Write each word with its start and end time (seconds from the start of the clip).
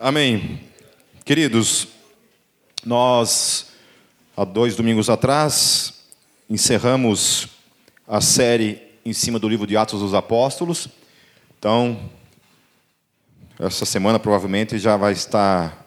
Amém. 0.00 0.60
Queridos, 1.24 1.88
nós, 2.86 3.72
há 4.36 4.44
dois 4.44 4.76
domingos 4.76 5.10
atrás, 5.10 6.04
encerramos 6.48 7.48
a 8.06 8.20
série 8.20 8.80
em 9.04 9.12
cima 9.12 9.40
do 9.40 9.48
livro 9.48 9.66
de 9.66 9.76
Atos 9.76 9.98
dos 9.98 10.14
Apóstolos. 10.14 10.86
Então, 11.58 11.98
essa 13.58 13.84
semana 13.84 14.20
provavelmente 14.20 14.78
já 14.78 14.96
vai 14.96 15.14
estar 15.14 15.84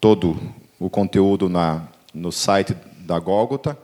todo 0.00 0.40
o 0.78 0.88
conteúdo 0.88 1.48
na, 1.48 1.88
no 2.14 2.30
site 2.30 2.76
da 2.98 3.18
Gólgota. 3.18 3.76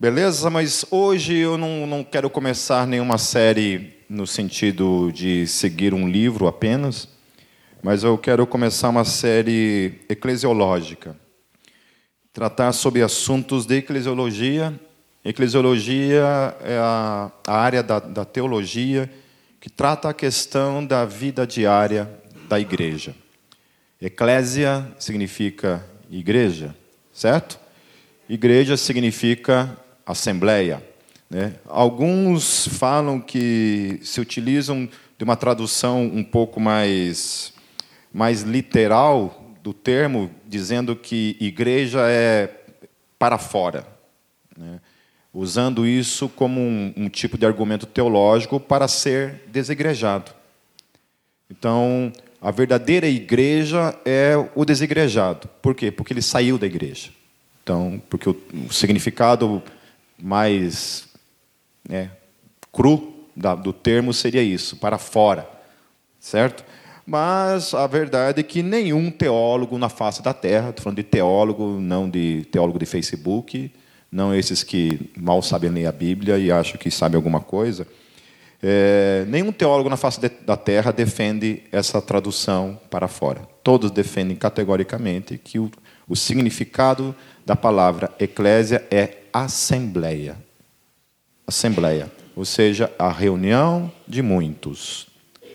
Beleza? 0.00 0.50
Mas 0.50 0.84
hoje 0.90 1.36
eu 1.36 1.56
não, 1.56 1.86
não 1.86 2.02
quero 2.02 2.28
começar 2.28 2.88
nenhuma 2.88 3.18
série 3.18 4.02
no 4.10 4.26
sentido 4.26 5.12
de 5.12 5.46
seguir 5.46 5.94
um 5.94 6.08
livro 6.08 6.48
apenas 6.48 7.16
mas 7.82 8.02
eu 8.02 8.18
quero 8.18 8.46
começar 8.46 8.88
uma 8.88 9.04
série 9.04 10.00
eclesiológica. 10.08 11.16
Tratar 12.32 12.72
sobre 12.72 13.02
assuntos 13.02 13.66
de 13.66 13.76
eclesiologia. 13.76 14.78
Eclesiologia 15.24 16.56
é 16.62 16.78
a, 16.78 17.30
área 17.46 17.82
da, 17.82 17.98
da 17.98 18.24
teologia 18.24 19.10
que 19.60 19.70
trata 19.70 20.08
a 20.08 20.14
questão 20.14 20.84
da 20.84 21.04
vida 21.04 21.46
diária 21.46 22.10
da 22.48 22.58
igreja. 22.58 23.14
Eclésia 24.00 24.86
significa 24.98 25.84
igreja, 26.10 26.74
certo? 27.12 27.58
Igreja 28.28 28.76
significa 28.76 29.76
assembleia. 30.06 30.82
Né? 31.28 31.54
Alguns 31.66 32.68
falam 32.68 33.20
que 33.20 33.98
se 34.02 34.20
utilizam 34.20 34.88
de 35.16 35.24
uma 35.24 35.36
tradução 35.36 36.04
um 36.04 36.22
pouco 36.22 36.60
mais 36.60 37.52
mais 38.12 38.42
literal 38.42 39.54
do 39.62 39.72
termo, 39.72 40.30
dizendo 40.46 40.96
que 40.96 41.36
igreja 41.40 42.00
é 42.08 42.50
para 43.18 43.38
fora, 43.38 43.86
né? 44.56 44.80
usando 45.32 45.86
isso 45.86 46.28
como 46.28 46.60
um, 46.60 46.92
um 46.96 47.08
tipo 47.08 47.36
de 47.36 47.44
argumento 47.44 47.86
teológico 47.86 48.58
para 48.58 48.88
ser 48.88 49.42
desigrejado. 49.48 50.32
Então, 51.50 52.12
a 52.40 52.50
verdadeira 52.50 53.06
igreja 53.06 53.98
é 54.04 54.34
o 54.54 54.64
desigrejado. 54.64 55.48
Por 55.60 55.74
quê? 55.74 55.90
Porque 55.90 56.12
ele 56.12 56.22
saiu 56.22 56.58
da 56.58 56.66
igreja. 56.66 57.10
Então, 57.62 58.00
porque 58.08 58.28
o, 58.28 58.36
o 58.68 58.72
significado 58.72 59.62
mais 60.18 61.08
né, 61.88 62.10
cru 62.72 63.14
da, 63.36 63.54
do 63.54 63.72
termo 63.72 64.12
seria 64.12 64.42
isso, 64.42 64.76
para 64.76 64.98
fora, 64.98 65.48
certo? 66.18 66.64
Mas 67.10 67.72
a 67.72 67.86
verdade 67.86 68.40
é 68.40 68.42
que 68.42 68.62
nenhum 68.62 69.10
teólogo 69.10 69.78
na 69.78 69.88
face 69.88 70.22
da 70.22 70.34
terra, 70.34 70.68
estou 70.68 70.82
falando 70.82 70.98
de 70.98 71.04
teólogo, 71.04 71.80
não 71.80 72.06
de 72.06 72.46
teólogo 72.52 72.78
de 72.78 72.84
Facebook, 72.84 73.72
não 74.12 74.34
esses 74.34 74.62
que 74.62 75.10
mal 75.16 75.40
sabem 75.40 75.70
ler 75.70 75.86
a 75.86 75.92
Bíblia 75.92 76.36
e 76.36 76.52
acham 76.52 76.76
que 76.76 76.90
sabem 76.90 77.16
alguma 77.16 77.40
coisa, 77.40 77.86
é, 78.62 79.24
nenhum 79.26 79.50
teólogo 79.50 79.88
na 79.88 79.96
face 79.96 80.20
de, 80.20 80.28
da 80.28 80.54
terra 80.54 80.92
defende 80.92 81.62
essa 81.72 82.02
tradução 82.02 82.78
para 82.90 83.08
fora. 83.08 83.40
Todos 83.62 83.90
defendem 83.90 84.36
categoricamente 84.36 85.38
que 85.38 85.58
o, 85.58 85.70
o 86.06 86.14
significado 86.14 87.14
da 87.46 87.56
palavra 87.56 88.12
eclésia 88.20 88.86
é 88.90 89.16
assembleia. 89.32 90.36
Assembleia, 91.46 92.12
ou 92.36 92.44
seja, 92.44 92.92
a 92.98 93.10
reunião 93.10 93.90
de 94.06 94.20
muitos. 94.20 95.06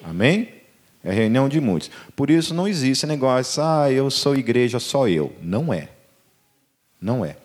Amém? 0.04 0.63
É 1.04 1.12
reunião 1.12 1.50
de 1.50 1.60
muitos. 1.60 1.92
Por 2.16 2.30
isso 2.30 2.54
não 2.54 2.68
existe 2.68 3.06
negócio, 3.06 3.62
ah, 3.62 3.92
eu 3.92 4.10
sou 4.10 4.36
igreja 4.36 4.80
só 4.80 5.08
eu. 5.08 5.34
Não 5.42 5.74
é. 5.74 5.90
Não 7.02 7.26
é. 7.26 7.36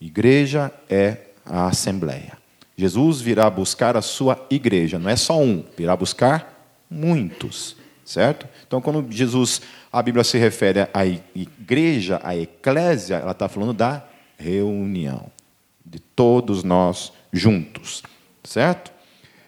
Igreja 0.00 0.72
é 0.88 1.16
a 1.44 1.66
assembleia. 1.66 2.38
Jesus 2.76 3.20
virá 3.20 3.50
buscar 3.50 3.96
a 3.96 4.00
sua 4.00 4.46
igreja, 4.48 4.98
não 4.98 5.10
é 5.10 5.16
só 5.16 5.38
um, 5.38 5.62
virá 5.76 5.94
buscar 5.94 6.80
muitos, 6.88 7.76
certo? 8.02 8.48
Então, 8.66 8.80
quando 8.80 9.12
Jesus, 9.12 9.60
a 9.92 10.02
Bíblia 10.02 10.24
se 10.24 10.38
refere 10.38 10.88
à 10.94 11.04
igreja, 11.04 12.18
à 12.24 12.34
eclésia, 12.34 13.16
ela 13.16 13.32
está 13.32 13.50
falando 13.50 13.74
da 13.74 14.02
reunião, 14.38 15.26
de 15.84 15.98
todos 15.98 16.64
nós 16.64 17.12
juntos, 17.30 18.02
certo? 18.42 18.90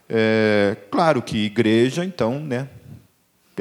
É, 0.06 0.76
claro 0.91 1.22
que 1.22 1.38
igreja, 1.38 2.04
então, 2.04 2.38
né, 2.38 2.69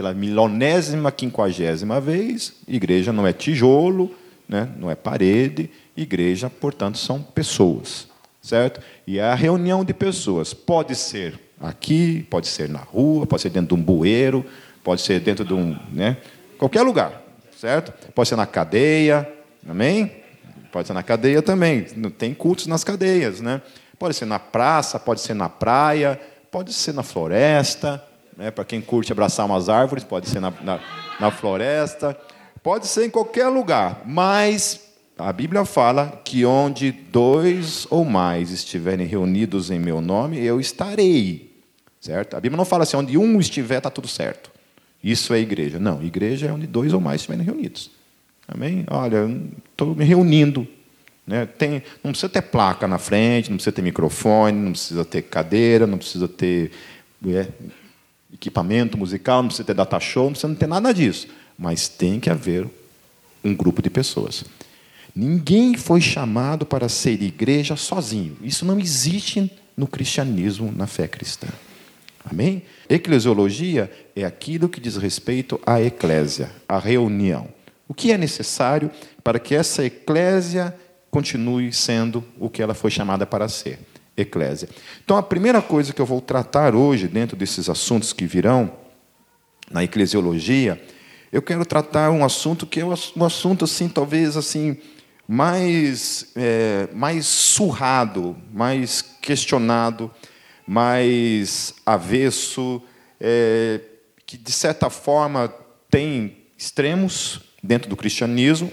pela 0.01 0.15
milionésima, 0.15 1.11
quinquagésima 1.11 2.01
vez, 2.01 2.53
igreja 2.67 3.13
não 3.13 3.27
é 3.27 3.31
tijolo, 3.31 4.11
né? 4.49 4.67
não 4.79 4.89
é 4.89 4.95
parede, 4.95 5.69
igreja, 5.95 6.49
portanto, 6.49 6.97
são 6.97 7.21
pessoas, 7.21 8.07
certo? 8.41 8.81
E 9.05 9.19
é 9.19 9.23
a 9.23 9.35
reunião 9.35 9.85
de 9.85 9.93
pessoas. 9.93 10.55
Pode 10.55 10.95
ser 10.95 11.39
aqui, 11.61 12.25
pode 12.31 12.47
ser 12.47 12.67
na 12.67 12.79
rua, 12.79 13.27
pode 13.27 13.43
ser 13.43 13.51
dentro 13.51 13.75
de 13.75 13.79
um 13.79 13.85
bueiro, 13.85 14.43
pode 14.83 15.01
ser 15.01 15.19
dentro 15.19 15.45
de 15.45 15.53
um, 15.53 15.77
né? 15.93 16.17
qualquer 16.57 16.81
lugar, 16.81 17.21
certo? 17.55 17.93
Pode 18.15 18.27
ser 18.27 18.35
na 18.35 18.47
cadeia, 18.47 19.31
amém? 19.69 20.11
Pode 20.71 20.87
ser 20.87 20.93
na 20.93 21.03
cadeia 21.03 21.43
também. 21.43 21.83
Tem 22.17 22.33
cultos 22.33 22.65
nas 22.65 22.83
cadeias, 22.83 23.39
né? 23.39 23.61
Pode 23.99 24.15
ser 24.15 24.25
na 24.25 24.39
praça, 24.39 24.99
pode 24.99 25.21
ser 25.21 25.35
na 25.35 25.47
praia, 25.47 26.19
pode 26.49 26.73
ser 26.73 26.91
na 26.91 27.03
floresta, 27.03 28.03
né? 28.37 28.51
Para 28.51 28.65
quem 28.65 28.81
curte 28.81 29.11
abraçar 29.11 29.45
umas 29.45 29.69
árvores, 29.69 30.03
pode 30.03 30.29
ser 30.29 30.39
na, 30.39 30.51
na, 30.61 30.79
na 31.19 31.31
floresta, 31.31 32.17
pode 32.63 32.87
ser 32.87 33.05
em 33.05 33.09
qualquer 33.09 33.47
lugar, 33.47 34.01
mas 34.05 34.91
a 35.17 35.31
Bíblia 35.31 35.65
fala 35.65 36.21
que 36.25 36.45
onde 36.45 36.91
dois 36.91 37.85
ou 37.89 38.03
mais 38.03 38.51
estiverem 38.51 39.05
reunidos 39.05 39.69
em 39.69 39.79
meu 39.79 40.01
nome, 40.01 40.43
eu 40.43 40.59
estarei. 40.59 41.51
Certo? 41.99 42.35
A 42.35 42.39
Bíblia 42.39 42.57
não 42.57 42.65
fala 42.65 42.83
assim, 42.83 42.97
onde 42.97 43.17
um 43.17 43.39
estiver, 43.39 43.77
está 43.77 43.89
tudo 43.89 44.07
certo. 44.07 44.51
Isso 45.03 45.33
é 45.33 45.39
igreja. 45.39 45.79
Não, 45.79 46.01
igreja 46.01 46.47
é 46.47 46.51
onde 46.51 46.65
dois 46.65 46.93
ou 46.93 46.99
mais 46.99 47.21
estiverem 47.21 47.45
reunidos. 47.45 47.91
Amém? 48.47 48.83
Olha, 48.89 49.29
estou 49.71 49.95
me 49.95 50.03
reunindo. 50.03 50.67
Né? 51.25 51.45
Tem, 51.45 51.83
não 52.03 52.11
precisa 52.11 52.29
ter 52.29 52.41
placa 52.41 52.87
na 52.87 52.97
frente, 52.97 53.49
não 53.49 53.57
precisa 53.57 53.71
ter 53.71 53.81
microfone, 53.81 54.57
não 54.57 54.71
precisa 54.71 55.05
ter 55.05 55.21
cadeira, 55.21 55.85
não 55.85 55.97
precisa 55.97 56.27
ter 56.27 56.71
é, 57.27 57.47
equipamento 58.33 58.97
musical, 58.97 59.41
não 59.41 59.47
precisa 59.47 59.65
ter 59.65 59.73
data 59.73 59.99
show, 59.99 60.25
não 60.25 60.31
precisa 60.31 60.47
não 60.47 60.55
ter 60.55 60.67
nada 60.67 60.93
disso. 60.93 61.27
Mas 61.57 61.87
tem 61.87 62.19
que 62.19 62.29
haver 62.29 62.67
um 63.43 63.55
grupo 63.55 63.81
de 63.81 63.89
pessoas. 63.89 64.43
Ninguém 65.15 65.75
foi 65.75 65.99
chamado 65.99 66.65
para 66.65 66.87
ser 66.87 67.21
igreja 67.21 67.75
sozinho. 67.75 68.37
Isso 68.41 68.65
não 68.65 68.79
existe 68.79 69.51
no 69.75 69.87
cristianismo, 69.87 70.73
na 70.75 70.87
fé 70.87 71.07
cristã. 71.07 71.47
Amém? 72.23 72.63
Eclesiologia 72.87 73.91
é 74.15 74.23
aquilo 74.23 74.69
que 74.69 74.79
diz 74.79 74.95
respeito 74.95 75.59
à 75.65 75.81
eclésia, 75.81 76.51
à 76.67 76.77
reunião. 76.77 77.47
O 77.87 77.93
que 77.93 78.11
é 78.11 78.17
necessário 78.17 78.89
para 79.23 79.39
que 79.39 79.55
essa 79.55 79.83
eclésia 79.83 80.73
continue 81.09 81.73
sendo 81.73 82.23
o 82.39 82.49
que 82.49 82.61
ela 82.61 82.73
foi 82.73 82.89
chamada 82.89 83.25
para 83.25 83.49
ser? 83.49 83.79
Eclésia. 84.15 84.69
Então, 85.03 85.17
a 85.17 85.23
primeira 85.23 85.61
coisa 85.61 85.93
que 85.93 86.01
eu 86.01 86.05
vou 86.05 86.21
tratar 86.21 86.75
hoje, 86.75 87.07
dentro 87.07 87.35
desses 87.35 87.69
assuntos 87.69 88.13
que 88.13 88.25
virão 88.25 88.71
na 89.69 89.83
eclesiologia, 89.83 90.81
eu 91.31 91.41
quero 91.41 91.65
tratar 91.65 92.11
um 92.11 92.25
assunto 92.25 92.65
que 92.65 92.81
é 92.81 92.85
um 92.85 93.23
assunto, 93.25 93.65
assim, 93.65 93.87
talvez, 93.87 94.35
assim, 94.35 94.77
mais, 95.27 96.31
é, 96.35 96.89
mais 96.93 97.25
surrado, 97.25 98.35
mais 98.53 99.01
questionado, 99.01 100.11
mais 100.67 101.73
avesso, 101.85 102.81
é, 103.19 103.79
que, 104.25 104.37
de 104.37 104.51
certa 104.51 104.89
forma, 104.89 105.53
tem 105.89 106.37
extremos 106.57 107.41
dentro 107.63 107.89
do 107.89 107.95
cristianismo, 107.95 108.71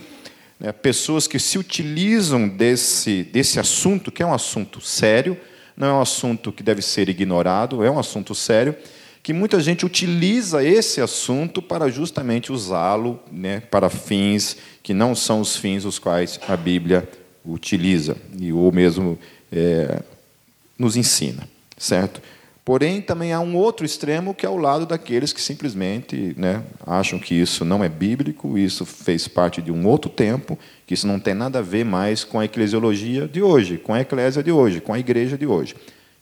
né, 0.58 0.72
pessoas 0.72 1.26
que 1.26 1.38
se 1.38 1.58
utilizam 1.58 2.49
desse, 2.49 3.22
desse 3.25 3.60
assunto, 3.60 4.10
que 4.10 4.22
é 4.22 4.26
um 4.26 4.34
assunto 4.34 4.81
sério, 4.81 5.37
não 5.76 5.87
é 5.87 5.93
um 5.93 6.00
assunto 6.00 6.50
que 6.50 6.62
deve 6.62 6.82
ser 6.82 7.08
ignorado, 7.08 7.84
é 7.84 7.90
um 7.90 7.99
assunto 7.99 8.34
sério, 8.34 8.75
que 9.22 9.32
muita 9.32 9.60
gente 9.60 9.84
utiliza 9.84 10.64
esse 10.64 11.00
assunto 11.00 11.60
para 11.60 11.90
justamente 11.90 12.50
usá-lo 12.50 13.20
né, 13.31 13.60
para 13.60 13.90
fins 13.90 14.56
que 14.82 14.94
não 14.94 15.14
são 15.14 15.40
os 15.40 15.56
fins 15.56 15.84
os 15.84 15.99
quais 15.99 16.40
a 16.49 16.56
Bíblia 16.56 17.08
utiliza, 17.44 18.16
e 18.38 18.52
ou 18.52 18.72
mesmo 18.72 19.19
é, 19.52 20.00
nos 20.78 20.96
ensina, 20.96 21.49
certo? 21.76 22.20
Porém, 22.69 23.00
também 23.00 23.32
há 23.32 23.41
um 23.41 23.56
outro 23.56 23.87
extremo 23.87 24.35
que 24.35 24.44
é 24.44 24.49
o 24.50 24.59
lado 24.59 24.85
daqueles 24.85 25.32
que 25.32 25.41
simplesmente 25.41 26.35
né, 26.37 26.62
acham 26.87 27.19
que 27.19 27.35
isso 27.35 27.65
não 27.65 27.82
é 27.82 27.88
bíblico, 27.88 28.59
isso 28.59 28.85
fez 28.85 29.26
parte 29.26 29.62
de 29.62 29.73
um 29.73 29.87
outro 29.87 30.11
tempo, 30.11 30.59
que 30.87 30.93
isso 30.93 31.06
não 31.06 31.19
tem 31.19 31.32
nada 31.32 31.61
a 31.61 31.62
ver 31.62 31.82
mais 31.82 32.25
com 32.25 32.38
a 32.38 32.44
eclesiologia 32.44 33.26
de 33.26 33.41
hoje, 33.41 33.79
com 33.79 33.94
a 33.94 34.03
eclésia 34.03 34.43
de 34.43 34.53
hoje, 34.53 34.82
com 34.82 34.93
a 34.93 34.99
igreja 34.99 35.38
de 35.38 35.47
hoje. 35.47 35.76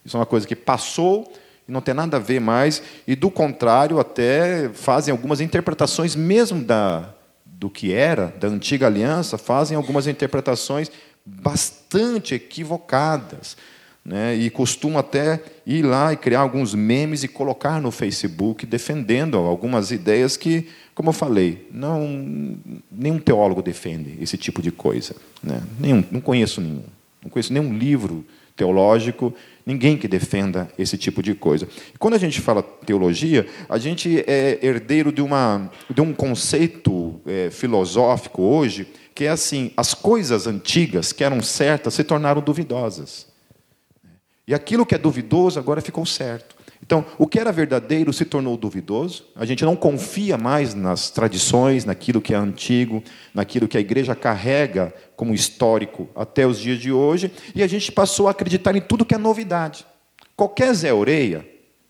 Isso 0.05 0.15
é 0.15 0.19
uma 0.21 0.25
coisa 0.25 0.47
que 0.47 0.55
passou 0.55 1.29
e 1.67 1.71
não 1.73 1.81
tem 1.81 1.93
nada 1.93 2.15
a 2.15 2.19
ver 2.21 2.39
mais, 2.39 2.81
e 3.05 3.13
do 3.13 3.29
contrário, 3.29 3.99
até 3.99 4.69
fazem 4.69 5.11
algumas 5.11 5.41
interpretações 5.41 6.15
mesmo 6.15 6.63
da, 6.63 7.09
do 7.45 7.69
que 7.69 7.91
era, 7.91 8.33
da 8.39 8.47
antiga 8.47 8.87
aliança, 8.87 9.37
fazem 9.37 9.75
algumas 9.75 10.07
interpretações 10.07 10.89
bastante 11.25 12.35
equivocadas. 12.35 13.57
Né? 14.07 14.37
E 14.37 14.49
costumam 14.49 14.99
até 14.99 15.43
ir 15.65 15.83
lá 15.83 16.13
e 16.13 16.15
criar 16.15 16.39
alguns 16.39 16.73
memes 16.73 17.25
e 17.25 17.27
colocar 17.27 17.81
no 17.81 17.91
Facebook, 17.91 18.65
defendendo 18.65 19.35
algumas 19.35 19.91
ideias 19.91 20.37
que, 20.37 20.69
como 20.95 21.09
eu 21.09 21.13
falei, 21.13 21.67
não, 21.69 22.55
nenhum 22.89 23.19
teólogo 23.19 23.61
defende 23.61 24.17
esse 24.21 24.37
tipo 24.37 24.61
de 24.61 24.71
coisa. 24.71 25.13
Né? 25.43 25.61
Nenhum, 25.77 26.01
não 26.09 26.21
conheço 26.21 26.61
nenhum. 26.61 26.83
Não 27.21 27.29
conheço 27.29 27.51
nenhum 27.51 27.77
livro 27.77 28.25
teológico, 28.55 29.33
ninguém 29.65 29.97
que 29.97 30.07
defenda 30.07 30.69
esse 30.79 30.97
tipo 30.97 31.21
de 31.21 31.35
coisa. 31.35 31.67
Quando 31.99 32.13
a 32.13 32.17
gente 32.17 32.39
fala 32.39 32.63
teologia, 32.63 33.45
a 33.67 33.77
gente 33.77 34.23
é 34.25 34.57
herdeiro 34.61 35.11
de, 35.11 35.21
uma, 35.21 35.69
de 35.93 35.99
um 35.99 36.13
conceito 36.13 37.19
é, 37.25 37.49
filosófico 37.51 38.41
hoje, 38.41 38.87
que 39.13 39.25
é 39.25 39.29
assim: 39.29 39.71
as 39.75 39.93
coisas 39.93 40.47
antigas 40.47 41.11
que 41.11 41.25
eram 41.25 41.41
certas 41.41 41.93
se 41.93 42.05
tornaram 42.05 42.41
duvidosas. 42.41 43.27
E 44.47 44.53
aquilo 44.53 44.85
que 44.85 44.95
é 44.95 44.97
duvidoso 44.97 45.59
agora 45.59 45.81
ficou 45.81 46.05
certo. 46.05 46.55
Então, 46.81 47.05
o 47.17 47.27
que 47.27 47.37
era 47.37 47.51
verdadeiro 47.51 48.13
se 48.13 48.23
tornou 48.23 48.55
duvidoso, 48.55 49.25
a 49.35 49.45
gente 49.45 49.65
não 49.65 49.75
confia 49.75 50.37
mais 50.37 50.73
nas 50.73 51.09
tradições, 51.09 51.83
naquilo 51.83 52.21
que 52.21 52.33
é 52.33 52.37
antigo, 52.37 53.03
naquilo 53.33 53.67
que 53.67 53.77
a 53.77 53.81
igreja 53.81 54.15
carrega 54.15 54.93
como 55.15 55.33
histórico 55.33 56.07
até 56.15 56.47
os 56.47 56.59
dias 56.59 56.79
de 56.79 56.91
hoje, 56.91 57.31
e 57.53 57.61
a 57.61 57.67
gente 57.67 57.91
passou 57.91 58.27
a 58.27 58.31
acreditar 58.31 58.73
em 58.75 58.79
tudo 58.79 59.05
que 59.05 59.15
é 59.15 59.17
novidade. 59.17 59.85
Qualquer 60.35 60.73
Zé 60.73 60.93
Oreia, 60.93 61.45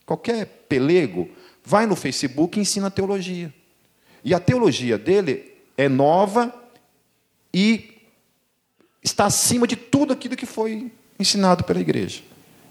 qualquer 0.05 0.45
pelego, 0.67 1.29
vai 1.63 1.85
no 1.85 1.95
Facebook 1.95 2.57
e 2.57 2.61
ensina 2.61 2.89
teologia. 2.89 3.53
E 4.23 4.33
a 4.33 4.39
teologia 4.39 4.97
dele 4.97 5.53
é 5.77 5.87
nova 5.87 6.51
e 7.53 7.93
está 9.03 9.25
acima 9.25 9.67
de 9.67 9.75
tudo 9.75 10.11
aquilo 10.11 10.35
que 10.35 10.45
foi 10.45 10.91
ensinado 11.19 11.63
pela 11.63 11.79
igreja. 11.79 12.21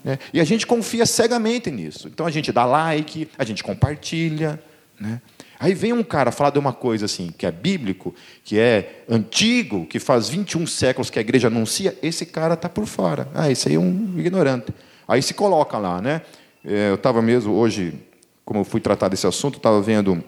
Né? 0.06 0.20
E 0.32 0.41
a 0.41 0.44
gente 0.44 0.64
confia 0.64 1.05
cegamente 1.05 1.69
nisso. 1.69 2.06
Então 2.06 2.26
a 2.26 2.31
gente 2.31 2.53
dá 2.53 2.64
like, 2.64 3.29
a 3.37 3.43
gente 3.43 3.64
compartilha. 3.64 4.62
Né? 5.00 5.20
Aí 5.58 5.75
vem 5.75 5.93
um 5.93 6.05
cara 6.05 6.31
falar 6.31 6.50
de 6.50 6.61
uma 6.61 6.73
coisa 6.73 7.06
assim, 7.06 7.35
que 7.37 7.44
é 7.44 7.50
bíblico, 7.50 8.14
que 8.44 8.56
é 8.56 9.03
antigo, 9.11 9.85
que 9.85 9.99
faz 9.99 10.29
21 10.29 10.64
séculos 10.69 11.11
que 11.11 11.19
a 11.19 11.20
igreja 11.20 11.49
anuncia, 11.49 11.99
esse 12.00 12.25
cara 12.25 12.55
está 12.55 12.69
por 12.69 12.87
fora. 12.87 13.29
Ah, 13.35 13.50
esse 13.50 13.69
aí 13.69 13.75
é 13.75 13.81
um 13.81 14.14
ignorante. 14.17 14.73
Aí 15.08 15.20
se 15.20 15.35
coloca 15.35 15.76
lá, 15.76 16.00
né? 16.00 16.23
É, 16.64 16.91
eu 16.91 16.94
estava 16.94 17.20
mesmo 17.20 17.55
hoje, 17.55 17.93
como 18.44 18.61
eu 18.61 18.64
fui 18.64 18.81
tratar 18.81 19.09
desse 19.09 19.26
assunto, 19.26 19.56
estava 19.56 19.82
vendo 19.82 20.23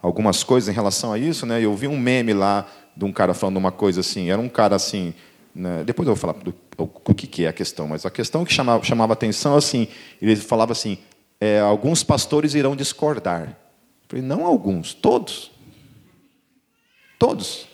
algumas 0.00 0.42
coisas 0.42 0.70
em 0.70 0.72
relação 0.72 1.12
a 1.12 1.18
isso, 1.18 1.44
né? 1.44 1.62
Eu 1.62 1.74
vi 1.76 1.88
um 1.88 1.98
meme 1.98 2.32
lá 2.32 2.66
de 2.96 3.04
um 3.04 3.12
cara 3.12 3.34
falando 3.34 3.58
uma 3.58 3.72
coisa 3.72 4.00
assim, 4.00 4.30
era 4.30 4.40
um 4.40 4.48
cara 4.48 4.76
assim, 4.76 5.12
né? 5.54 5.84
depois 5.84 6.08
eu 6.08 6.14
vou 6.14 6.20
falar 6.20 6.42
do, 6.42 6.54
o 6.78 7.14
que 7.14 7.44
é 7.44 7.48
a 7.48 7.52
questão, 7.52 7.88
mas 7.88 8.06
a 8.06 8.10
questão 8.10 8.44
que 8.44 8.52
chamava, 8.52 8.82
chamava 8.84 9.12
atenção 9.12 9.56
assim, 9.56 9.88
ele 10.20 10.36
falava 10.36 10.72
assim, 10.72 10.98
é, 11.40 11.60
alguns 11.60 12.02
pastores 12.02 12.54
irão 12.54 12.74
discordar. 12.74 13.48
Eu 13.48 14.08
falei, 14.08 14.24
não 14.24 14.46
alguns, 14.46 14.94
todos. 14.94 15.50
Todos. 17.18 17.66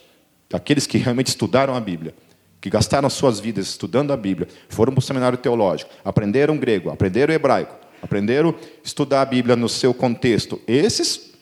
Aqueles 0.53 0.87
que 0.87 0.99
realmente 0.99 1.29
estudaram 1.29 1.75
a 1.75 1.81
Bíblia, 1.81 2.15
que 2.61 2.71
gastaram 2.71 3.09
suas 3.11 3.39
vidas 3.39 3.69
estudando 3.69 4.13
a 4.13 4.17
Bíblia, 4.17 4.49
foram 4.69 4.93
para 4.93 5.01
o 5.01 5.03
seminário 5.03 5.39
teológico, 5.39 5.91
aprenderam 6.05 6.57
grego, 6.57 6.91
aprenderam 6.91 7.35
hebraico, 7.35 7.77
aprenderam 8.03 8.55
estudar 8.83 9.23
a 9.23 9.27
Bíblia 9.27 9.55
no 9.55 9.69
seu 9.69 9.93
contexto. 9.93 10.61
Esses 10.67 11.33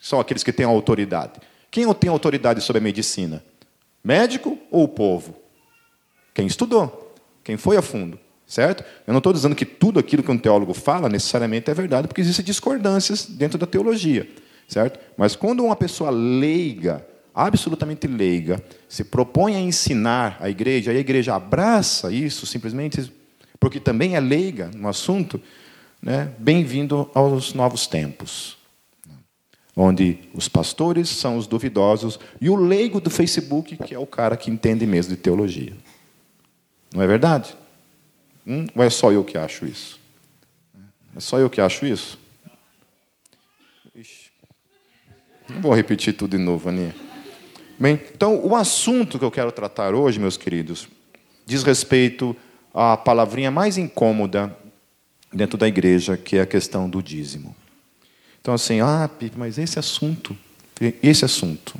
são 0.00 0.20
aqueles 0.20 0.42
que 0.42 0.52
têm 0.52 0.66
autoridade. 0.66 1.40
Quem 1.70 1.92
tem 1.94 2.10
autoridade 2.10 2.60
sobre 2.60 2.80
a 2.80 2.82
medicina? 2.82 3.44
Médico 4.02 4.58
ou 4.70 4.84
o 4.84 4.88
povo? 4.88 5.45
Quem 6.36 6.46
estudou, 6.46 7.14
quem 7.42 7.56
foi 7.56 7.78
a 7.78 7.82
fundo, 7.82 8.20
certo? 8.46 8.84
Eu 9.06 9.14
não 9.14 9.18
estou 9.20 9.32
dizendo 9.32 9.54
que 9.54 9.64
tudo 9.64 9.98
aquilo 9.98 10.22
que 10.22 10.30
um 10.30 10.36
teólogo 10.36 10.74
fala 10.74 11.08
necessariamente 11.08 11.70
é 11.70 11.72
verdade, 11.72 12.06
porque 12.06 12.20
existem 12.20 12.44
discordâncias 12.44 13.24
dentro 13.24 13.56
da 13.56 13.66
teologia, 13.66 14.28
certo? 14.68 15.00
Mas 15.16 15.34
quando 15.34 15.64
uma 15.64 15.74
pessoa 15.74 16.10
leiga, 16.10 17.02
absolutamente 17.34 18.06
leiga, 18.06 18.62
se 18.86 19.02
propõe 19.02 19.56
a 19.56 19.60
ensinar 19.60 20.36
a 20.38 20.50
igreja, 20.50 20.92
e 20.92 20.98
a 20.98 21.00
igreja 21.00 21.34
abraça 21.34 22.12
isso 22.12 22.44
simplesmente 22.44 23.10
porque 23.58 23.80
também 23.80 24.14
é 24.14 24.20
leiga 24.20 24.70
no 24.74 24.88
assunto, 24.88 25.40
né? 26.02 26.34
bem-vindo 26.38 27.10
aos 27.14 27.54
novos 27.54 27.86
tempos 27.86 28.58
onde 29.74 30.18
os 30.34 30.48
pastores 30.48 31.08
são 31.08 31.36
os 31.38 31.46
duvidosos 31.46 32.18
e 32.40 32.48
o 32.48 32.56
leigo 32.56 32.98
do 33.00 33.10
Facebook, 33.10 33.76
que 33.76 33.94
é 33.94 33.98
o 33.98 34.06
cara 34.06 34.34
que 34.34 34.50
entende 34.50 34.86
mesmo 34.86 35.14
de 35.14 35.20
teologia. 35.20 35.74
Não 36.92 37.02
é 37.02 37.06
verdade? 37.06 37.56
Hum? 38.46 38.66
Ou 38.74 38.82
é 38.82 38.90
só 38.90 39.10
eu 39.10 39.24
que 39.24 39.36
acho 39.36 39.66
isso? 39.66 39.98
É 41.14 41.20
só 41.20 41.38
eu 41.38 41.50
que 41.50 41.60
acho 41.60 41.86
isso? 41.86 42.18
Não 45.48 45.60
vou 45.60 45.74
repetir 45.74 46.14
tudo 46.14 46.36
de 46.36 46.42
novo, 46.42 46.68
Aninha. 46.68 46.94
Bem, 47.78 48.00
então, 48.14 48.44
o 48.44 48.56
assunto 48.56 49.18
que 49.18 49.24
eu 49.24 49.30
quero 49.30 49.52
tratar 49.52 49.94
hoje, 49.94 50.18
meus 50.18 50.36
queridos, 50.36 50.88
diz 51.44 51.62
respeito 51.62 52.34
à 52.74 52.96
palavrinha 52.96 53.50
mais 53.50 53.78
incômoda 53.78 54.56
dentro 55.32 55.58
da 55.58 55.68
igreja, 55.68 56.16
que 56.16 56.36
é 56.36 56.40
a 56.40 56.46
questão 56.46 56.88
do 56.88 57.02
dízimo. 57.02 57.54
Então, 58.40 58.54
assim, 58.54 58.80
ah, 58.80 59.10
mas 59.36 59.58
esse 59.58 59.78
assunto, 59.78 60.36
esse 61.02 61.24
assunto. 61.24 61.74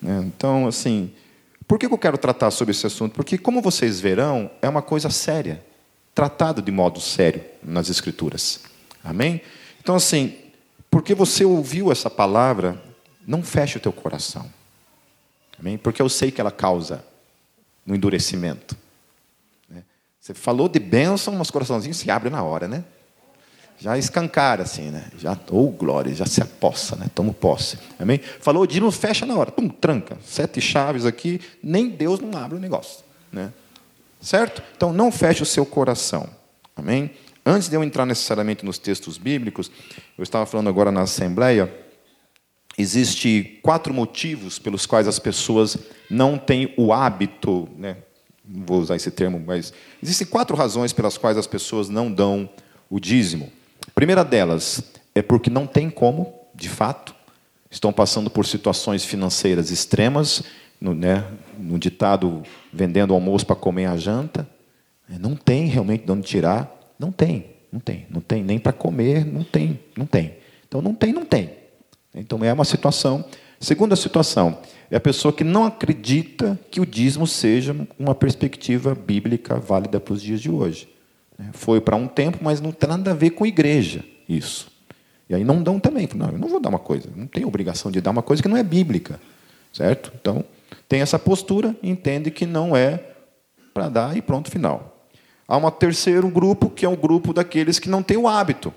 Né? 0.00 0.24
Então, 0.26 0.66
assim, 0.66 1.10
por 1.70 1.78
que 1.78 1.86
eu 1.86 1.96
quero 1.96 2.18
tratar 2.18 2.50
sobre 2.50 2.72
esse 2.72 2.84
assunto? 2.84 3.14
Porque, 3.14 3.38
como 3.38 3.62
vocês 3.62 4.00
verão, 4.00 4.50
é 4.60 4.68
uma 4.68 4.82
coisa 4.82 5.08
séria, 5.08 5.64
tratado 6.12 6.60
de 6.60 6.72
modo 6.72 7.00
sério 7.00 7.44
nas 7.62 7.88
Escrituras. 7.88 8.62
Amém? 9.04 9.40
Então, 9.80 9.94
assim, 9.94 10.36
porque 10.90 11.14
você 11.14 11.44
ouviu 11.44 11.92
essa 11.92 12.10
palavra, 12.10 12.82
não 13.24 13.40
feche 13.44 13.78
o 13.78 13.80
teu 13.80 13.92
coração. 13.92 14.52
Amém? 15.60 15.78
Porque 15.78 16.02
eu 16.02 16.08
sei 16.08 16.32
que 16.32 16.40
ela 16.40 16.50
causa 16.50 17.04
um 17.86 17.94
endurecimento. 17.94 18.76
Né? 19.68 19.84
Você 20.20 20.34
falou 20.34 20.68
de 20.68 20.80
bênção, 20.80 21.36
mas 21.36 21.52
coraçãozinho 21.52 21.94
se 21.94 22.10
abre 22.10 22.30
na 22.30 22.42
hora, 22.42 22.66
né? 22.66 22.82
Já 23.80 23.96
escancara 23.96 24.62
assim, 24.62 24.90
né? 24.90 25.06
Já, 25.18 25.36
ou 25.50 25.68
oh, 25.68 25.70
glória, 25.70 26.14
já 26.14 26.26
se 26.26 26.42
apossa, 26.42 26.96
né? 26.96 27.06
Toma 27.14 27.32
posse. 27.32 27.78
Amém? 27.98 28.20
Falou 28.40 28.66
de 28.66 28.78
não 28.78 28.92
fecha 28.92 29.24
na 29.24 29.34
hora, 29.34 29.50
pum, 29.50 29.68
tranca. 29.68 30.18
Sete 30.22 30.60
chaves 30.60 31.06
aqui, 31.06 31.40
nem 31.62 31.88
Deus 31.88 32.20
não 32.20 32.38
abre 32.38 32.58
o 32.58 32.60
negócio, 32.60 33.02
né? 33.32 33.50
Certo? 34.20 34.62
Então 34.76 34.92
não 34.92 35.10
feche 35.10 35.42
o 35.42 35.46
seu 35.46 35.64
coração. 35.64 36.28
Amém? 36.76 37.10
Antes 37.44 37.70
de 37.70 37.74
eu 37.74 37.82
entrar 37.82 38.04
necessariamente 38.04 38.66
nos 38.66 38.76
textos 38.76 39.16
bíblicos, 39.16 39.70
eu 40.18 40.22
estava 40.22 40.44
falando 40.44 40.68
agora 40.68 40.92
na 40.92 41.00
assembleia, 41.00 41.72
existe 42.76 43.60
quatro 43.62 43.94
motivos 43.94 44.58
pelos 44.58 44.84
quais 44.84 45.08
as 45.08 45.18
pessoas 45.18 45.78
não 46.10 46.36
têm 46.36 46.74
o 46.76 46.92
hábito, 46.92 47.66
né? 47.78 47.96
Vou 48.44 48.80
usar 48.80 48.96
esse 48.96 49.10
termo, 49.10 49.42
mas 49.44 49.72
existem 50.02 50.26
quatro 50.26 50.54
razões 50.54 50.92
pelas 50.92 51.16
quais 51.16 51.38
as 51.38 51.46
pessoas 51.46 51.88
não 51.88 52.12
dão 52.12 52.50
o 52.90 53.00
dízimo. 53.00 53.50
Primeira 54.00 54.24
delas 54.24 54.82
é 55.14 55.20
porque 55.20 55.50
não 55.50 55.66
tem 55.66 55.90
como, 55.90 56.32
de 56.54 56.70
fato, 56.70 57.14
estão 57.70 57.92
passando 57.92 58.30
por 58.30 58.46
situações 58.46 59.04
financeiras 59.04 59.70
extremas, 59.70 60.42
no, 60.80 60.94
né, 60.94 61.22
no 61.58 61.78
ditado 61.78 62.42
vendendo 62.72 63.12
almoço 63.12 63.44
para 63.44 63.54
comer 63.54 63.84
a 63.84 63.98
janta, 63.98 64.48
é, 65.06 65.18
não 65.18 65.36
tem 65.36 65.66
realmente 65.66 66.06
de 66.06 66.12
onde 66.12 66.26
tirar, 66.26 66.94
não 66.98 67.12
tem, 67.12 67.50
não 67.70 67.78
tem, 67.78 68.06
não 68.08 68.22
tem 68.22 68.42
nem 68.42 68.58
para 68.58 68.72
comer, 68.72 69.22
não 69.22 69.44
tem, 69.44 69.78
não 69.94 70.06
tem. 70.06 70.34
Então 70.66 70.80
não 70.80 70.94
tem, 70.94 71.12
não 71.12 71.26
tem. 71.26 71.50
Então 72.14 72.42
é 72.42 72.50
uma 72.50 72.64
situação. 72.64 73.22
Segunda 73.60 73.94
situação 73.96 74.60
é 74.90 74.96
a 74.96 75.00
pessoa 75.00 75.30
que 75.30 75.44
não 75.44 75.66
acredita 75.66 76.58
que 76.70 76.80
o 76.80 76.86
dízimo 76.86 77.26
seja 77.26 77.76
uma 77.98 78.14
perspectiva 78.14 78.94
bíblica 78.94 79.56
válida 79.56 80.00
para 80.00 80.14
os 80.14 80.22
dias 80.22 80.40
de 80.40 80.50
hoje. 80.50 80.88
Né? 81.40 81.48
Foi 81.54 81.80
para 81.80 81.96
um 81.96 82.06
tempo, 82.06 82.38
mas 82.42 82.60
não 82.60 82.70
tem 82.70 82.88
nada 82.88 83.12
a 83.12 83.14
ver 83.14 83.30
com 83.30 83.46
igreja 83.46 84.04
isso. 84.28 84.70
E 85.28 85.34
aí 85.34 85.42
não 85.42 85.62
dão 85.62 85.80
também. 85.80 86.06
Não, 86.14 86.28
eu 86.28 86.38
não 86.38 86.48
vou 86.48 86.60
dar 86.60 86.68
uma 86.68 86.78
coisa, 86.78 87.08
não 87.16 87.26
tenho 87.26 87.48
obrigação 87.48 87.90
de 87.90 88.00
dar 88.00 88.10
uma 88.10 88.22
coisa 88.22 88.42
que 88.42 88.48
não 88.48 88.56
é 88.56 88.62
bíblica. 88.62 89.18
Certo? 89.72 90.12
Então, 90.20 90.44
tem 90.88 91.00
essa 91.00 91.18
postura, 91.18 91.74
entende 91.82 92.30
que 92.30 92.44
não 92.44 92.76
é 92.76 93.02
para 93.72 93.88
dar 93.88 94.16
e 94.16 94.20
pronto, 94.20 94.50
final. 94.50 95.06
Há 95.48 95.56
um 95.56 95.70
terceiro 95.70 96.28
grupo, 96.28 96.68
que 96.68 96.84
é 96.84 96.88
um 96.88 96.96
grupo 96.96 97.32
daqueles 97.32 97.78
que 97.78 97.88
não 97.88 98.02
tem 98.02 98.16
o 98.16 98.28
hábito. 98.28 98.74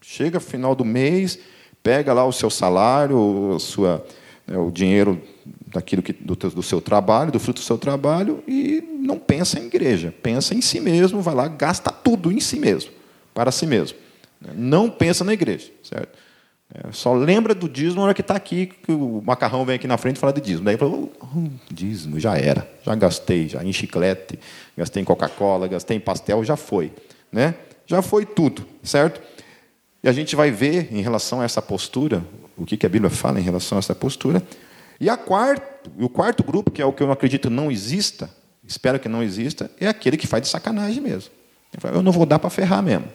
Chega 0.00 0.40
final 0.40 0.74
do 0.74 0.84
mês, 0.84 1.38
pega 1.82 2.12
lá 2.12 2.24
o 2.24 2.32
seu 2.32 2.50
salário, 2.50 3.54
a 3.54 3.58
sua, 3.58 4.04
né, 4.46 4.58
o 4.58 4.70
dinheiro 4.70 5.20
daquilo 5.66 6.02
que, 6.02 6.12
do, 6.12 6.34
do, 6.34 6.62
seu 6.62 6.80
trabalho, 6.80 7.32
do 7.32 7.40
fruto 7.40 7.60
do 7.60 7.64
seu 7.64 7.78
trabalho, 7.78 8.42
e 8.46 8.91
não 9.02 9.18
pensa 9.18 9.58
em 9.58 9.66
igreja, 9.66 10.14
pensa 10.22 10.54
em 10.54 10.60
si 10.60 10.80
mesmo, 10.80 11.20
vai 11.20 11.34
lá, 11.34 11.48
gasta 11.48 11.90
tudo 11.90 12.30
em 12.30 12.40
si 12.40 12.58
mesmo. 12.58 12.92
para 13.34 13.50
si 13.50 13.66
mesmo. 13.66 13.98
Não 14.54 14.90
pensa 14.90 15.24
na 15.24 15.32
igreja, 15.32 15.70
certo? 15.82 16.18
É, 16.74 16.90
só 16.92 17.12
lembra 17.12 17.54
do 17.54 17.68
dízimo 17.68 17.96
na 17.96 18.02
hora 18.04 18.14
que 18.14 18.20
está 18.20 18.34
aqui, 18.34 18.66
que 18.66 18.92
o 18.92 19.22
macarrão 19.24 19.64
vem 19.64 19.76
aqui 19.76 19.86
na 19.86 19.98
frente 19.98 20.16
e 20.16 20.18
fala 20.18 20.32
de 20.32 20.40
dízimo. 20.40 20.64
Daí 20.64 20.76
fala, 20.76 20.92
oh, 20.92 21.08
dízimo, 21.70 22.18
já 22.18 22.36
era, 22.36 22.70
já 22.82 22.94
gastei, 22.94 23.48
já 23.48 23.62
em 23.62 23.72
chiclete, 23.72 24.38
gastei 24.76 25.02
em 25.02 25.04
Coca-Cola, 25.04 25.68
gastei 25.68 25.96
em 25.96 26.00
pastel, 26.00 26.42
já 26.44 26.56
foi. 26.56 26.92
Né? 27.30 27.54
Já 27.86 28.00
foi 28.00 28.24
tudo, 28.24 28.66
certo? 28.82 29.20
E 30.02 30.08
a 30.08 30.12
gente 30.12 30.34
vai 30.34 30.50
ver 30.50 30.88
em 30.90 31.02
relação 31.02 31.40
a 31.40 31.44
essa 31.44 31.60
postura, 31.60 32.24
o 32.56 32.64
que, 32.64 32.76
que 32.76 32.86
a 32.86 32.88
Bíblia 32.88 33.10
fala 33.10 33.38
em 33.38 33.42
relação 33.42 33.76
a 33.76 33.80
essa 33.80 33.94
postura. 33.94 34.42
E 34.98 35.10
a 35.10 35.16
quarto, 35.16 35.90
o 35.98 36.08
quarto 36.08 36.42
grupo, 36.42 36.70
que 36.70 36.80
é 36.80 36.86
o 36.86 36.92
que 36.92 37.02
eu 37.02 37.12
acredito 37.12 37.50
não 37.50 37.70
exista, 37.70 38.30
espero 38.66 38.98
que 38.98 39.08
não 39.08 39.22
exista, 39.22 39.70
é 39.80 39.88
aquele 39.88 40.16
que 40.16 40.26
faz 40.26 40.42
de 40.42 40.48
sacanagem 40.48 41.00
mesmo. 41.00 41.30
Eu 41.92 42.02
não 42.02 42.12
vou 42.12 42.26
dar 42.26 42.38
para 42.38 42.50
ferrar 42.50 42.82
mesmo. 42.82 43.08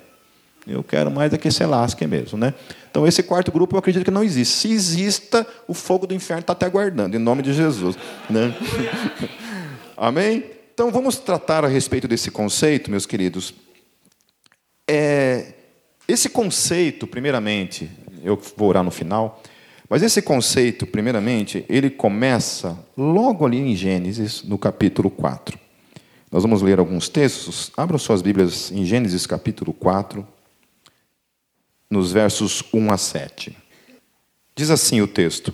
Eu 0.67 0.83
quero 0.83 1.09
mais 1.09 1.31
é 1.31 1.37
que 1.37 1.49
se 1.49 1.65
lasque 1.65 2.05
mesmo. 2.05 2.37
Né? 2.37 2.53
Então, 2.91 3.07
esse 3.07 3.23
quarto 3.23 3.51
grupo 3.51 3.75
eu 3.75 3.79
acredito 3.79 4.03
que 4.03 4.11
não 4.11 4.23
existe. 4.23 4.53
Se 4.53 4.71
exista, 4.71 5.47
o 5.67 5.73
fogo 5.73 6.05
do 6.05 6.13
inferno 6.13 6.41
está 6.41 6.53
até 6.53 6.65
aguardando, 6.65 7.15
em 7.15 7.19
nome 7.19 7.41
de 7.41 7.53
Jesus. 7.53 7.95
Né? 8.29 8.53
Amém? 9.95 10.43
Então, 10.73 10.91
vamos 10.91 11.17
tratar 11.17 11.63
a 11.63 11.67
respeito 11.67 12.07
desse 12.07 12.29
conceito, 12.29 12.91
meus 12.91 13.05
queridos. 13.05 13.53
É, 14.89 15.53
esse 16.07 16.29
conceito, 16.29 17.07
primeiramente, 17.07 17.89
eu 18.23 18.39
vou 18.57 18.69
orar 18.69 18.83
no 18.83 18.91
final, 18.91 19.41
mas 19.89 20.03
esse 20.03 20.21
conceito, 20.21 20.85
primeiramente, 20.85 21.65
ele 21.69 21.89
começa 21.89 22.77
logo 22.97 23.45
ali 23.45 23.57
em 23.57 23.75
Gênesis, 23.75 24.43
no 24.43 24.57
capítulo 24.57 25.09
4. 25.09 25.57
Nós 26.29 26.43
vamos 26.43 26.61
ler 26.61 26.77
alguns 26.77 27.07
textos. 27.07 27.71
Abram 27.77 27.97
suas 27.97 28.21
Bíblias 28.21 28.69
em 28.71 28.83
Gênesis 28.83 29.25
capítulo 29.25 29.71
4 29.71 30.27
nos 31.89 32.11
versos 32.11 32.63
1 32.73 32.91
a 32.91 32.97
7. 32.97 33.57
Diz 34.53 34.69
assim 34.69 34.99
o 34.99 35.07
texto: 35.07 35.53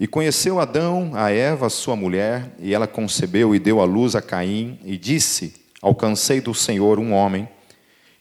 E 0.00 0.06
conheceu 0.06 0.58
Adão 0.58 1.12
a 1.14 1.30
Eva, 1.30 1.68
sua 1.68 1.94
mulher, 1.94 2.50
e 2.58 2.72
ela 2.72 2.86
concebeu 2.86 3.54
e 3.54 3.58
deu 3.58 3.80
à 3.80 3.84
luz 3.84 4.16
a 4.16 4.22
Caim, 4.22 4.78
e 4.82 4.96
disse: 4.96 5.54
Alcancei 5.82 6.40
do 6.40 6.54
Senhor 6.54 6.98
um 6.98 7.12
homem. 7.12 7.46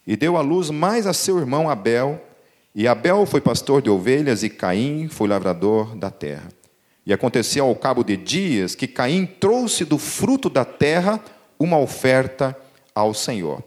E 0.06 0.18
deu 0.18 0.36
à 0.36 0.42
luz 0.42 0.70
mais 0.70 1.08
a 1.08 1.14
seu 1.14 1.40
irmão 1.40 1.70
Abel, 1.70 2.22
e 2.74 2.88
Abel 2.88 3.26
foi 3.26 3.42
pastor 3.42 3.82
de 3.82 3.90
ovelhas, 3.90 4.44
e 4.44 4.50
Caim 4.50 5.10
foi 5.10 5.28
lavrador 5.28 5.96
da 5.96 6.10
terra. 6.10 6.50
E 7.06 7.12
aconteceu 7.12 7.66
ao 7.66 7.76
cabo 7.76 8.04
de 8.04 8.16
dias 8.16 8.76
que 8.76 8.88
Caim 8.88 9.26
trouxe 9.26 9.84
do 9.84 9.98
fruto 9.98 10.50
da 10.50 10.64
terra 10.64 11.20
uma 11.60 11.78
oferta 11.78 12.58
ao 12.96 13.14
Senhor. 13.14 13.62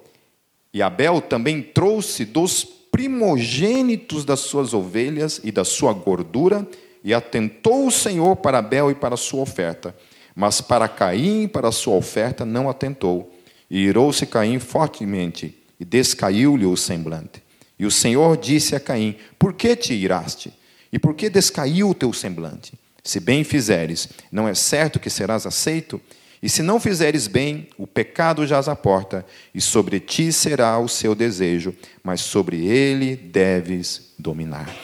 E 0.73 0.81
Abel 0.83 1.21
também 1.21 1.63
trouxe 1.63 2.25
dos 2.25 2.65
primogênitos 2.65 4.25
das 4.25 4.41
suas 4.41 4.73
ovelhas 4.73 5.41
e 5.45 5.53
da 5.53 5.65
sua 5.65 5.93
gordura, 5.93 6.67
e 7.03 7.13
atentou 7.13 7.87
o 7.87 7.91
Senhor 7.91 8.37
para 8.37 8.59
Abel 8.59 8.91
e 8.91 8.95
para 8.95 9.15
a 9.15 9.19
sua 9.19 9.43
oferta. 9.43 9.95
Mas 10.35 10.63
para 10.63 10.89
Caim, 10.89 11.47
para 11.47 11.69
a 11.69 11.73
sua 11.73 11.95
oferta, 11.95 12.45
não 12.47 12.71
atentou. 12.71 13.31
E 13.71 13.81
irou-se 13.81 14.25
Caim 14.27 14.59
fortemente, 14.59 15.59
e 15.79 15.85
descaiu-lhe 15.85 16.65
o 16.65 16.77
semblante. 16.77 17.44
E 17.85 17.87
o 17.87 17.91
Senhor 17.91 18.39
disse 18.39 18.75
a 18.75 18.81
Caim: 18.81 19.15
Por 19.39 19.53
que 19.53 19.77
te 19.77 19.93
iraste? 19.93 20.51
E 20.91 20.99
por 20.99 21.15
que 21.15 21.29
descaiu 21.29 21.91
o 21.91 21.95
teu 21.95 22.15
semblante? 22.15 22.73
Se 23.03 23.21
bem 23.21 23.45
fizeres, 23.45 24.09
não 24.33 24.49
é 24.49 24.55
certo 24.55 24.99
que 24.99 25.11
serás 25.11 25.45
aceito? 25.45 26.01
E 26.43 26.49
se 26.49 26.63
não 26.63 26.81
fizeres 26.81 27.27
bem, 27.27 27.69
o 27.77 27.87
pecado 27.87 28.47
jaz 28.47 28.69
à 28.69 28.75
porta, 28.75 29.27
e 29.55 29.61
sobre 29.61 30.01
ti 30.01 30.33
será 30.33 30.79
o 30.79 30.89
seu 30.89 31.15
desejo, 31.15 31.75
mas 32.03 32.23
sobre 32.23 32.65
ele 32.65 33.17
deves 33.17 34.15
dominar. 34.19 34.75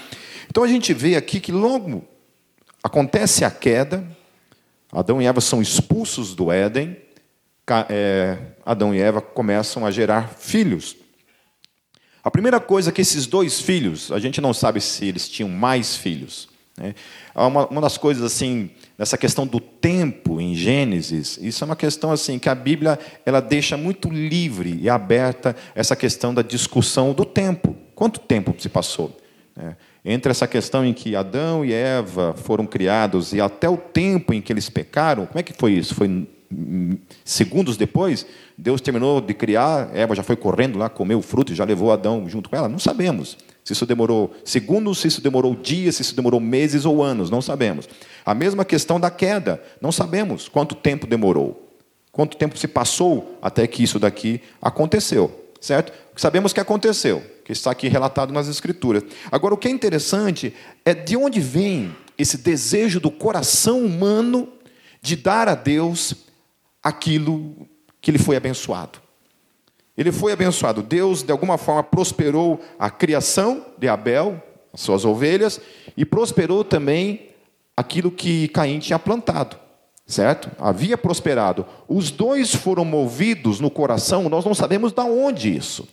Então 0.50 0.62
a 0.62 0.69
gente 0.69 0.92
vê 0.92 1.16
aqui 1.16 1.40
que 1.40 1.52
logo 1.52 2.04
acontece 2.83 3.47
a 3.47 3.50
queda, 3.50 4.04
Adão 4.92 5.23
e 5.23 5.26
Eva 5.26 5.40
são 5.40 5.62
expulsos 5.62 6.35
do 6.35 6.52
Éden, 6.52 6.99
é, 7.88 8.37
Adão 8.66 8.95
e 8.95 9.00
Eva 9.00 9.23
começam 9.23 9.87
a 9.87 9.90
gerar 9.90 10.28
filhos. 10.37 11.00
A 12.22 12.30
primeira 12.30 12.60
coisa 12.60 12.90
é 12.90 12.92
que 12.92 13.00
esses 13.00 13.26
dois 13.26 13.60
filhos, 13.60 14.12
a 14.12 14.18
gente 14.18 14.40
não 14.40 14.52
sabe 14.52 14.80
se 14.80 15.06
eles 15.06 15.28
tinham 15.28 15.48
mais 15.48 15.96
filhos. 15.96 16.48
Né? 16.76 16.94
Uma, 17.34 17.66
uma 17.66 17.80
das 17.80 17.96
coisas 17.96 18.22
assim 18.22 18.70
nessa 18.98 19.16
questão 19.16 19.46
do 19.46 19.60
tempo 19.60 20.40
em 20.40 20.54
Gênesis, 20.54 21.38
isso 21.40 21.64
é 21.64 21.66
uma 21.66 21.76
questão 21.76 22.12
assim 22.12 22.38
que 22.38 22.48
a 22.48 22.54
Bíblia 22.54 22.98
ela 23.24 23.40
deixa 23.40 23.76
muito 23.76 24.10
livre 24.10 24.78
e 24.80 24.88
aberta 24.88 25.56
essa 25.74 25.96
questão 25.96 26.34
da 26.34 26.42
discussão 26.42 27.12
do 27.12 27.24
tempo. 27.24 27.76
Quanto 27.94 28.20
tempo 28.20 28.54
se 28.58 28.68
passou? 28.68 29.16
É, 29.56 29.74
entre 30.04 30.30
essa 30.30 30.46
questão 30.46 30.84
em 30.84 30.92
que 30.92 31.16
Adão 31.16 31.64
e 31.64 31.72
Eva 31.72 32.34
foram 32.34 32.66
criados 32.66 33.32
e 33.32 33.40
até 33.40 33.68
o 33.68 33.76
tempo 33.76 34.32
em 34.32 34.40
que 34.40 34.52
eles 34.52 34.70
pecaram, 34.70 35.26
como 35.26 35.38
é 35.38 35.42
que 35.42 35.52
foi 35.52 35.72
isso? 35.72 35.94
Foi 35.94 36.26
segundos 37.25 37.76
depois? 37.76 38.26
Deus 38.59 38.80
terminou 38.80 39.21
de 39.21 39.33
criar, 39.33 39.90
Eva 39.95 40.14
já 40.14 40.23
foi 40.23 40.37
correndo 40.37 40.78
lá, 40.78 40.88
comeu 40.88 41.19
o 41.19 41.23
fruto 41.23 41.52
e 41.52 41.57
já 41.57 41.64
levou 41.64 41.92
Adão 41.92 42.28
junto 42.28 42.50
com 42.50 42.57
ela? 42.57 42.69
Não 42.69 42.78
sabemos. 42.78 43.38
Se 43.64 43.73
isso 43.73 43.87
demorou 43.87 44.35
segundos, 44.45 44.99
se 44.99 45.09
isso 45.09 45.21
demorou 45.21 45.54
dias, 45.54 45.97
se 45.97 46.02
isso 46.02 46.16
demorou 46.16 46.40
meses 46.40 46.85
ou 46.85 47.02
anos, 47.02 47.30
não 47.30 47.40
sabemos. 47.40 47.88
A 48.25 48.35
mesma 48.35 48.64
questão 48.64 48.99
da 48.99 49.11
queda, 49.11 49.62
não 49.80 49.92
sabemos 49.92 50.49
quanto 50.49 50.75
tempo 50.75 51.07
demorou, 51.07 51.71
quanto 52.11 52.37
tempo 52.37 52.59
se 52.59 52.66
passou 52.66 53.38
até 53.40 53.66
que 53.66 53.83
isso 53.83 53.99
daqui 53.99 54.40
aconteceu, 54.61 55.52
certo? 55.61 55.92
Sabemos 56.16 56.52
que 56.52 56.61
aconteceu, 56.61 57.23
que 57.45 57.52
está 57.52 57.71
aqui 57.71 57.88
relatado 57.88 58.33
nas 58.33 58.49
Escrituras. 58.49 59.04
Agora, 59.30 59.54
o 59.54 59.59
que 59.59 59.69
é 59.69 59.71
interessante 59.71 60.52
é 60.85 60.92
de 60.92 61.16
onde 61.16 61.40
vem 61.40 61.95
esse 62.19 62.38
desejo 62.38 62.99
do 62.99 63.11
coração 63.11 63.85
humano 63.85 64.49
de 65.00 65.16
dar 65.16 65.49
a 65.49 65.54
Deus 65.54 66.14
aquilo 66.82 67.68
que 68.00 68.10
lhe 68.10 68.18
foi 68.18 68.37
abençoado. 68.37 68.99
Ele 69.96 70.10
foi 70.10 70.32
abençoado. 70.32 70.82
Deus, 70.82 71.22
de 71.22 71.30
alguma 71.30 71.58
forma, 71.58 71.82
prosperou 71.82 72.60
a 72.78 72.88
criação 72.88 73.66
de 73.76 73.87
Abel, 73.88 74.42
as 74.72 74.80
suas 74.80 75.04
ovelhas, 75.04 75.60
e 75.96 76.04
prosperou 76.04 76.64
também 76.64 77.28
aquilo 77.76 78.10
que 78.10 78.49
Caim 78.49 78.78
tinha 78.78 78.99
plantado. 78.99 79.58
Certo? 80.06 80.50
Havia 80.58 80.99
prosperado. 80.99 81.66
Os 81.87 82.10
dois 82.10 82.54
foram 82.54 82.84
movidos 82.84 83.60
no 83.60 83.70
coração, 83.70 84.28
nós 84.28 84.44
não 84.44 84.54
sabemos 84.54 84.92
de 84.92 85.00
onde 85.02 85.54
isso. 85.54 85.87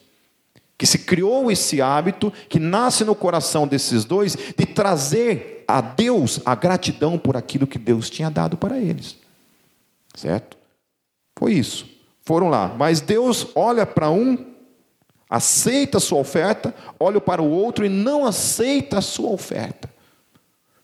Que 0.77 0.88
se 0.88 1.00
criou 1.00 1.51
esse 1.51 1.82
hábito 1.82 2.32
que 2.50 2.60
nasce 2.60 3.03
no 3.03 3.13
coração 3.13 3.67
desses 3.67 4.06
dois 4.06 4.36
de 4.36 4.65
trazer 4.65 5.63
a 5.67 5.82
Deus 5.82 6.39
a 6.46 6.56
gratidão 6.56 7.17
por 7.17 7.36
aquilo 7.36 7.67
que 7.67 7.77
Deus 7.77 8.10
tinha 8.10 8.32
dado 8.32 8.58
para 8.58 8.79
eles. 8.79 9.17
Certo? 10.15 10.57
Foi 11.38 11.53
isso. 11.53 11.88
Foram 12.24 12.50
lá. 12.50 12.75
Mas 12.77 13.00
Deus 13.00 13.48
olha 13.53 13.86
para 13.86 14.10
um, 14.10 14.38
aceita 15.29 15.98
a 15.98 16.01
sua 16.01 16.17
oferta, 16.17 16.74
olha 17.00 17.22
para 17.22 17.41
o 17.41 17.50
outro 17.50 17.86
e 17.86 17.89
não 17.89 18.25
aceita 18.25 18.98
a 18.98 19.01
sua 19.01 19.29
oferta. 19.29 19.88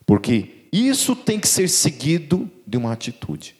Porque 0.06 0.68
isso 0.72 1.16
tem 1.16 1.40
que 1.40 1.48
ser 1.48 1.68
seguido 1.68 2.48
de 2.64 2.78
uma 2.78 2.92
atitude. 2.92 3.56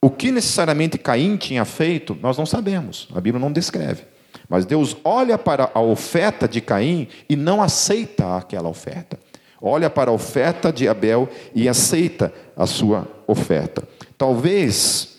O 0.00 0.10
que 0.10 0.32
necessariamente 0.32 0.98
Caim 0.98 1.36
tinha 1.36 1.64
feito, 1.64 2.18
nós 2.20 2.36
não 2.36 2.44
sabemos, 2.44 3.08
a 3.14 3.20
Bíblia 3.20 3.40
não 3.40 3.52
descreve. 3.52 4.02
Mas 4.48 4.66
Deus 4.66 4.96
olha 5.04 5.38
para 5.38 5.70
a 5.72 5.80
oferta 5.80 6.48
de 6.48 6.60
Caim 6.60 7.06
e 7.28 7.36
não 7.36 7.62
aceita 7.62 8.36
aquela 8.36 8.68
oferta. 8.68 9.18
Olha 9.60 9.88
para 9.88 10.10
a 10.10 10.14
oferta 10.14 10.72
de 10.72 10.88
Abel 10.88 11.28
e 11.54 11.68
aceita 11.68 12.34
a 12.56 12.66
sua 12.66 13.06
oferta. 13.28 13.86
Talvez 14.18 15.11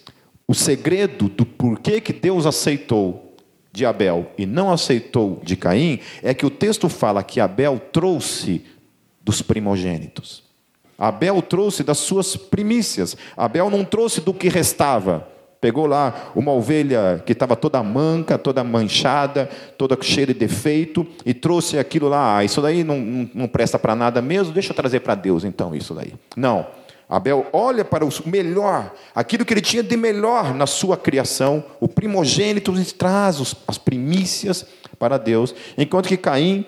o 0.53 0.55
segredo 0.55 1.27
do 1.29 1.47
porquê 1.47 1.99
que 1.99 2.13
Deus 2.13 2.45
aceitou 2.45 3.35
de 3.71 3.87
Abel 3.87 4.27
e 4.37 4.45
não 4.45 4.71
aceitou 4.71 5.41
de 5.43 5.55
Caim 5.55 5.99
é 6.21 6.31
que 6.31 6.45
o 6.45 6.49
texto 6.51 6.87
fala 6.87 7.23
que 7.23 7.39
Abel 7.39 7.81
trouxe 7.91 8.63
dos 9.19 9.41
primogênitos. 9.41 10.43
Abel 10.95 11.41
trouxe 11.41 11.83
das 11.83 11.97
suas 11.97 12.37
primícias. 12.37 13.17
Abel 13.35 13.71
não 13.71 13.83
trouxe 13.83 14.21
do 14.21 14.31
que 14.31 14.47
restava. 14.47 15.27
Pegou 15.59 15.87
lá 15.87 16.31
uma 16.35 16.51
ovelha 16.51 17.23
que 17.25 17.31
estava 17.31 17.55
toda 17.55 17.81
manca, 17.81 18.37
toda 18.37 18.63
manchada, 18.63 19.49
toda 19.75 19.97
cheia 20.03 20.27
de 20.27 20.35
defeito, 20.35 21.07
e 21.25 21.33
trouxe 21.33 21.79
aquilo 21.79 22.09
lá. 22.09 22.37
Ah, 22.37 22.43
isso 22.43 22.61
daí 22.61 22.83
não, 22.83 22.99
não, 22.99 23.29
não 23.33 23.47
presta 23.47 23.79
para 23.79 23.95
nada 23.95 24.21
mesmo, 24.21 24.53
deixa 24.53 24.71
eu 24.71 24.75
trazer 24.75 24.99
para 24.99 25.15
Deus 25.15 25.43
então 25.43 25.73
isso 25.73 25.95
daí. 25.95 26.13
Não. 26.37 26.82
Abel 27.07 27.45
olha 27.51 27.85
para 27.85 28.05
o 28.05 28.09
melhor, 28.25 28.93
aquilo 29.13 29.45
que 29.45 29.53
ele 29.53 29.61
tinha 29.61 29.83
de 29.83 29.95
melhor 29.95 30.53
na 30.53 30.65
sua 30.65 30.97
criação, 30.97 31.63
o 31.79 31.87
primogênito 31.87 32.73
traz 32.93 33.55
as 33.67 33.77
primícias 33.77 34.65
para 34.97 35.17
Deus, 35.17 35.53
enquanto 35.77 36.07
que 36.07 36.17
Caim, 36.17 36.65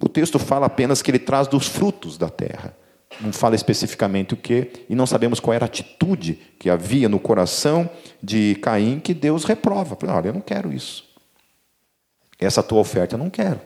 o 0.00 0.08
texto 0.08 0.38
fala 0.38 0.66
apenas 0.66 1.02
que 1.02 1.10
ele 1.10 1.18
traz 1.18 1.46
dos 1.46 1.66
frutos 1.66 2.16
da 2.16 2.28
terra. 2.28 2.76
Não 3.20 3.32
fala 3.32 3.54
especificamente 3.54 4.34
o 4.34 4.36
que, 4.36 4.70
e 4.88 4.94
não 4.94 5.06
sabemos 5.06 5.38
qual 5.38 5.54
era 5.54 5.64
a 5.64 5.66
atitude 5.66 6.40
que 6.58 6.70
havia 6.70 7.08
no 7.08 7.20
coração 7.20 7.88
de 8.22 8.56
Caim 8.62 8.98
que 8.98 9.12
Deus 9.12 9.44
reprova. 9.44 9.96
Olha, 10.08 10.28
eu 10.28 10.32
não 10.32 10.40
quero 10.40 10.72
isso. 10.72 11.04
essa 12.40 12.62
tua 12.62 12.80
oferta 12.80 13.14
eu 13.14 13.18
não 13.18 13.28
quero. 13.28 13.60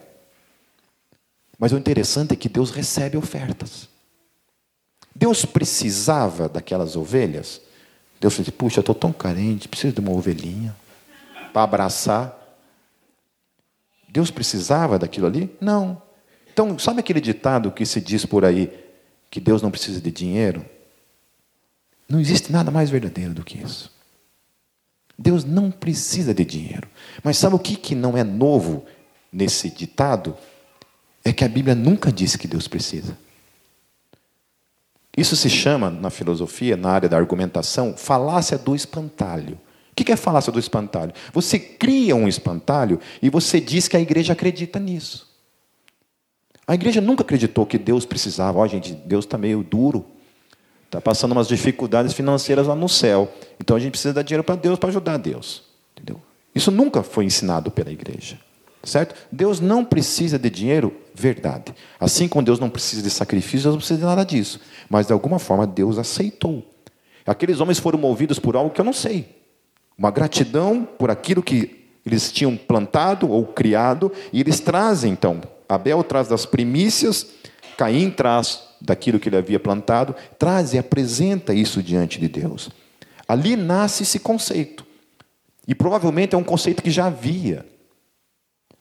Mas 1.57 1.71
o 1.71 1.77
interessante 1.77 2.33
é 2.33 2.35
que 2.35 2.49
Deus 2.49 2.71
recebe 2.71 3.17
ofertas. 3.17 3.89
Deus 5.17 5.45
precisava 5.45 6.47
daquelas 6.47 6.95
ovelhas? 6.95 7.59
Deus 8.21 8.35
disse: 8.35 8.51
Puxa, 8.51 8.79
eu 8.79 8.81
estou 8.81 8.93
tão 8.93 9.11
carente, 9.11 9.67
preciso 9.67 9.93
de 9.93 9.99
uma 9.99 10.11
ovelhinha 10.11 10.75
para 11.51 11.63
abraçar. 11.63 12.35
Deus 14.07 14.29
precisava 14.29 14.99
daquilo 14.99 15.25
ali? 15.25 15.49
Não. 15.59 16.01
Então, 16.53 16.77
sabe 16.77 16.99
aquele 16.99 17.19
ditado 17.19 17.71
que 17.71 17.85
se 17.85 17.99
diz 17.99 18.25
por 18.25 18.45
aí 18.45 18.71
que 19.29 19.39
Deus 19.39 19.61
não 19.61 19.71
precisa 19.71 19.99
de 19.99 20.11
dinheiro? 20.11 20.63
Não 22.07 22.19
existe 22.19 22.51
nada 22.51 22.69
mais 22.69 22.89
verdadeiro 22.89 23.33
do 23.33 23.43
que 23.43 23.57
isso. 23.57 23.91
Deus 25.17 25.43
não 25.43 25.71
precisa 25.71 26.31
de 26.31 26.45
dinheiro. 26.45 26.87
Mas 27.23 27.37
sabe 27.37 27.55
o 27.55 27.59
que, 27.59 27.75
que 27.75 27.95
não 27.95 28.15
é 28.15 28.23
novo 28.23 28.85
nesse 29.31 29.69
ditado? 29.69 30.37
É 31.25 31.33
que 31.33 31.43
a 31.43 31.49
Bíblia 31.49 31.73
nunca 31.73 32.11
disse 32.11 32.37
que 32.37 32.47
Deus 32.47 32.67
precisa. 32.67 33.17
Isso 35.17 35.35
se 35.35 35.49
chama, 35.49 35.89
na 35.89 36.11
filosofia, 36.11 36.77
na 36.77 36.91
área 36.91 37.09
da 37.09 37.17
argumentação, 37.17 37.95
falácia 37.97 38.55
do 38.55 38.75
espantalho. 38.75 39.59
O 39.91 39.95
que 39.95 40.11
é 40.11 40.15
falácia 40.15 40.53
do 40.53 40.59
espantalho? 40.59 41.11
Você 41.33 41.57
cria 41.57 42.15
um 42.15 42.27
espantalho 42.27 42.99
e 43.19 43.27
você 43.27 43.59
diz 43.59 43.87
que 43.87 43.97
a 43.97 43.99
igreja 43.99 44.33
acredita 44.33 44.79
nisso. 44.79 45.27
A 46.67 46.75
igreja 46.75 47.01
nunca 47.01 47.23
acreditou 47.23 47.65
que 47.65 47.79
Deus 47.79 48.05
precisava. 48.05 48.59
Ó, 48.59 48.61
oh, 48.61 48.67
gente, 48.67 48.93
Deus 48.93 49.25
está 49.25 49.39
meio 49.39 49.63
duro. 49.63 50.05
Está 50.85 51.01
passando 51.01 51.31
umas 51.31 51.47
dificuldades 51.47 52.13
financeiras 52.13 52.67
lá 52.67 52.75
no 52.75 52.87
céu. 52.87 53.33
Então 53.59 53.75
a 53.75 53.79
gente 53.79 53.91
precisa 53.91 54.13
dar 54.13 54.21
dinheiro 54.21 54.43
para 54.43 54.55
Deus 54.55 54.77
para 54.77 54.89
ajudar 54.89 55.17
Deus. 55.17 55.63
Entendeu? 55.93 56.21
Isso 56.53 56.69
nunca 56.69 57.01
foi 57.01 57.25
ensinado 57.25 57.71
pela 57.71 57.91
igreja. 57.91 58.37
Certo? 58.83 59.15
Deus 59.31 59.59
não 59.59 59.83
precisa 59.83 60.39
de 60.39 60.49
dinheiro, 60.49 60.95
verdade. 61.13 61.73
Assim 61.99 62.27
como 62.27 62.45
Deus 62.45 62.59
não 62.59 62.69
precisa 62.69 63.01
de 63.01 63.09
sacrifício, 63.09 63.63
Deus 63.63 63.73
não 63.73 63.79
precisa 63.79 63.99
de 63.99 64.05
nada 64.05 64.23
disso. 64.23 64.59
Mas 64.89 65.07
de 65.07 65.13
alguma 65.13 65.39
forma 65.39 65.67
Deus 65.67 65.97
aceitou. 65.97 66.63
Aqueles 67.25 67.59
homens 67.59 67.79
foram 67.79 67.99
movidos 67.99 68.39
por 68.39 68.55
algo 68.55 68.69
que 68.69 68.79
eu 68.79 68.85
não 68.85 68.93
sei. 68.93 69.37
Uma 69.97 70.11
gratidão 70.11 70.87
por 70.97 71.11
aquilo 71.11 71.43
que 71.43 71.85
eles 72.05 72.31
tinham 72.31 72.55
plantado 72.55 73.29
ou 73.29 73.45
criado, 73.45 74.11
e 74.31 74.39
eles 74.39 74.61
trazem 74.61 75.11
então. 75.11 75.41
Abel 75.67 76.01
traz 76.03 76.29
das 76.29 76.45
primícias, 76.45 77.27
Caim 77.77 78.09
traz 78.09 78.63
daquilo 78.79 79.19
que 79.19 79.27
ele 79.27 79.35
havia 79.35 79.59
plantado, 79.59 80.15
traz 80.39 80.73
e 80.73 80.77
apresenta 80.77 81.53
isso 81.53 81.83
diante 81.83 82.19
de 82.19 82.29
Deus. 82.29 82.69
Ali 83.27 83.57
nasce 83.57 84.03
esse 84.03 84.19
conceito. 84.19 84.85
E 85.67 85.75
provavelmente 85.75 86.33
é 86.33 86.37
um 86.37 86.43
conceito 86.43 86.81
que 86.81 86.89
já 86.89 87.07
havia. 87.07 87.65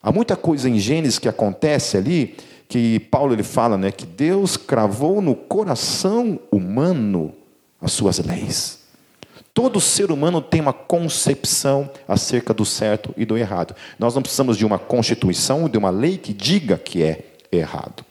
Há 0.06 0.12
muita 0.12 0.36
coisa 0.36 0.70
em 0.70 0.78
Gênesis 0.78 1.18
que 1.18 1.28
acontece 1.28 1.96
ali, 1.96 2.36
que 2.68 3.00
Paulo 3.00 3.32
ele 3.32 3.42
fala, 3.42 3.76
né, 3.76 3.90
que 3.90 4.06
Deus 4.06 4.56
cravou 4.56 5.20
no 5.20 5.34
coração 5.34 6.38
humano 6.48 7.34
as 7.80 7.90
suas 7.90 8.20
leis. 8.20 8.84
Todo 9.52 9.80
ser 9.80 10.12
humano 10.12 10.40
tem 10.40 10.60
uma 10.60 10.72
concepção 10.72 11.90
acerca 12.06 12.54
do 12.54 12.64
certo 12.64 13.12
e 13.16 13.25
do 13.25 13.36
errado. 13.36 13.75
Nós 13.98 14.14
não 14.14 14.22
precisamos 14.22 14.56
de 14.56 14.64
uma 14.64 14.78
constituição, 14.78 15.68
de 15.68 15.76
uma 15.76 15.90
lei 15.90 16.16
que 16.16 16.32
diga 16.32 16.78
que 16.78 17.02
é 17.02 17.25
errado. 17.50 18.04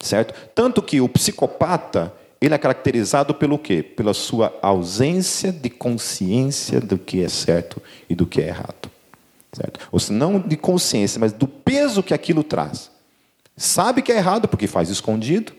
Certo? 0.00 0.32
Tanto 0.54 0.80
que 0.80 1.02
o 1.02 1.08
psicopata, 1.08 2.10
ele 2.40 2.54
é 2.54 2.58
caracterizado 2.58 3.34
pelo 3.34 3.58
quê? 3.58 3.82
Pela 3.82 4.14
sua 4.14 4.58
ausência 4.62 5.52
de 5.52 5.68
consciência 5.68 6.80
do 6.80 6.96
que 6.96 7.22
é 7.22 7.28
certo 7.28 7.82
e 8.08 8.14
do 8.14 8.24
que 8.24 8.40
é 8.40 8.46
errado. 8.46 8.81
Certo? 9.52 9.88
Ou 9.92 9.98
seja, 9.98 10.12
não 10.14 10.40
de 10.40 10.56
consciência, 10.56 11.20
mas 11.20 11.32
do 11.32 11.46
peso 11.46 12.02
que 12.02 12.14
aquilo 12.14 12.42
traz. 12.42 12.90
Sabe 13.56 14.00
que 14.00 14.10
é 14.10 14.16
errado 14.16 14.48
porque 14.48 14.66
faz 14.66 14.88
escondido, 14.88 15.52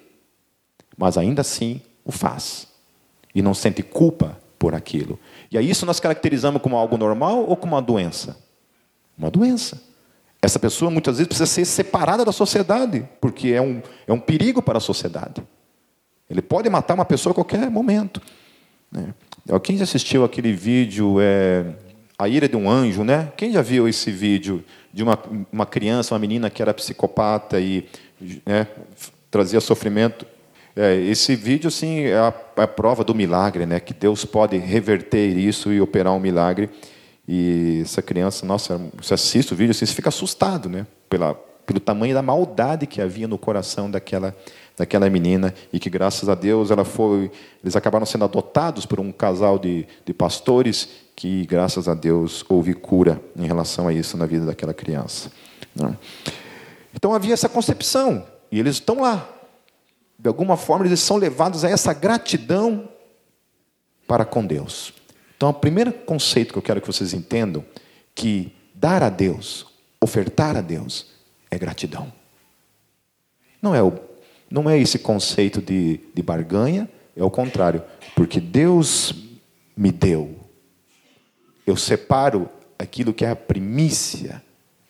mas 0.98 1.18
ainda 1.18 1.42
assim 1.42 1.82
o 2.04 2.12
faz. 2.12 2.68
E 3.34 3.42
não 3.42 3.54
sente 3.54 3.84
culpa 3.84 4.38
por 4.58 4.74
aquilo. 4.74 5.20
E 5.52 5.58
aí 5.58 5.70
isso 5.70 5.86
nós 5.86 6.00
caracterizamos 6.00 6.62
como 6.62 6.76
algo 6.76 6.98
normal 6.98 7.46
ou 7.48 7.56
como 7.56 7.76
uma 7.76 7.82
doença? 7.82 8.38
Uma 9.18 9.30
doença. 9.30 9.82
Essa 10.42 10.60
pessoa 10.60 10.92
muitas 10.92 11.18
vezes 11.18 11.28
precisa 11.28 11.46
ser 11.46 11.66
separada 11.66 12.26
da 12.26 12.32
sociedade, 12.32 13.08
porque 13.22 13.50
é 13.50 13.62
um, 13.62 13.82
é 14.08 14.12
um 14.12 14.20
perigo 14.20 14.62
para 14.62 14.78
a 14.78 14.82
sociedade. 14.82 15.42
Ele 16.30 16.42
pode 16.42 16.70
matar 16.70 16.96
uma 16.96 17.06
pessoa 17.06 17.32
a 17.32 17.36
qualquer 17.36 17.70
momento. 17.70 18.22
Né? 18.92 19.14
Quem 19.62 19.78
já 19.78 19.84
assistiu 19.84 20.24
aquele 20.24 20.52
vídeo, 20.52 21.18
é, 21.22 21.74
A 22.18 22.28
Ira 22.28 22.48
de 22.48 22.56
um 22.56 22.70
Anjo, 22.70 23.04
né? 23.04 23.32
Quem 23.36 23.52
já 23.52 23.62
viu 23.62 23.88
esse 23.88 24.12
vídeo 24.12 24.64
de 24.94 25.04
uma, 25.04 25.18
uma 25.52 25.66
criança, 25.66 26.14
uma 26.14 26.20
menina 26.20 26.50
que 26.50 26.62
era 26.62 26.74
psicopata 26.74 27.60
e 27.60 27.88
né, 28.46 28.68
trazia 29.32 29.60
sofrimento? 29.60 30.26
É, 30.76 30.96
esse 30.96 31.36
vídeo, 31.36 31.68
assim, 31.68 32.02
é 32.02 32.18
a, 32.18 32.34
é 32.58 32.62
a 32.64 32.68
prova 32.68 33.04
do 33.04 33.14
milagre, 33.14 33.66
né? 33.66 33.80
Que 33.80 33.94
Deus 33.94 34.26
pode 34.26 34.58
reverter 34.58 35.38
isso 35.38 35.72
e 35.72 35.82
operar 35.82 36.14
um 36.14 36.20
milagre. 36.20 36.70
E 37.28 37.82
essa 37.84 38.02
criança, 38.02 38.46
nossa, 38.46 38.82
você 38.96 39.14
assiste 39.14 39.54
o 39.54 39.56
vídeo 39.56 39.72
assim, 39.72 39.86
você 39.86 39.94
fica 39.94 40.10
assustado, 40.10 40.68
né? 40.68 40.86
Pela, 41.10 41.36
pelo 41.66 41.80
tamanho 41.80 42.14
da 42.14 42.22
maldade 42.22 42.86
que 42.86 43.02
havia 43.02 43.28
no 43.28 43.38
coração 43.38 43.90
daquela, 43.90 44.36
daquela 44.76 45.10
menina 45.10 45.54
e 45.72 45.80
que 45.80 45.90
graças 45.90 46.28
a 46.28 46.36
Deus 46.36 46.70
ela 46.70 46.84
foi, 46.84 47.32
eles 47.64 47.76
acabaram 47.76 48.06
sendo 48.06 48.26
adotados 48.26 48.86
por 48.86 49.00
um 49.00 49.12
casal 49.12 49.58
de, 49.58 49.86
de 50.06 50.14
pastores 50.14 51.03
que 51.16 51.46
graças 51.46 51.88
a 51.88 51.94
Deus 51.94 52.44
houve 52.50 52.74
cura 52.74 53.22
em 53.36 53.46
relação 53.46 53.88
a 53.88 53.94
isso 53.94 54.18
na 54.18 54.26
vida 54.26 54.46
daquela 54.46 54.74
criança. 54.74 55.32
Né? 55.76 55.96
Então 56.94 57.14
havia 57.14 57.34
essa 57.34 57.50
concepção 57.50 58.26
e 58.52 58.60
eles 58.60 58.76
estão 58.76 59.02
lá. 59.02 59.30
De 60.18 60.28
alguma 60.28 60.58
forma 60.58 60.86
eles 60.86 61.00
são 61.00 61.18
levados 61.18 61.64
a 61.64 61.70
essa 61.70 61.94
gratidão 61.94 62.90
para 64.08 64.26
com 64.26 64.46
Deus. 64.46 64.94
Então, 65.36 65.50
o 65.50 65.54
primeiro 65.54 65.92
conceito 65.92 66.54
que 66.54 66.58
eu 66.58 66.62
quero 66.62 66.80
que 66.80 66.88
vocês 66.88 67.14
entendam 67.14 67.66
que 68.16 68.56
dar 68.74 69.04
a 69.04 69.10
Deus, 69.10 69.66
ofertar 70.00 70.56
a 70.56 70.62
Deus, 70.62 71.08
é 71.50 71.58
gratidão. 71.58 72.12
Não 73.62 73.74
é, 73.74 73.82
o, 73.82 73.94
não 74.50 74.70
é 74.70 74.78
esse 74.78 75.00
conceito 75.00 75.62
de, 75.62 76.00
de 76.14 76.22
barganha, 76.22 76.90
é 77.16 77.24
o 77.24 77.30
contrário. 77.30 77.84
Porque 78.16 78.40
Deus 78.40 79.14
me 79.76 79.92
deu. 79.92 80.43
Eu 81.66 81.78
separo 81.78 82.50
aquilo 82.78 83.14
que 83.14 83.26
é 83.26 83.30
a 83.30 83.36
primícia 83.36 84.44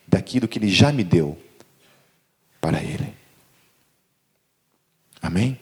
daquilo 0.08 0.48
que 0.48 0.60
Ele 0.60 0.70
já 0.70 0.92
me 0.92 1.04
deu 1.04 1.38
para 2.60 2.82
Ele. 2.82 3.14
Amém? 5.22 5.60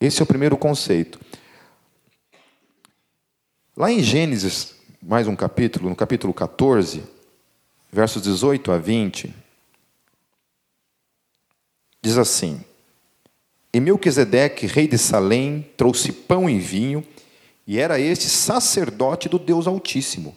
Esse 0.00 0.20
é 0.20 0.24
o 0.24 0.26
primeiro 0.26 0.56
conceito. 0.56 1.20
Lá 3.76 3.90
em 3.90 4.02
Gênesis, 4.02 4.74
mais 5.00 5.26
um 5.26 5.34
capítulo, 5.34 5.88
no 5.88 5.96
capítulo 5.96 6.34
14, 6.34 7.02
versos 7.90 8.22
18 8.22 8.70
a 8.70 8.78
20, 8.78 9.34
diz 12.02 12.18
assim: 12.18 12.64
E 13.72 13.80
Melquisedeque, 13.80 14.66
rei 14.66 14.86
de 14.86 14.98
Salém, 14.98 15.70
trouxe 15.76 16.12
pão 16.12 16.50
e 16.50 16.58
vinho, 16.58 17.06
e 17.66 17.78
era 17.78 17.98
este 17.98 18.28
sacerdote 18.28 19.28
do 19.28 19.38
Deus 19.38 19.66
Altíssimo. 19.66 20.34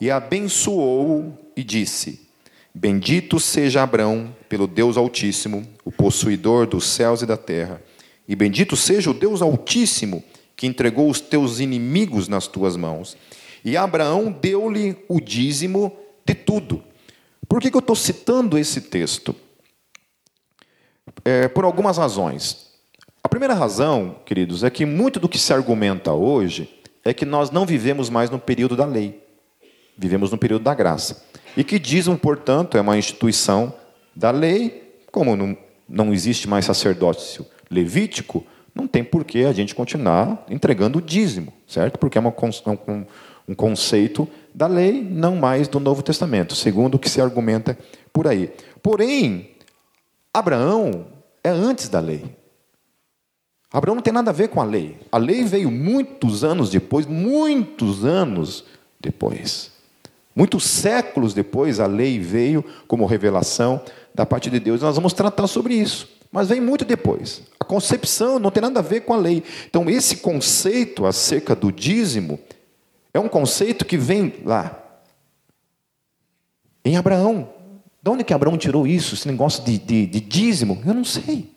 E 0.00 0.10
abençoou 0.10 1.36
e 1.56 1.64
disse: 1.64 2.28
Bendito 2.74 3.40
seja 3.40 3.82
Abrão 3.82 4.34
pelo 4.48 4.66
Deus 4.66 4.96
Altíssimo, 4.96 5.66
o 5.84 5.90
possuidor 5.90 6.66
dos 6.66 6.86
céus 6.86 7.22
e 7.22 7.26
da 7.26 7.36
terra, 7.36 7.82
e 8.28 8.36
bendito 8.36 8.76
seja 8.76 9.10
o 9.10 9.14
Deus 9.14 9.42
Altíssimo 9.42 10.22
que 10.56 10.66
entregou 10.66 11.08
os 11.08 11.20
teus 11.20 11.60
inimigos 11.60 12.26
nas 12.26 12.48
tuas 12.48 12.76
mãos. 12.76 13.16
E 13.64 13.76
Abraão 13.76 14.30
deu-lhe 14.30 14.96
o 15.08 15.20
dízimo 15.20 15.96
de 16.26 16.34
tudo. 16.34 16.82
Por 17.48 17.60
que, 17.60 17.70
que 17.70 17.76
eu 17.76 17.80
estou 17.80 17.96
citando 17.96 18.58
esse 18.58 18.82
texto? 18.82 19.34
É, 21.24 21.48
por 21.48 21.64
algumas 21.64 21.96
razões. 21.96 22.67
A 23.28 23.36
primeira 23.38 23.52
razão, 23.52 24.16
queridos, 24.24 24.64
é 24.64 24.70
que 24.70 24.86
muito 24.86 25.20
do 25.20 25.28
que 25.28 25.38
se 25.38 25.52
argumenta 25.52 26.14
hoje 26.14 26.66
é 27.04 27.12
que 27.12 27.26
nós 27.26 27.50
não 27.50 27.66
vivemos 27.66 28.08
mais 28.08 28.30
no 28.30 28.38
período 28.38 28.74
da 28.74 28.86
lei, 28.86 29.22
vivemos 29.98 30.30
no 30.30 30.38
período 30.38 30.62
da 30.62 30.74
graça. 30.74 31.26
E 31.54 31.62
que 31.62 31.78
dízimo, 31.78 32.16
portanto, 32.16 32.78
é 32.78 32.80
uma 32.80 32.96
instituição 32.96 33.74
da 34.16 34.30
lei, 34.30 35.02
como 35.12 35.36
não, 35.36 35.54
não 35.86 36.14
existe 36.14 36.48
mais 36.48 36.64
sacerdócio 36.64 37.44
levítico, 37.70 38.46
não 38.74 38.88
tem 38.88 39.04
por 39.04 39.26
que 39.26 39.44
a 39.44 39.52
gente 39.52 39.74
continuar 39.74 40.46
entregando 40.48 40.98
o 40.98 41.02
dízimo, 41.02 41.52
certo? 41.66 41.98
Porque 41.98 42.16
é 42.16 42.22
uma, 42.22 42.32
um, 42.88 43.04
um 43.46 43.54
conceito 43.54 44.26
da 44.54 44.66
lei, 44.66 45.02
não 45.02 45.36
mais 45.36 45.68
do 45.68 45.78
Novo 45.78 46.02
Testamento, 46.02 46.54
segundo 46.54 46.94
o 46.94 46.98
que 46.98 47.10
se 47.10 47.20
argumenta 47.20 47.78
por 48.10 48.26
aí. 48.26 48.50
Porém, 48.82 49.50
Abraão 50.32 51.08
é 51.44 51.50
antes 51.50 51.90
da 51.90 52.00
lei. 52.00 52.37
Abraão 53.70 53.94
não 53.94 54.02
tem 54.02 54.12
nada 54.12 54.30
a 54.30 54.34
ver 54.34 54.48
com 54.48 54.60
a 54.60 54.64
lei. 54.64 54.96
A 55.12 55.18
lei 55.18 55.44
veio 55.44 55.70
muitos 55.70 56.42
anos 56.42 56.70
depois, 56.70 57.06
muitos 57.06 58.04
anos 58.04 58.64
depois. 58.98 59.70
Muitos 60.34 60.64
séculos 60.64 61.34
depois, 61.34 61.80
a 61.80 61.86
lei 61.86 62.18
veio 62.18 62.64
como 62.86 63.04
revelação 63.04 63.82
da 64.14 64.24
parte 64.24 64.48
de 64.48 64.58
Deus. 64.58 64.80
Nós 64.80 64.94
vamos 64.94 65.12
tratar 65.12 65.46
sobre 65.46 65.74
isso. 65.74 66.08
Mas 66.30 66.48
vem 66.48 66.60
muito 66.60 66.84
depois. 66.84 67.42
A 67.58 67.64
concepção 67.64 68.38
não 68.38 68.50
tem 68.50 68.62
nada 68.62 68.80
a 68.80 68.82
ver 68.82 69.00
com 69.00 69.12
a 69.12 69.16
lei. 69.16 69.42
Então, 69.68 69.88
esse 69.90 70.18
conceito 70.18 71.06
acerca 71.06 71.54
do 71.54 71.72
dízimo 71.72 72.38
é 73.12 73.18
um 73.18 73.28
conceito 73.28 73.84
que 73.84 73.96
vem 73.96 74.34
lá, 74.44 74.78
em 76.84 76.96
Abraão. 76.96 77.50
De 78.02 78.10
onde 78.10 78.24
que 78.24 78.32
Abraão 78.32 78.56
tirou 78.56 78.86
isso, 78.86 79.14
esse 79.14 79.26
negócio 79.26 79.62
de, 79.64 79.76
de, 79.76 80.06
de 80.06 80.20
dízimo? 80.20 80.80
Eu 80.86 80.94
não 80.94 81.04
sei. 81.04 81.50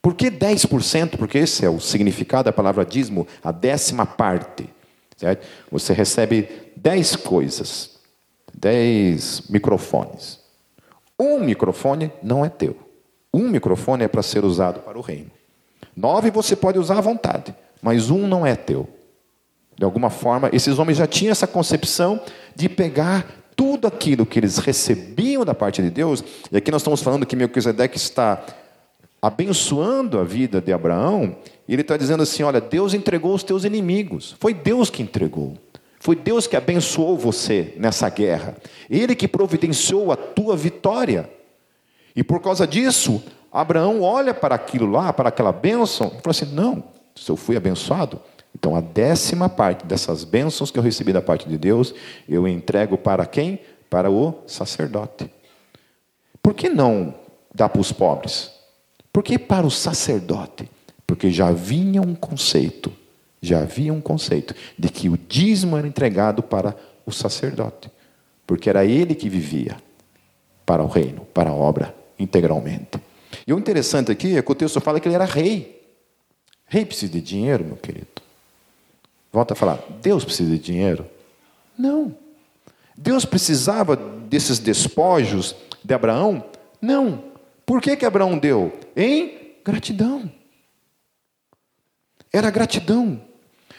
Por 0.00 0.14
que 0.14 0.30
10%? 0.30 1.16
Porque 1.16 1.38
esse 1.38 1.64
é 1.64 1.70
o 1.70 1.80
significado 1.80 2.44
da 2.44 2.52
palavra 2.52 2.84
dízimo, 2.84 3.26
a 3.42 3.52
décima 3.52 4.06
parte. 4.06 4.68
Certo? 5.16 5.46
Você 5.70 5.92
recebe 5.92 6.48
10 6.76 7.16
coisas, 7.16 7.98
10 8.54 9.48
microfones. 9.50 10.38
Um 11.18 11.40
microfone 11.40 12.12
não 12.22 12.44
é 12.44 12.48
teu. 12.48 12.76
Um 13.34 13.48
microfone 13.48 14.04
é 14.04 14.08
para 14.08 14.22
ser 14.22 14.44
usado 14.44 14.80
para 14.80 14.96
o 14.96 15.02
reino. 15.02 15.30
Nove 15.96 16.30
você 16.30 16.54
pode 16.54 16.78
usar 16.78 16.98
à 16.98 17.00
vontade, 17.00 17.54
mas 17.82 18.08
um 18.08 18.28
não 18.28 18.46
é 18.46 18.54
teu. 18.54 18.88
De 19.76 19.84
alguma 19.84 20.10
forma, 20.10 20.48
esses 20.52 20.78
homens 20.78 20.98
já 20.98 21.06
tinham 21.06 21.32
essa 21.32 21.46
concepção 21.46 22.20
de 22.54 22.68
pegar 22.68 23.26
tudo 23.56 23.88
aquilo 23.88 24.24
que 24.24 24.38
eles 24.38 24.58
recebiam 24.58 25.44
da 25.44 25.54
parte 25.54 25.82
de 25.82 25.90
Deus, 25.90 26.22
e 26.50 26.56
aqui 26.56 26.70
nós 26.70 26.82
estamos 26.82 27.02
falando 27.02 27.26
que 27.26 27.34
Melquisedeque 27.34 27.96
está 27.96 28.44
abençoando 29.20 30.18
a 30.18 30.24
vida 30.24 30.60
de 30.60 30.72
Abraão, 30.72 31.36
ele 31.68 31.82
está 31.82 31.96
dizendo 31.96 32.22
assim: 32.22 32.42
olha, 32.42 32.60
Deus 32.60 32.94
entregou 32.94 33.34
os 33.34 33.42
teus 33.42 33.64
inimigos, 33.64 34.34
foi 34.38 34.54
Deus 34.54 34.90
que 34.90 35.02
entregou. 35.02 35.56
Foi 36.00 36.14
Deus 36.14 36.46
que 36.46 36.56
abençoou 36.56 37.18
você 37.18 37.74
nessa 37.76 38.08
guerra. 38.08 38.56
Ele 38.88 39.16
que 39.16 39.26
providenciou 39.26 40.12
a 40.12 40.16
tua 40.16 40.56
vitória. 40.56 41.28
E 42.14 42.22
por 42.22 42.40
causa 42.40 42.66
disso, 42.66 43.22
Abraão 43.52 44.00
olha 44.02 44.32
para 44.32 44.54
aquilo 44.54 44.88
lá, 44.90 45.12
para 45.12 45.28
aquela 45.28 45.52
bênção, 45.52 46.06
e 46.08 46.22
fala 46.22 46.30
assim: 46.30 46.46
não, 46.52 46.84
se 47.14 47.28
eu 47.28 47.36
fui 47.36 47.56
abençoado, 47.56 48.20
então 48.54 48.76
a 48.76 48.80
décima 48.80 49.48
parte 49.48 49.84
dessas 49.86 50.24
bênçãos 50.24 50.70
que 50.70 50.78
eu 50.78 50.82
recebi 50.82 51.12
da 51.12 51.20
parte 51.20 51.48
de 51.48 51.58
Deus, 51.58 51.92
eu 52.28 52.46
entrego 52.46 52.96
para 52.96 53.26
quem? 53.26 53.60
Para 53.90 54.10
o 54.10 54.34
sacerdote. 54.46 55.30
Por 56.42 56.54
que 56.54 56.68
não 56.68 57.14
dá 57.54 57.68
para 57.68 57.80
os 57.80 57.92
pobres? 57.92 58.57
Por 59.12 59.22
que 59.22 59.38
para 59.38 59.66
o 59.66 59.70
sacerdote? 59.70 60.68
Porque 61.06 61.30
já 61.30 61.50
vinha 61.50 62.00
um 62.00 62.14
conceito, 62.14 62.92
já 63.40 63.60
havia 63.60 63.92
um 63.92 64.00
conceito 64.00 64.54
de 64.78 64.88
que 64.88 65.08
o 65.08 65.16
dízimo 65.16 65.76
era 65.76 65.86
entregado 65.86 66.42
para 66.42 66.76
o 67.06 67.12
sacerdote, 67.12 67.90
porque 68.46 68.68
era 68.68 68.84
ele 68.84 69.14
que 69.14 69.28
vivia 69.28 69.76
para 70.66 70.82
o 70.82 70.86
reino, 70.86 71.26
para 71.32 71.50
a 71.50 71.54
obra 71.54 71.94
integralmente. 72.18 73.00
E 73.46 73.52
o 73.52 73.58
interessante 73.58 74.12
aqui 74.12 74.36
é 74.36 74.42
que 74.42 74.52
o 74.52 74.54
texto 74.54 74.80
fala 74.80 75.00
que 75.00 75.08
ele 75.08 75.14
era 75.14 75.24
rei. 75.24 75.82
Rei 76.66 76.84
precisa 76.84 77.12
de 77.12 77.22
dinheiro, 77.22 77.64
meu 77.64 77.76
querido. 77.76 78.06
Volta 79.32 79.54
a 79.54 79.56
falar, 79.56 79.82
Deus 80.02 80.24
precisa 80.24 80.50
de 80.50 80.58
dinheiro? 80.58 81.06
Não. 81.78 82.14
Deus 82.96 83.24
precisava 83.24 83.96
desses 83.96 84.58
despojos 84.58 85.54
de 85.84 85.94
Abraão? 85.94 86.44
Não. 86.80 87.24
Por 87.68 87.82
que, 87.82 87.94
que 87.98 88.06
Abraão 88.06 88.38
deu? 88.38 88.72
Em 88.96 89.58
gratidão. 89.62 90.32
Era 92.32 92.50
gratidão. 92.50 93.20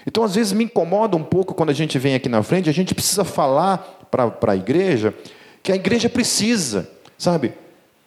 Então, 0.06 0.24
às 0.24 0.36
vezes, 0.36 0.54
me 0.54 0.66
incomoda 0.66 1.18
um 1.18 1.24
pouco 1.24 1.56
quando 1.56 1.72
a 1.72 1.74
gente 1.74 1.98
vem 1.98 2.14
aqui 2.14 2.30
na 2.30 2.44
frente, 2.44 2.70
a 2.70 2.72
gente 2.72 2.94
precisa 2.94 3.24
falar 3.24 3.80
para 4.12 4.52
a 4.52 4.56
igreja 4.56 5.12
que 5.64 5.72
a 5.72 5.76
igreja 5.76 6.08
precisa, 6.08 6.88
sabe? 7.18 7.52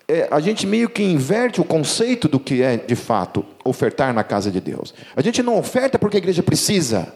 É, 0.06 0.28
a 0.30 0.38
gente 0.38 0.68
meio 0.68 0.88
que 0.88 1.02
inverte 1.02 1.60
o 1.60 1.64
conceito 1.64 2.28
do 2.28 2.38
que 2.38 2.62
é, 2.62 2.76
de 2.76 2.94
fato, 2.94 3.44
ofertar 3.64 4.14
na 4.14 4.22
casa 4.22 4.52
de 4.52 4.60
Deus. 4.60 4.94
A 5.16 5.20
gente 5.20 5.42
não 5.42 5.58
oferta 5.58 5.98
porque 5.98 6.16
a 6.16 6.18
igreja 6.18 6.44
precisa 6.44 7.12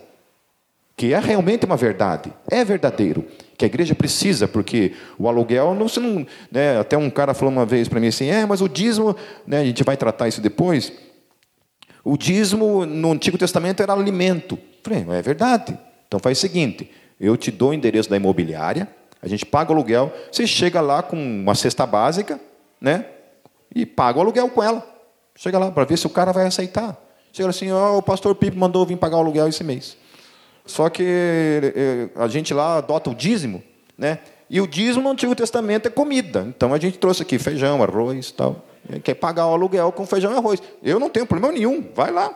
que 0.96 1.14
é 1.14 1.20
realmente 1.20 1.64
uma 1.64 1.76
verdade, 1.76 2.32
é 2.50 2.64
verdadeiro, 2.64 3.24
que 3.56 3.64
a 3.64 3.66
igreja 3.66 3.94
precisa, 3.94 4.46
porque 4.46 4.92
o 5.18 5.28
aluguel, 5.28 5.74
não, 5.74 5.88
você 5.88 5.98
não, 5.98 6.26
né, 6.50 6.78
até 6.78 6.96
um 6.96 7.08
cara 7.08 7.32
falou 7.34 7.52
uma 7.52 7.64
vez 7.64 7.88
para 7.88 7.98
mim 7.98 8.08
assim, 8.08 8.26
é, 8.26 8.44
mas 8.44 8.60
o 8.60 8.68
dízimo, 8.68 9.16
né, 9.46 9.60
a 9.60 9.64
gente 9.64 9.82
vai 9.82 9.96
tratar 9.96 10.28
isso 10.28 10.40
depois, 10.40 10.92
o 12.04 12.16
dízimo 12.16 12.84
no 12.84 13.12
Antigo 13.12 13.36
Testamento 13.36 13.82
era 13.82 13.92
alimento. 13.92 14.58
Falei, 14.82 15.04
é 15.10 15.22
verdade, 15.22 15.76
então 16.06 16.20
faz 16.20 16.38
o 16.38 16.40
seguinte, 16.40 16.90
eu 17.18 17.36
te 17.36 17.50
dou 17.50 17.70
o 17.70 17.74
endereço 17.74 18.10
da 18.10 18.16
imobiliária, 18.16 18.88
a 19.22 19.28
gente 19.28 19.46
paga 19.46 19.72
o 19.72 19.74
aluguel, 19.74 20.12
você 20.30 20.46
chega 20.46 20.80
lá 20.80 21.02
com 21.02 21.16
uma 21.16 21.54
cesta 21.54 21.86
básica, 21.86 22.38
né, 22.80 23.06
e 23.74 23.86
paga 23.86 24.18
o 24.18 24.22
aluguel 24.22 24.48
com 24.50 24.62
ela, 24.62 24.86
chega 25.34 25.58
lá 25.58 25.70
para 25.70 25.84
ver 25.84 25.96
se 25.96 26.06
o 26.06 26.10
cara 26.10 26.32
vai 26.32 26.46
aceitar. 26.46 26.96
Chega 27.32 27.50
assim, 27.50 27.70
oh, 27.70 27.98
o 27.98 28.02
pastor 28.02 28.34
Pipe 28.34 28.56
mandou 28.56 28.86
vir 28.86 28.96
pagar 28.96 29.18
o 29.18 29.20
aluguel 29.20 29.46
esse 29.46 29.62
mês. 29.62 29.94
Só 30.66 30.88
que 30.88 31.02
eh, 31.04 32.08
a 32.16 32.26
gente 32.26 32.52
lá 32.52 32.78
adota 32.78 33.10
o 33.10 33.14
dízimo, 33.14 33.62
né? 33.96 34.18
E 34.48 34.60
o 34.60 34.66
dízimo 34.66 35.04
no 35.04 35.10
Antigo 35.10 35.34
Testamento 35.34 35.86
é 35.86 35.90
comida. 35.90 36.44
Então 36.48 36.72
a 36.74 36.78
gente 36.78 36.98
trouxe 36.98 37.22
aqui 37.22 37.38
feijão, 37.38 37.82
arroz, 37.82 38.30
tal. 38.32 38.64
Quer 39.02 39.14
pagar 39.14 39.46
o 39.46 39.52
aluguel 39.52 39.90
com 39.92 40.06
feijão 40.06 40.32
e 40.32 40.36
arroz? 40.36 40.62
Eu 40.82 41.00
não 41.00 41.10
tenho 41.10 41.26
problema 41.26 41.52
nenhum. 41.52 41.84
Vai 41.94 42.10
lá, 42.10 42.32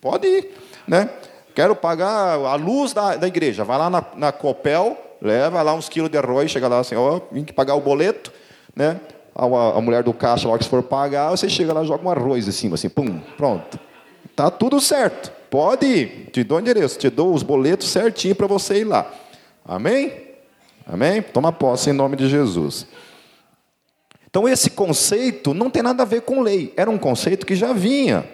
pode 0.00 0.26
ir, 0.26 0.50
né? 0.86 1.10
Quero 1.54 1.76
pagar 1.76 2.38
a 2.38 2.54
luz 2.54 2.92
da, 2.92 3.16
da 3.16 3.26
igreja. 3.26 3.64
Vai 3.64 3.78
lá 3.78 3.90
na, 3.90 4.04
na 4.16 4.32
Copel, 4.32 4.96
leva 5.20 5.60
lá 5.62 5.74
uns 5.74 5.88
quilos 5.88 6.10
de 6.10 6.16
arroz, 6.16 6.50
chega 6.50 6.66
lá 6.66 6.78
assim, 6.78 6.94
ó, 6.94 7.20
vim 7.30 7.44
que 7.44 7.52
pagar 7.52 7.74
o 7.74 7.80
boleto, 7.80 8.32
né? 8.74 8.98
A, 9.34 9.44
a, 9.44 9.80
mulher 9.80 10.02
do 10.02 10.12
caixa, 10.12 10.46
logo 10.46 10.58
que 10.58 10.68
for 10.68 10.82
pagar, 10.82 11.30
você 11.30 11.48
chega 11.48 11.72
lá, 11.72 11.84
joga 11.84 12.06
um 12.06 12.10
arroz 12.10 12.48
em 12.48 12.52
cima, 12.52 12.74
assim, 12.74 12.88
pum, 12.88 13.18
pronto. 13.36 13.78
Tá 14.34 14.50
tudo 14.50 14.80
certo. 14.80 15.32
Pode 15.52 15.84
ir, 15.84 16.30
te 16.32 16.42
dou 16.42 16.56
o 16.56 16.60
endereço, 16.62 16.98
te 16.98 17.10
dou 17.10 17.34
os 17.34 17.42
boletos 17.42 17.88
certinho 17.88 18.34
para 18.34 18.46
você 18.46 18.78
ir 18.78 18.84
lá. 18.84 19.12
Amém? 19.62 20.10
Amém? 20.86 21.20
Toma 21.20 21.52
posse 21.52 21.90
em 21.90 21.92
nome 21.92 22.16
de 22.16 22.26
Jesus. 22.26 22.86
Então, 24.30 24.48
esse 24.48 24.70
conceito 24.70 25.52
não 25.52 25.68
tem 25.68 25.82
nada 25.82 26.04
a 26.04 26.06
ver 26.06 26.22
com 26.22 26.40
lei, 26.40 26.72
era 26.74 26.90
um 26.90 26.96
conceito 26.96 27.44
que 27.44 27.54
já 27.54 27.74
vinha. 27.74 28.24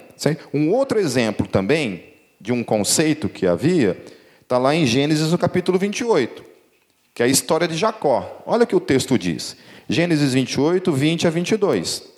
Um 0.54 0.70
outro 0.70 0.96
exemplo 0.96 1.48
também 1.48 2.04
de 2.40 2.52
um 2.52 2.62
conceito 2.62 3.28
que 3.28 3.48
havia 3.48 4.00
está 4.40 4.56
lá 4.56 4.72
em 4.72 4.86
Gênesis, 4.86 5.32
no 5.32 5.38
capítulo 5.38 5.76
28, 5.76 6.44
que 7.12 7.20
é 7.20 7.26
a 7.26 7.28
história 7.28 7.66
de 7.66 7.76
Jacó. 7.76 8.44
Olha 8.46 8.62
o 8.62 8.66
que 8.66 8.76
o 8.76 8.80
texto 8.80 9.18
diz. 9.18 9.56
Gênesis 9.88 10.34
28, 10.34 10.92
20 10.92 11.26
a 11.26 11.30
22. 11.30 12.17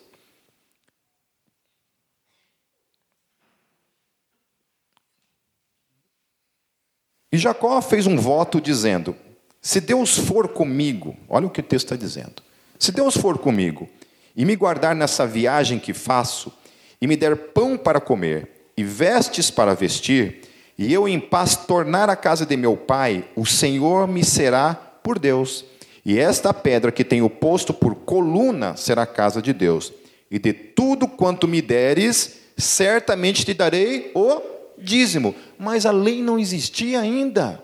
E 7.32 7.38
Jacó 7.38 7.80
fez 7.80 8.06
um 8.06 8.16
voto 8.16 8.60
dizendo: 8.60 9.14
Se 9.60 9.80
Deus 9.80 10.18
for 10.18 10.48
comigo, 10.48 11.16
olha 11.28 11.46
o 11.46 11.50
que 11.50 11.60
o 11.60 11.64
texto 11.64 11.86
está 11.86 11.96
dizendo. 11.96 12.42
Se 12.78 12.90
Deus 12.90 13.16
for 13.16 13.38
comigo 13.38 13.88
e 14.34 14.44
me 14.44 14.56
guardar 14.56 14.94
nessa 14.94 15.26
viagem 15.26 15.78
que 15.78 15.92
faço, 15.92 16.52
e 17.00 17.06
me 17.06 17.16
der 17.16 17.36
pão 17.36 17.76
para 17.76 18.00
comer 18.00 18.70
e 18.76 18.82
vestes 18.82 19.50
para 19.50 19.74
vestir, 19.74 20.42
e 20.78 20.92
eu 20.92 21.06
em 21.06 21.20
paz 21.20 21.56
tornar 21.56 22.08
a 22.08 22.16
casa 22.16 22.46
de 22.46 22.56
meu 22.56 22.76
pai, 22.76 23.24
o 23.36 23.44
Senhor 23.44 24.08
me 24.08 24.24
será 24.24 24.74
por 24.74 25.18
Deus. 25.18 25.64
E 26.04 26.18
esta 26.18 26.54
pedra 26.54 26.90
que 26.90 27.04
tenho 27.04 27.28
posto 27.28 27.74
por 27.74 27.94
coluna 27.94 28.76
será 28.76 29.02
a 29.02 29.06
casa 29.06 29.42
de 29.42 29.52
Deus. 29.52 29.92
E 30.30 30.38
de 30.38 30.52
tudo 30.52 31.06
quanto 31.06 31.46
me 31.46 31.60
deres, 31.60 32.38
certamente 32.56 33.44
te 33.44 33.52
darei 33.52 34.10
o 34.14 34.40
dízimo, 34.82 35.34
mas 35.58 35.86
a 35.86 35.90
lei 35.90 36.22
não 36.22 36.38
existia 36.38 37.00
ainda. 37.00 37.62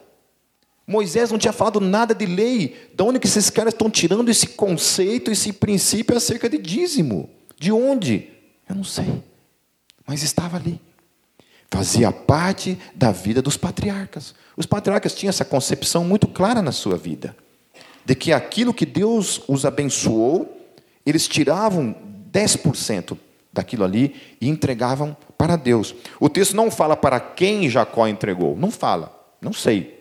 Moisés 0.86 1.30
não 1.32 1.38
tinha 1.38 1.52
falado 1.52 1.80
nada 1.80 2.14
de 2.14 2.26
lei. 2.26 2.90
De 2.94 3.02
onde 3.02 3.18
que 3.18 3.26
esses 3.26 3.50
caras 3.50 3.74
estão 3.74 3.90
tirando 3.90 4.28
esse 4.28 4.48
conceito, 4.48 5.30
esse 5.30 5.52
princípio 5.52 6.16
acerca 6.16 6.48
de 6.48 6.58
dízimo? 6.58 7.28
De 7.58 7.72
onde? 7.72 8.28
Eu 8.68 8.76
não 8.76 8.84
sei. 8.84 9.22
Mas 10.06 10.22
estava 10.22 10.56
ali. 10.56 10.80
Fazia 11.68 12.12
parte 12.12 12.78
da 12.94 13.10
vida 13.10 13.42
dos 13.42 13.56
patriarcas. 13.56 14.34
Os 14.56 14.66
patriarcas 14.66 15.14
tinham 15.14 15.30
essa 15.30 15.44
concepção 15.44 16.04
muito 16.04 16.28
clara 16.28 16.62
na 16.62 16.70
sua 16.70 16.96
vida. 16.96 17.36
De 18.04 18.14
que 18.14 18.32
aquilo 18.32 18.72
que 18.72 18.86
Deus 18.86 19.42
os 19.48 19.64
abençoou, 19.64 20.70
eles 21.04 21.26
tiravam 21.26 21.96
10% 22.32 23.18
daquilo 23.52 23.84
ali 23.84 24.14
e 24.40 24.48
entregavam 24.48 25.16
para 25.36 25.56
Deus. 25.56 25.94
O 26.18 26.28
texto 26.28 26.54
não 26.54 26.70
fala 26.70 26.96
para 26.96 27.20
quem 27.20 27.68
Jacó 27.68 28.06
entregou, 28.06 28.56
não 28.56 28.70
fala, 28.70 29.12
não 29.40 29.52
sei 29.52 29.94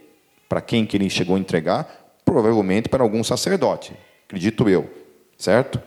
para 0.47 0.61
quem 0.61 0.85
que 0.85 0.95
ele 0.95 1.09
chegou 1.09 1.35
a 1.35 1.39
entregar, 1.39 2.19
provavelmente 2.23 2.87
para 2.87 3.03
algum 3.03 3.23
sacerdote, 3.23 3.93
acredito 4.25 4.69
eu, 4.69 4.89
certo? 5.37 5.81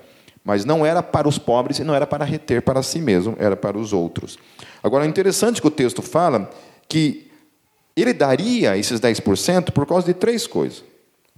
Mas 0.45 0.65
não 0.65 0.85
era 0.85 1.03
para 1.03 1.29
os 1.29 1.39
pobres 1.39 1.79
e 1.79 1.85
não 1.85 1.95
era 1.95 2.07
para 2.07 2.25
reter 2.25 2.63
para 2.63 2.83
si 2.83 3.01
mesmo, 3.01 3.37
era 3.39 3.57
para 3.57 3.79
os 3.79 3.93
outros. 3.93 4.39
Agora, 4.83 5.05
é 5.05 5.09
interessante 5.09 5.61
que 5.61 5.67
o 5.67 5.71
texto 5.71 6.03
fala 6.03 6.51
que 6.89 7.31
ele 7.97 8.13
daria 8.13 8.77
esses 8.77 9.01
10% 9.01 9.73
por 9.73 9.87
causa 9.87 10.07
de 10.07 10.15
três 10.15 10.47
coisas. 10.47 10.85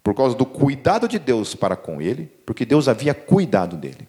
por 0.02 0.14
causa 0.14 0.34
do 0.34 0.46
cuidado 0.46 1.06
de 1.06 1.18
Deus 1.18 1.54
para 1.54 1.76
com 1.76 2.00
ele, 2.00 2.30
porque 2.46 2.64
Deus 2.64 2.88
havia 2.88 3.14
cuidado 3.14 3.76
dele. 3.76 4.08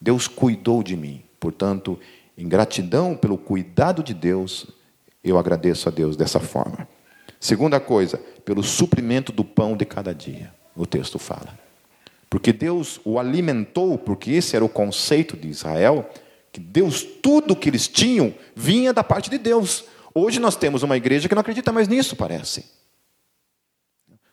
Deus 0.00 0.26
cuidou 0.26 0.82
de 0.82 0.96
mim. 0.96 1.22
Portanto, 1.38 1.98
em 2.36 2.48
gratidão 2.48 3.16
pelo 3.16 3.36
cuidado 3.36 4.02
de 4.02 4.14
Deus, 4.14 4.66
eu 5.22 5.38
agradeço 5.38 5.88
a 5.88 5.92
Deus 5.92 6.16
dessa 6.16 6.40
forma. 6.40 6.88
Segunda 7.38 7.80
coisa, 7.80 8.18
pelo 8.44 8.62
suprimento 8.62 9.32
do 9.32 9.44
pão 9.44 9.76
de 9.76 9.84
cada 9.84 10.14
dia, 10.14 10.52
o 10.76 10.86
texto 10.86 11.18
fala. 11.18 11.58
Porque 12.30 12.52
Deus 12.52 13.00
o 13.04 13.18
alimentou, 13.18 13.98
porque 13.98 14.30
esse 14.30 14.56
era 14.56 14.64
o 14.64 14.68
conceito 14.68 15.36
de 15.36 15.48
Israel, 15.48 16.08
que 16.50 16.60
Deus, 16.60 17.02
tudo 17.02 17.56
que 17.56 17.68
eles 17.68 17.88
tinham, 17.88 18.34
vinha 18.54 18.92
da 18.92 19.04
parte 19.04 19.28
de 19.28 19.38
Deus. 19.38 19.84
Hoje 20.14 20.38
nós 20.38 20.56
temos 20.56 20.82
uma 20.82 20.96
igreja 20.96 21.28
que 21.28 21.34
não 21.34 21.40
acredita 21.40 21.72
mais 21.72 21.88
nisso, 21.88 22.16
parece. 22.16 22.64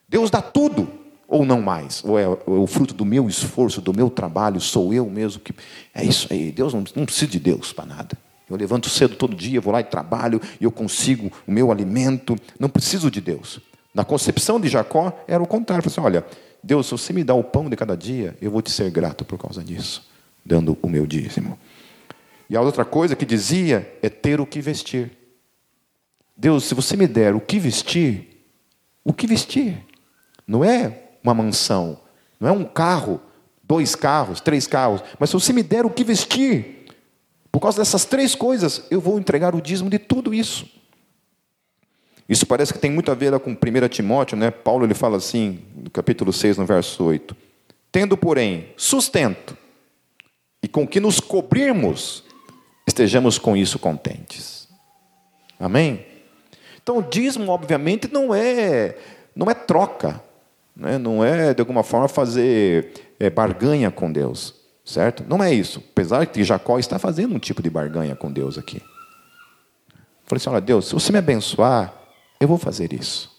Deus 0.08 0.30
dá 0.30 0.42
tudo, 0.42 0.92
ou 1.30 1.46
não 1.46 1.62
mais, 1.62 2.04
ou 2.04 2.18
é, 2.18 2.28
o 2.28 2.66
fruto 2.66 2.94
do 2.94 3.06
meu 3.06 3.30
esforço, 3.30 3.80
do 3.80 3.94
meu 3.94 4.10
trabalho, 4.10 4.60
sou 4.60 4.92
eu 4.92 5.08
mesmo 5.08 5.40
que. 5.40 5.54
É 5.94 6.04
isso 6.04 6.28
aí, 6.32 6.52
Deus 6.52 6.74
não, 6.74 6.84
não 6.96 7.06
precisa 7.06 7.28
de 7.28 7.40
Deus 7.40 7.72
para 7.72 7.86
nada. 7.86 8.18
Eu 8.50 8.58
levanto 8.58 8.90
cedo 8.90 9.16
todo 9.16 9.36
dia, 9.36 9.62
vou 9.62 9.72
lá 9.72 9.80
e 9.80 9.84
trabalho, 9.84 10.42
e 10.60 10.64
eu 10.64 10.72
consigo 10.72 11.32
o 11.46 11.52
meu 11.52 11.72
alimento, 11.72 12.36
não 12.60 12.68
preciso 12.68 13.12
de 13.12 13.22
Deus. 13.22 13.60
Na 13.94 14.04
concepção 14.04 14.60
de 14.60 14.68
Jacó 14.68 15.14
era 15.28 15.42
o 15.42 15.46
contrário. 15.46 15.84
Ele 15.84 15.88
assim: 15.88 16.02
olha, 16.02 16.26
Deus, 16.64 16.88
se 16.88 16.92
você 16.94 17.14
me 17.14 17.24
dá 17.24 17.36
o 17.36 17.44
pão 17.44 17.70
de 17.70 17.76
cada 17.76 17.96
dia, 17.96 18.36
eu 18.42 18.50
vou 18.50 18.64
te 18.64 18.72
ser 18.72 18.90
grato 18.90 19.24
por 19.24 19.38
causa 19.38 19.64
disso, 19.64 20.10
dando 20.44 20.76
o 20.82 20.90
meu 20.90 21.06
dízimo. 21.06 21.60
E 22.50 22.58
a 22.58 22.62
outra 22.62 22.84
coisa 22.84 23.16
que 23.16 23.26
dizia 23.26 23.88
é 24.02 24.10
ter 24.10 24.42
o 24.42 24.48
que 24.48 24.60
vestir. 24.62 25.12
Deus, 26.36 26.64
se 26.64 26.74
você 26.74 26.98
me 26.98 27.06
der 27.06 27.36
o 27.36 27.40
que 27.40 27.60
vestir, 27.60 28.48
o 29.04 29.14
que 29.14 29.28
vestir? 29.28 29.86
Não 30.48 30.66
é 30.66 31.09
uma 31.24 31.34
mansão, 31.34 32.00
não 32.40 32.50
é 32.50 32.52
um 32.52 32.64
carro, 32.64 33.22
dois 33.64 33.96
carros, 33.96 34.42
três 34.42 34.66
carros, 34.66 35.04
mas 35.20 35.30
se 35.30 35.34
você 35.34 35.54
me 35.54 35.62
der 35.62 35.86
o 35.86 35.90
que 35.90 36.04
vestir, 36.04 36.86
por 37.52 37.60
causa 37.60 37.80
dessas 37.80 38.06
três 38.06 38.36
coisas, 38.36 38.84
eu 38.90 39.02
vou 39.02 39.20
entregar 39.20 39.56
o 39.56 39.62
dízimo 39.62 39.90
de 39.90 40.00
tudo 40.00 40.34
isso. 40.34 40.68
Isso 42.28 42.46
parece 42.46 42.72
que 42.72 42.80
tem 42.80 42.92
muito 42.92 43.12
a 43.12 43.16
ver 43.16 43.38
com 43.40 43.52
1 43.52 43.56
Timóteo, 43.90 44.38
né? 44.38 44.52
Paulo 44.52 44.86
ele 44.86 44.94
fala 44.94 45.18
assim, 45.18 45.60
no 45.76 45.90
capítulo 45.90 46.32
6, 46.32 46.60
no 46.60 46.66
verso 46.66 47.04
8: 47.04 47.36
Tendo, 47.92 48.16
porém, 48.16 48.72
sustento, 48.78 49.58
e 50.62 50.68
com 50.68 50.88
que 50.88 51.00
nos 51.00 51.20
cobrirmos, 51.20 52.24
estejamos 52.86 53.40
com 53.40 53.58
isso 53.58 53.80
contentes. 53.80 54.68
Amém? 55.60 56.06
Então, 56.82 56.98
o 56.98 57.04
dízimo, 57.04 57.52
obviamente, 57.52 58.12
não 58.12 58.34
é, 58.34 58.96
não 59.36 59.50
é 59.50 59.54
troca, 59.54 60.24
né? 60.80 60.98
não 60.98 61.24
é, 61.24 61.54
de 61.54 61.60
alguma 61.60 61.84
forma, 61.84 62.08
fazer 62.08 62.94
é, 63.20 63.30
barganha 63.30 63.92
com 63.92 64.12
Deus, 64.12 64.56
certo? 64.86 65.24
Não 65.28 65.44
é 65.44 65.54
isso. 65.54 65.84
Apesar 65.92 66.26
que 66.26 66.44
Jacó 66.44 66.80
está 66.80 66.98
fazendo 66.98 67.36
um 67.36 67.40
tipo 67.40 67.62
de 67.62 67.70
barganha 67.70 68.16
com 68.16 68.32
Deus 68.32 68.58
aqui. 68.58 68.82
Falei 70.26 70.38
assim: 70.38 70.50
olha, 70.50 70.62
Deus, 70.62 70.88
se 70.88 70.94
você 70.94 71.12
me 71.12 71.20
abençoar, 71.20 71.94
eu 72.40 72.48
vou 72.48 72.58
fazer 72.58 72.94
isso. 72.94 73.38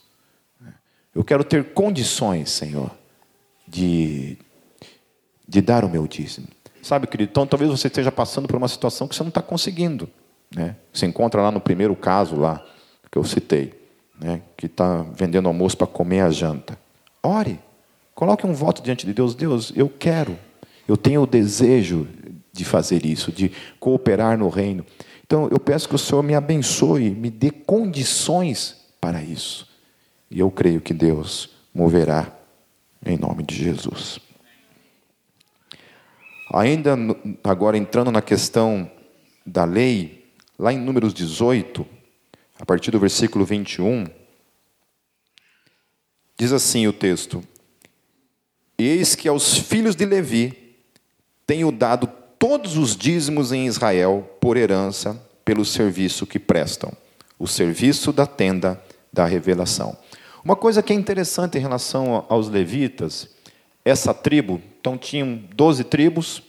Eu 1.14 1.24
quero 1.24 1.42
ter 1.42 1.72
condições, 1.72 2.50
Senhor, 2.50 2.90
de, 3.66 4.38
de 5.48 5.60
dar 5.60 5.84
o 5.84 5.88
meu 5.88 6.06
dízimo. 6.06 6.46
Sabe, 6.82 7.06
querido, 7.06 7.30
então 7.30 7.46
talvez 7.46 7.70
você 7.70 7.88
esteja 7.88 8.12
passando 8.12 8.46
por 8.46 8.56
uma 8.56 8.68
situação 8.68 9.08
que 9.08 9.14
você 9.14 9.22
não 9.22 9.28
está 9.28 9.42
conseguindo. 9.42 10.08
Né? 10.54 10.76
Você 10.92 11.06
encontra 11.06 11.42
lá 11.42 11.50
no 11.50 11.60
primeiro 11.60 11.96
caso 11.96 12.36
lá 12.36 12.64
que 13.10 13.18
eu 13.18 13.24
citei, 13.24 13.74
né? 14.20 14.40
que 14.56 14.66
está 14.66 15.02
vendendo 15.14 15.48
almoço 15.48 15.76
para 15.76 15.86
comer 15.86 16.20
a 16.20 16.30
janta. 16.30 16.78
Ore, 17.22 17.58
coloque 18.14 18.46
um 18.46 18.52
voto 18.52 18.82
diante 18.82 19.06
de 19.06 19.12
Deus. 19.12 19.34
Deus, 19.34 19.72
eu 19.76 19.88
quero, 19.88 20.38
eu 20.88 20.96
tenho 20.96 21.22
o 21.22 21.26
desejo 21.26 22.08
de 22.52 22.64
fazer 22.64 23.04
isso, 23.04 23.30
de 23.30 23.52
cooperar 23.78 24.38
no 24.38 24.48
reino. 24.48 24.84
Então 25.24 25.48
eu 25.50 25.60
peço 25.60 25.88
que 25.88 25.94
o 25.94 25.98
Senhor 25.98 26.22
me 26.22 26.34
abençoe, 26.34 27.10
me 27.10 27.30
dê 27.30 27.50
condições 27.50 28.76
para 29.00 29.22
isso. 29.22 29.68
E 30.30 30.40
eu 30.40 30.50
creio 30.50 30.80
que 30.80 30.92
Deus 30.92 31.50
moverá 31.74 32.36
em 33.04 33.16
nome 33.16 33.42
de 33.42 33.54
Jesus. 33.54 34.18
Ainda 36.52 36.96
agora 37.44 37.76
entrando 37.76 38.10
na 38.10 38.20
questão 38.20 38.90
da 39.46 39.64
lei, 39.64 40.26
lá 40.58 40.72
em 40.72 40.78
Números 40.78 41.14
18, 41.14 41.86
a 42.58 42.66
partir 42.66 42.90
do 42.90 42.98
versículo 42.98 43.44
21, 43.44 44.06
diz 46.40 46.54
assim 46.54 46.86
o 46.86 46.92
texto: 46.92 47.44
Eis 48.78 49.14
que 49.14 49.28
aos 49.28 49.58
filhos 49.58 49.94
de 49.94 50.06
Levi 50.06 50.74
tenho 51.46 51.70
dado 51.70 52.08
todos 52.38 52.78
os 52.78 52.96
dízimos 52.96 53.52
em 53.52 53.66
Israel 53.66 54.38
por 54.40 54.56
herança 54.56 55.20
pelo 55.44 55.66
serviço 55.66 56.26
que 56.26 56.38
prestam, 56.38 56.90
o 57.38 57.46
serviço 57.46 58.10
da 58.10 58.26
tenda 58.26 58.82
da 59.12 59.26
revelação. 59.26 59.94
Uma 60.42 60.56
coisa 60.56 60.82
que 60.82 60.94
é 60.94 60.96
interessante 60.96 61.58
em 61.58 61.60
relação 61.60 62.24
aos 62.26 62.48
levitas, 62.48 63.28
essa 63.84 64.14
tribo, 64.14 64.62
então 64.80 64.96
tinham 64.96 65.42
12 65.54 65.84
tribos, 65.84 66.42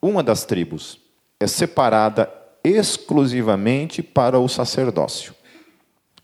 uma 0.00 0.22
das 0.22 0.46
tribos 0.46 0.98
é 1.38 1.46
separada 1.46 2.32
exclusivamente 2.62 4.02
para 4.02 4.38
o 4.38 4.48
sacerdócio. 4.48 5.34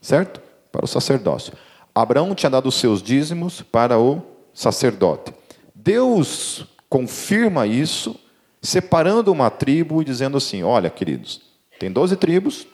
Certo? 0.01 0.41
Para 0.71 0.85
o 0.85 0.87
sacerdócio. 0.87 1.53
Abraão 1.93 2.33
tinha 2.33 2.49
dado 2.49 2.69
os 2.69 2.75
seus 2.75 3.01
dízimos 3.01 3.61
para 3.61 3.99
o 3.99 4.21
sacerdote. 4.53 5.33
Deus 5.75 6.65
confirma 6.89 7.67
isso, 7.67 8.19
separando 8.61 9.31
uma 9.31 9.49
tribo 9.49 10.01
e 10.01 10.05
dizendo 10.05 10.37
assim: 10.37 10.63
Olha, 10.63 10.89
queridos, 10.89 11.41
tem 11.79 11.91
12 11.91 12.15
tribos, 12.15 12.67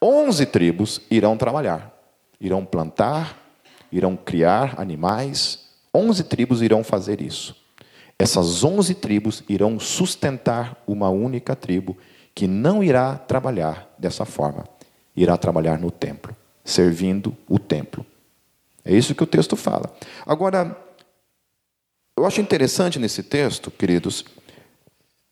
11 0.00 0.46
tribos 0.46 1.00
irão 1.10 1.36
trabalhar, 1.36 1.92
irão 2.40 2.64
plantar, 2.64 3.38
irão 3.90 4.16
criar 4.16 4.74
animais, 4.78 5.66
11 5.94 6.24
tribos 6.24 6.62
irão 6.62 6.82
fazer 6.82 7.20
isso. 7.20 7.56
Essas 8.18 8.62
11 8.62 8.94
tribos 8.94 9.42
irão 9.48 9.78
sustentar 9.78 10.82
uma 10.86 11.10
única 11.10 11.56
tribo 11.56 11.96
que 12.34 12.46
não 12.46 12.82
irá 12.82 13.16
trabalhar 13.16 13.92
dessa 13.98 14.24
forma, 14.24 14.64
irá 15.16 15.36
trabalhar 15.36 15.78
no 15.78 15.90
templo, 15.90 16.34
servindo 16.64 17.36
o 17.48 17.58
templo. 17.58 18.06
É 18.84 18.94
isso 18.94 19.14
que 19.14 19.22
o 19.22 19.26
texto 19.26 19.56
fala. 19.56 19.96
Agora, 20.26 20.76
eu 22.16 22.26
acho 22.26 22.40
interessante 22.40 22.98
nesse 22.98 23.22
texto, 23.22 23.70
queridos, 23.70 24.24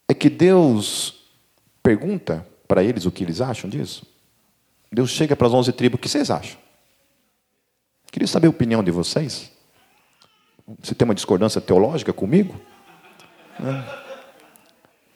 é 0.08 0.14
que 0.14 0.30
Deus 0.30 1.26
pergunta 1.82 2.46
para 2.66 2.82
eles 2.82 3.04
o 3.04 3.10
que 3.10 3.22
eles 3.22 3.40
acham 3.40 3.68
disso. 3.68 4.06
Deus 4.90 5.10
chega 5.10 5.36
para 5.36 5.46
as 5.46 5.52
onze 5.52 5.72
tribos, 5.72 5.98
o 5.98 6.00
que 6.00 6.08
vocês 6.08 6.30
acham? 6.30 6.58
Queria 8.10 8.26
saber 8.26 8.46
a 8.46 8.50
opinião 8.50 8.82
de 8.82 8.90
vocês. 8.90 9.50
Você 10.80 10.94
tem 10.94 11.04
uma 11.04 11.14
discordância 11.14 11.60
teológica 11.60 12.12
comigo? 12.12 12.60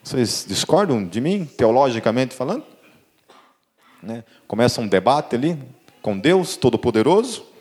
Vocês 0.03 0.45
discordam 0.49 1.05
de 1.05 1.21
mim, 1.21 1.45
teologicamente 1.45 2.35
falando? 2.35 2.65
Né? 4.03 4.25
Começa 4.47 4.81
um 4.81 4.87
debate 4.87 5.35
ali 5.35 5.59
com 6.01 6.19
Deus 6.19 6.57
Todo-Poderoso. 6.57 7.56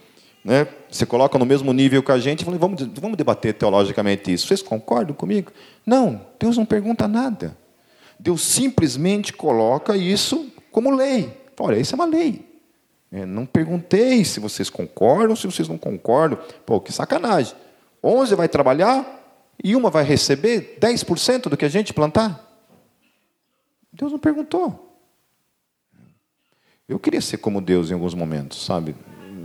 Né? 0.46 0.68
Você 0.92 1.08
coloca 1.08 1.40
no 1.40 1.46
mesmo 1.46 1.74
nível 1.74 2.04
que 2.04 2.12
a 2.12 2.20
gente 2.20 2.44
e 2.44 2.46
fala, 2.46 2.56
vamos, 2.60 2.80
vamos 2.84 3.18
debater 3.18 3.56
teologicamente 3.56 4.32
isso. 4.32 4.46
Vocês 4.46 4.62
concordam 4.62 5.16
comigo? 5.16 5.52
Não, 5.84 6.22
Deus 6.40 6.56
não 6.56 6.64
pergunta 6.64 7.08
nada. 7.08 7.58
Deus 8.20 8.44
simplesmente 8.44 9.34
coloca 9.34 9.98
isso 9.98 10.52
como 10.72 10.96
lei. 10.96 11.36
Olha, 11.60 11.78
isso 11.78 11.96
é 11.96 11.98
uma 11.98 12.06
lei. 12.06 12.46
É, 13.12 13.26
não 13.26 13.44
perguntei 13.44 14.24
se 14.24 14.40
vocês 14.40 14.70
concordam, 14.70 15.36
se 15.36 15.48
vocês 15.48 15.68
não 15.68 15.80
concordam. 15.80 16.38
Pô, 16.64 16.80
que 16.80 16.92
sacanagem. 16.92 17.56
Onze 18.04 18.36
vai 18.36 18.48
trabalhar 18.48 19.04
e 19.64 19.76
uma 19.76 19.90
vai 19.90 20.04
receber 20.04 20.78
10% 20.80 21.50
do 21.50 21.58
que 21.58 21.66
a 21.66 21.70
gente 21.70 21.92
plantar. 21.92 22.40
Deus 23.92 24.12
não 24.12 24.20
perguntou. 24.20 24.96
Eu 26.88 27.00
queria 27.00 27.22
ser 27.22 27.38
como 27.38 27.60
Deus 27.60 27.90
em 27.90 27.96
alguns 27.96 28.14
momentos, 28.14 28.64
sabe? 28.64 28.96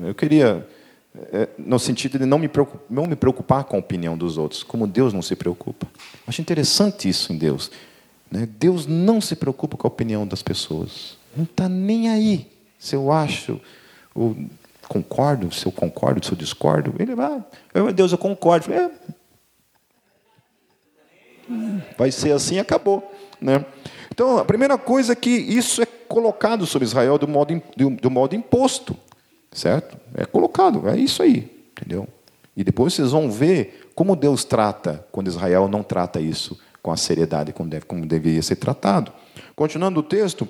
Eu 0.02 0.14
queria 0.14 0.68
no 1.58 1.78
sentido 1.78 2.18
de 2.18 2.26
não 2.26 2.38
me, 2.38 2.48
preocupar, 2.48 2.86
não 2.88 3.04
me 3.04 3.16
preocupar 3.16 3.64
com 3.64 3.76
a 3.76 3.78
opinião 3.78 4.16
dos 4.16 4.38
outros, 4.38 4.62
como 4.62 4.86
Deus 4.86 5.12
não 5.12 5.22
se 5.22 5.34
preocupa. 5.34 5.86
Acho 6.26 6.40
interessante 6.40 7.08
isso 7.08 7.32
em 7.32 7.38
Deus. 7.38 7.70
Né? 8.30 8.48
Deus 8.58 8.86
não 8.86 9.20
se 9.20 9.34
preocupa 9.34 9.76
com 9.76 9.86
a 9.86 9.90
opinião 9.90 10.26
das 10.26 10.42
pessoas. 10.42 11.18
Não 11.36 11.44
está 11.44 11.68
nem 11.68 12.08
aí 12.08 12.50
se 12.78 12.96
eu 12.96 13.12
acho, 13.12 13.60
ou 14.14 14.34
concordo, 14.88 15.52
se 15.52 15.66
eu 15.66 15.72
concordo, 15.72 16.24
se 16.24 16.32
eu 16.32 16.36
discordo. 16.36 16.94
Ele 16.98 17.14
vai, 17.14 17.44
ah, 17.74 17.92
Deus, 17.92 18.12
eu 18.12 18.18
concordo. 18.18 18.72
É, 18.72 18.90
vai 21.98 22.10
ser 22.10 22.32
assim 22.32 22.54
e 22.54 22.58
acabou. 22.58 23.12
Né? 23.40 23.64
Então, 24.10 24.38
a 24.38 24.44
primeira 24.44 24.78
coisa 24.78 25.12
é 25.12 25.16
que 25.16 25.30
isso 25.30 25.82
é 25.82 25.86
colocado 25.86 26.66
sobre 26.66 26.86
Israel 26.86 27.18
do 27.18 27.28
modo, 27.28 27.62
do 27.76 28.10
modo 28.10 28.34
imposto. 28.34 28.96
Certo? 29.52 29.96
É 30.14 30.24
colocado, 30.24 30.88
é 30.88 30.96
isso 30.96 31.22
aí, 31.22 31.50
entendeu? 31.72 32.06
E 32.56 32.62
depois 32.62 32.94
vocês 32.94 33.10
vão 33.10 33.30
ver 33.30 33.90
como 33.94 34.14
Deus 34.14 34.44
trata 34.44 35.04
quando 35.10 35.28
Israel 35.28 35.68
não 35.68 35.82
trata 35.82 36.20
isso 36.20 36.58
com 36.82 36.90
a 36.90 36.96
seriedade 36.96 37.52
como, 37.52 37.68
deve, 37.68 37.84
como 37.84 38.06
deveria 38.06 38.42
ser 38.42 38.56
tratado. 38.56 39.12
Continuando 39.54 40.00
o 40.00 40.02
texto, 40.02 40.48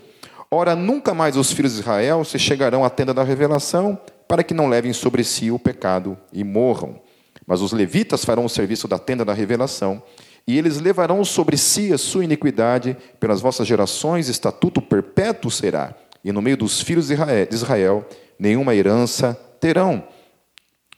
ora, 0.50 0.76
nunca 0.76 1.14
mais 1.14 1.36
os 1.36 1.52
filhos 1.52 1.74
de 1.74 1.80
Israel 1.80 2.24
se 2.24 2.38
chegarão 2.38 2.84
à 2.84 2.90
tenda 2.90 3.12
da 3.12 3.24
revelação 3.24 3.98
para 4.28 4.44
que 4.44 4.54
não 4.54 4.68
levem 4.68 4.92
sobre 4.92 5.24
si 5.24 5.50
o 5.50 5.58
pecado 5.58 6.16
e 6.32 6.44
morram. 6.44 7.00
Mas 7.46 7.60
os 7.60 7.72
levitas 7.72 8.24
farão 8.24 8.44
o 8.44 8.48
serviço 8.48 8.86
da 8.86 8.98
tenda 8.98 9.24
da 9.24 9.34
revelação, 9.34 10.00
e 10.46 10.56
eles 10.56 10.80
levarão 10.80 11.24
sobre 11.24 11.56
si 11.56 11.92
a 11.92 11.98
sua 11.98 12.24
iniquidade, 12.24 12.96
pelas 13.18 13.40
vossas 13.40 13.66
gerações, 13.66 14.28
estatuto 14.28 14.80
perpétuo 14.80 15.50
será, 15.50 15.94
e 16.24 16.32
no 16.32 16.42
meio 16.42 16.56
dos 16.56 16.80
filhos 16.80 17.08
de 17.08 17.14
Israel 17.50 18.06
nenhuma 18.38 18.74
herança 18.74 19.34
terão. 19.60 20.04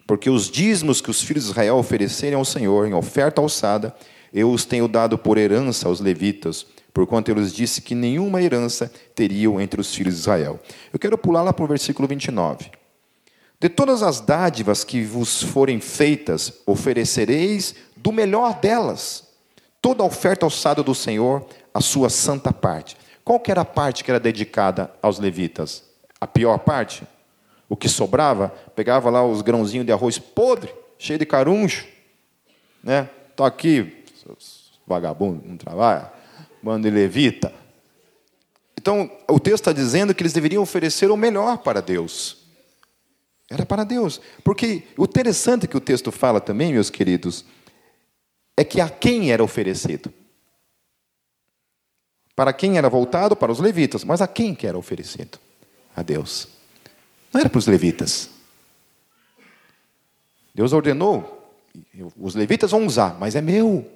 Porque 0.06 0.28
os 0.28 0.50
dízimos 0.50 1.00
que 1.00 1.10
os 1.10 1.22
filhos 1.22 1.44
de 1.44 1.50
Israel 1.50 1.76
oferecerem 1.76 2.34
ao 2.34 2.44
Senhor 2.44 2.86
em 2.86 2.94
oferta 2.94 3.40
alçada, 3.40 3.94
eu 4.32 4.50
os 4.50 4.64
tenho 4.64 4.88
dado 4.88 5.16
por 5.18 5.38
herança 5.38 5.88
aos 5.88 6.00
levitas, 6.00 6.66
porquanto 6.92 7.30
eu 7.30 7.34
lhes 7.34 7.52
disse 7.52 7.80
que 7.80 7.94
nenhuma 7.94 8.42
herança 8.42 8.92
teriam 9.14 9.60
entre 9.60 9.80
os 9.80 9.94
filhos 9.94 10.14
de 10.14 10.20
Israel. 10.20 10.60
Eu 10.92 10.98
quero 10.98 11.16
pular 11.18 11.42
lá 11.42 11.52
para 11.52 11.64
o 11.64 11.68
versículo 11.68 12.08
29. 12.08 12.70
De 13.60 13.68
todas 13.68 14.02
as 14.02 14.20
dádivas 14.20 14.82
que 14.82 15.02
vos 15.02 15.42
forem 15.42 15.80
feitas, 15.80 16.52
oferecereis 16.66 17.74
do 17.96 18.10
melhor 18.10 18.58
delas, 18.58 19.28
toda 19.80 20.02
a 20.02 20.06
oferta 20.06 20.44
alçada 20.44 20.82
do 20.82 20.94
Senhor, 20.94 21.46
a 21.72 21.80
sua 21.80 22.10
santa 22.10 22.52
parte. 22.52 22.96
Qual 23.24 23.38
que 23.38 23.50
era 23.50 23.60
a 23.60 23.64
parte 23.64 24.02
que 24.02 24.10
era 24.10 24.18
dedicada 24.18 24.92
aos 25.00 25.18
levitas? 25.18 25.84
A 26.20 26.26
pior 26.26 26.58
parte? 26.58 27.06
O 27.68 27.76
que 27.76 27.88
sobrava? 27.88 28.48
Pegava 28.74 29.10
lá 29.10 29.24
os 29.24 29.42
grãozinhos 29.42 29.86
de 29.86 29.92
arroz 29.92 30.18
podre, 30.18 30.72
cheio 30.98 31.18
de 31.18 31.26
caruncho, 31.26 31.86
né? 32.82 33.08
Estou 33.30 33.46
aqui, 33.46 34.04
vagabundo, 34.86 35.42
não 35.46 35.56
trabalha, 35.56 36.12
bando 36.62 36.88
de 36.88 36.94
levita. 36.94 37.52
Então, 38.76 39.10
o 39.28 39.38
texto 39.38 39.62
está 39.62 39.72
dizendo 39.72 40.14
que 40.14 40.22
eles 40.22 40.32
deveriam 40.32 40.62
oferecer 40.62 41.10
o 41.10 41.16
melhor 41.16 41.58
para 41.58 41.80
Deus. 41.80 42.38
Era 43.48 43.64
para 43.64 43.84
Deus. 43.84 44.20
Porque 44.42 44.82
o 44.96 45.04
interessante 45.04 45.68
que 45.68 45.76
o 45.76 45.80
texto 45.80 46.10
fala 46.10 46.40
também, 46.40 46.72
meus 46.72 46.90
queridos, 46.90 47.44
é 48.56 48.64
que 48.64 48.80
a 48.80 48.88
quem 48.88 49.30
era 49.30 49.42
oferecido? 49.42 50.12
Para 52.34 52.52
quem 52.52 52.78
era 52.78 52.88
voltado? 52.88 53.36
Para 53.36 53.52
os 53.52 53.60
levitas. 53.60 54.04
Mas 54.04 54.20
a 54.20 54.26
quem 54.26 54.54
que 54.54 54.66
era 54.66 54.78
oferecido? 54.78 55.38
A 55.94 56.02
Deus. 56.02 56.48
Não 57.32 57.40
era 57.40 57.50
para 57.50 57.58
os 57.58 57.66
levitas. 57.66 58.30
Deus 60.54 60.72
ordenou, 60.74 61.56
os 62.18 62.34
levitas 62.34 62.70
vão 62.72 62.84
usar, 62.84 63.18
mas 63.18 63.34
é 63.34 63.40
meu. 63.40 63.90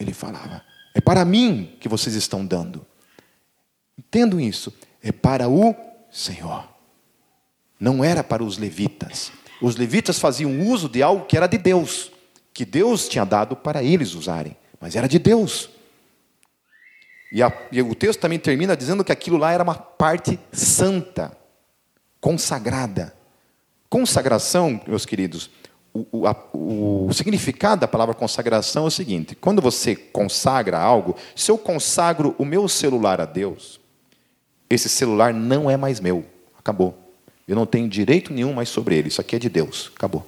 Ele 0.00 0.12
falava, 0.12 0.64
é 0.92 1.00
para 1.00 1.24
mim 1.24 1.76
que 1.78 1.88
vocês 1.88 2.16
estão 2.16 2.44
dando. 2.44 2.84
Entendo 3.96 4.40
isso. 4.40 4.74
É 5.00 5.12
para 5.12 5.48
o 5.48 5.74
Senhor 6.10 6.70
não 7.80 8.04
era 8.04 8.22
para 8.22 8.44
os 8.44 8.58
levitas. 8.58 9.32
Os 9.62 9.76
levitas 9.76 10.18
faziam 10.18 10.60
uso 10.60 10.88
de 10.88 11.02
algo 11.02 11.24
que 11.24 11.36
era 11.36 11.46
de 11.46 11.56
Deus, 11.56 12.12
que 12.52 12.64
Deus 12.64 13.08
tinha 13.08 13.24
dado 13.24 13.56
para 13.56 13.82
eles 13.82 14.14
usarem, 14.14 14.54
mas 14.78 14.94
era 14.94 15.08
de 15.08 15.18
Deus. 15.18 15.70
E, 17.32 17.42
a, 17.42 17.52
e 17.70 17.80
o 17.80 17.94
texto 17.94 18.20
também 18.20 18.38
termina 18.38 18.76
dizendo 18.76 19.04
que 19.04 19.12
aquilo 19.12 19.36
lá 19.36 19.52
era 19.52 19.62
uma 19.62 19.74
parte 19.74 20.38
santa, 20.52 21.36
consagrada. 22.20 23.14
Consagração, 23.88 24.80
meus 24.86 25.06
queridos, 25.06 25.50
o, 25.92 26.26
a, 26.26 26.36
o, 26.52 27.10
significado 27.12 27.80
da 27.80 27.88
palavra 27.88 28.14
consagração 28.14 28.84
é 28.84 28.86
o 28.86 28.90
seguinte: 28.90 29.34
quando 29.34 29.60
você 29.60 29.94
consagra 29.94 30.78
algo, 30.78 31.16
se 31.34 31.50
eu 31.50 31.58
consagro 31.58 32.34
o 32.38 32.44
meu 32.44 32.68
celular 32.68 33.20
a 33.20 33.24
Deus, 33.24 33.80
esse 34.68 34.88
celular 34.88 35.34
não 35.34 35.70
é 35.70 35.76
mais 35.76 36.00
meu, 36.00 36.24
acabou. 36.58 36.96
Eu 37.46 37.56
não 37.56 37.66
tenho 37.66 37.88
direito 37.88 38.32
nenhum 38.32 38.52
mais 38.52 38.68
sobre 38.68 38.96
ele. 38.96 39.08
Isso 39.08 39.20
aqui 39.20 39.34
é 39.34 39.38
de 39.38 39.48
Deus. 39.48 39.90
Acabou. 39.96 40.24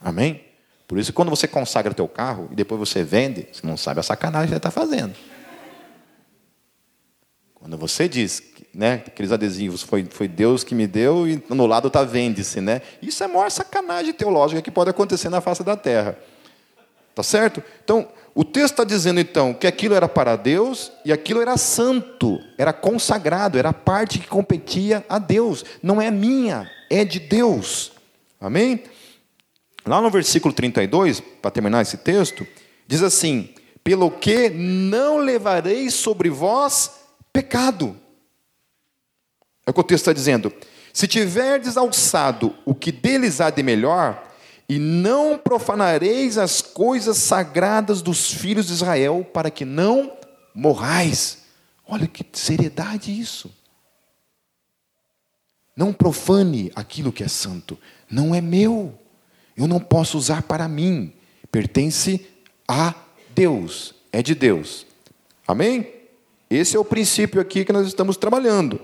Amém? 0.00 0.44
Por 0.86 0.98
isso, 0.98 1.12
quando 1.12 1.30
você 1.30 1.48
consagra 1.48 1.92
teu 1.92 2.06
carro 2.06 2.48
e 2.52 2.54
depois 2.54 2.78
você 2.78 3.02
vende, 3.02 3.48
você 3.50 3.66
não 3.66 3.76
sabe 3.76 3.98
a 3.98 4.02
sacanagem 4.02 4.46
que 4.46 4.52
você 4.52 4.58
está 4.58 4.70
fazendo. 4.70 5.14
Você 7.86 8.08
diz, 8.08 8.42
né, 8.72 9.02
aqueles 9.06 9.30
adesivos, 9.30 9.82
foi, 9.82 10.06
foi 10.10 10.26
Deus 10.26 10.64
que 10.64 10.74
me 10.74 10.86
deu 10.86 11.28
e 11.28 11.42
no 11.50 11.66
lado 11.66 11.88
está 11.88 12.02
vende-se, 12.02 12.58
né? 12.58 12.80
Isso 13.02 13.22
é 13.22 13.26
a 13.26 13.28
maior 13.28 13.50
sacanagem 13.50 14.14
teológica 14.14 14.62
que 14.62 14.70
pode 14.70 14.88
acontecer 14.88 15.28
na 15.28 15.42
face 15.42 15.62
da 15.62 15.76
terra. 15.76 16.18
Tá 17.14 17.22
certo? 17.22 17.62
Então, 17.84 18.08
o 18.34 18.42
texto 18.42 18.72
está 18.72 18.84
dizendo 18.84 19.20
então 19.20 19.52
que 19.52 19.66
aquilo 19.66 19.94
era 19.94 20.08
para 20.08 20.34
Deus 20.34 20.90
e 21.04 21.12
aquilo 21.12 21.42
era 21.42 21.58
santo, 21.58 22.40
era 22.56 22.72
consagrado, 22.72 23.58
era 23.58 23.70
parte 23.70 24.18
que 24.18 24.28
competia 24.28 25.04
a 25.06 25.18
Deus. 25.18 25.62
Não 25.82 26.00
é 26.00 26.10
minha, 26.10 26.70
é 26.88 27.04
de 27.04 27.20
Deus. 27.20 27.92
Amém? 28.40 28.82
Lá 29.84 30.00
no 30.00 30.10
versículo 30.10 30.54
32, 30.54 31.20
para 31.20 31.50
terminar 31.50 31.82
esse 31.82 31.98
texto, 31.98 32.46
diz 32.88 33.02
assim: 33.02 33.50
Pelo 33.84 34.10
que 34.10 34.48
não 34.48 35.18
levareis 35.18 35.92
sobre 35.92 36.30
vós 36.30 37.03
pecado. 37.34 37.96
É 39.66 39.70
o 39.70 39.74
que 39.74 39.80
o 39.80 39.84
texto 39.84 40.02
está 40.02 40.12
dizendo. 40.12 40.52
Se 40.92 41.08
tiverdes 41.08 41.76
alçado 41.76 42.54
o 42.64 42.74
que 42.74 42.92
deles 42.92 43.40
há 43.40 43.50
de 43.50 43.62
melhor, 43.62 44.30
e 44.68 44.78
não 44.78 45.36
profanareis 45.36 46.38
as 46.38 46.62
coisas 46.62 47.18
sagradas 47.18 48.00
dos 48.00 48.30
filhos 48.30 48.68
de 48.68 48.72
Israel, 48.72 49.26
para 49.34 49.50
que 49.50 49.64
não 49.64 50.16
morrais. 50.54 51.38
Olha 51.86 52.06
que 52.06 52.24
seriedade 52.32 53.18
isso. 53.18 53.52
Não 55.76 55.92
profane 55.92 56.70
aquilo 56.74 57.12
que 57.12 57.24
é 57.24 57.28
santo. 57.28 57.76
Não 58.08 58.32
é 58.34 58.40
meu. 58.40 58.96
Eu 59.56 59.66
não 59.66 59.80
posso 59.80 60.16
usar 60.16 60.42
para 60.42 60.68
mim. 60.68 61.12
Pertence 61.50 62.24
a 62.66 62.94
Deus. 63.34 63.92
É 64.12 64.22
de 64.22 64.34
Deus. 64.34 64.86
Amém? 65.46 66.03
Esse 66.50 66.76
é 66.76 66.78
o 66.78 66.84
princípio 66.84 67.40
aqui 67.40 67.64
que 67.64 67.72
nós 67.72 67.86
estamos 67.86 68.16
trabalhando. 68.16 68.80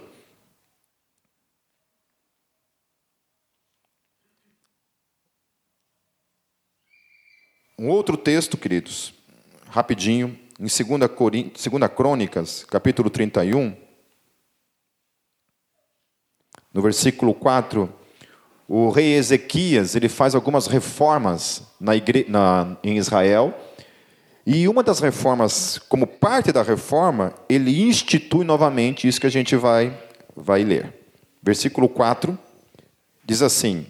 Um 7.78 7.88
outro 7.88 8.16
texto, 8.16 8.58
queridos, 8.58 9.14
rapidinho, 9.68 10.38
em 10.58 10.64
2, 10.64 11.94
Crônicas, 11.96 12.64
capítulo 12.64 13.08
31, 13.08 13.74
no 16.72 16.82
versículo 16.82 17.32
4, 17.32 17.92
o 18.68 18.90
rei 18.90 19.14
Ezequias 19.14 19.96
ele 19.96 20.08
faz 20.08 20.34
algumas 20.34 20.66
reformas 20.66 21.62
na 21.80 21.96
igre... 21.96 22.26
na... 22.28 22.76
em 22.84 22.98
Israel, 22.98 23.58
e 24.52 24.66
uma 24.66 24.82
das 24.82 24.98
reformas, 24.98 25.80
como 25.88 26.08
parte 26.08 26.50
da 26.50 26.60
reforma, 26.60 27.32
ele 27.48 27.82
institui 27.82 28.44
novamente 28.44 29.06
isso 29.06 29.20
que 29.20 29.26
a 29.28 29.30
gente 29.30 29.54
vai, 29.54 29.96
vai 30.34 30.64
ler. 30.64 30.92
Versículo 31.40 31.88
4 31.88 32.36
diz 33.24 33.42
assim, 33.42 33.86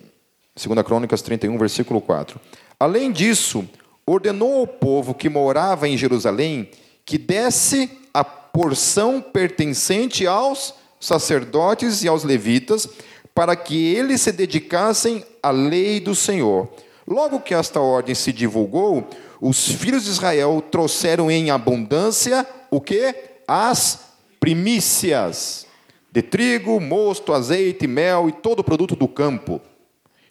2 0.54 0.82
Crônicas 0.82 1.22
31, 1.22 1.56
versículo 1.56 1.98
4. 2.02 2.38
Além 2.78 3.10
disso, 3.10 3.66
ordenou 4.04 4.60
ao 4.60 4.66
povo 4.66 5.14
que 5.14 5.30
morava 5.30 5.88
em 5.88 5.96
Jerusalém 5.96 6.68
que 7.06 7.16
desse 7.16 7.90
a 8.12 8.22
porção 8.22 9.18
pertencente 9.18 10.26
aos 10.26 10.74
sacerdotes 11.00 12.04
e 12.04 12.08
aos 12.08 12.22
levitas, 12.22 12.86
para 13.34 13.56
que 13.56 13.94
eles 13.94 14.20
se 14.20 14.30
dedicassem 14.30 15.24
à 15.42 15.50
lei 15.50 16.00
do 16.00 16.14
Senhor. 16.14 16.68
Logo 17.10 17.40
que 17.40 17.52
esta 17.52 17.80
ordem 17.80 18.14
se 18.14 18.32
divulgou, 18.32 19.04
os 19.40 19.68
filhos 19.68 20.04
de 20.04 20.10
Israel 20.10 20.62
trouxeram 20.70 21.28
em 21.28 21.50
abundância 21.50 22.46
o 22.70 22.80
que? 22.80 23.12
As 23.48 24.12
primícias 24.38 25.66
de 26.12 26.22
trigo, 26.22 26.80
mosto, 26.80 27.32
azeite, 27.32 27.88
mel 27.88 28.28
e 28.28 28.32
todo 28.32 28.60
o 28.60 28.64
produto 28.64 28.94
do 28.94 29.08
campo. 29.08 29.60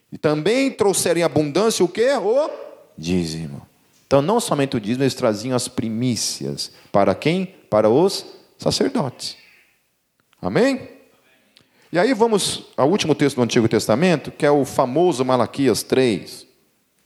E 0.10 0.18
também 0.18 0.72
trouxeram 0.72 1.20
em 1.20 1.24
abundância 1.24 1.84
o 1.84 1.88
que? 1.88 2.14
O 2.14 2.50
dízimo. 2.98 3.62
Então, 4.08 4.22
não 4.22 4.40
somente 4.40 4.78
o 4.78 4.80
dízimo, 4.80 5.04
eles 5.04 5.14
traziam 5.14 5.58
as 5.58 5.68
primícias. 5.68 6.72
Para 6.94 7.14
quem? 7.14 7.46
Para 7.70 7.90
os 7.90 8.26
sacerdotes. 8.58 9.36
Amém? 10.42 10.88
E 11.92 12.00
aí 12.00 12.14
vamos 12.14 12.68
ao 12.78 12.90
último 12.90 13.14
texto 13.14 13.36
do 13.36 13.44
Antigo 13.44 13.68
Testamento, 13.68 14.32
que 14.32 14.46
é 14.46 14.52
o 14.52 14.64
famoso 14.64 15.26
Malaquias 15.26 15.84
3, 15.84 16.49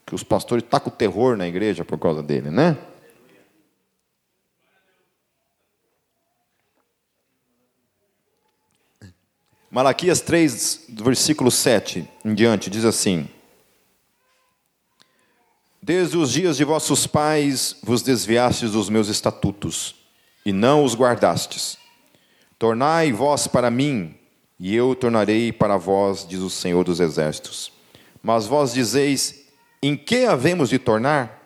que 0.06 0.16
os 0.16 0.24
pastores 0.24 0.64
tacam 0.70 0.92
o 0.92 0.96
terror 0.96 1.38
na 1.38 1.48
igreja 1.48 1.86
por 1.86 1.98
causa 1.98 2.22
dele, 2.22 2.50
né? 2.50 2.78
Malaquias 9.74 10.22
3, 10.22 10.86
versículo 10.90 11.50
7 11.50 12.08
em 12.24 12.36
diante, 12.36 12.70
diz 12.70 12.86
assim: 12.86 13.28
Desde 15.82 16.16
os 16.16 16.32
dias 16.32 16.58
de 16.58 16.64
vossos 16.64 17.08
pais 17.08 17.76
vos 17.82 18.04
desviastes 18.04 18.72
dos 18.72 18.88
meus 18.88 19.08
estatutos, 19.08 19.96
e 20.46 20.54
não 20.54 20.84
os 20.84 20.96
guardastes. 20.96 21.78
Tornai 22.60 23.12
vós 23.12 23.48
para 23.48 23.72
mim, 23.72 24.16
e 24.60 24.76
eu 24.76 24.94
tornarei 24.94 25.52
para 25.52 25.76
vós, 25.76 26.24
diz 26.26 26.42
o 26.42 26.52
Senhor 26.52 26.84
dos 26.84 27.00
Exércitos. 27.00 27.72
Mas 28.22 28.46
vós 28.46 28.74
dizeis: 28.74 29.43
Em 29.84 29.98
que 29.98 30.26
havemos 30.26 30.70
de 30.70 30.80
tornar? 30.80 31.44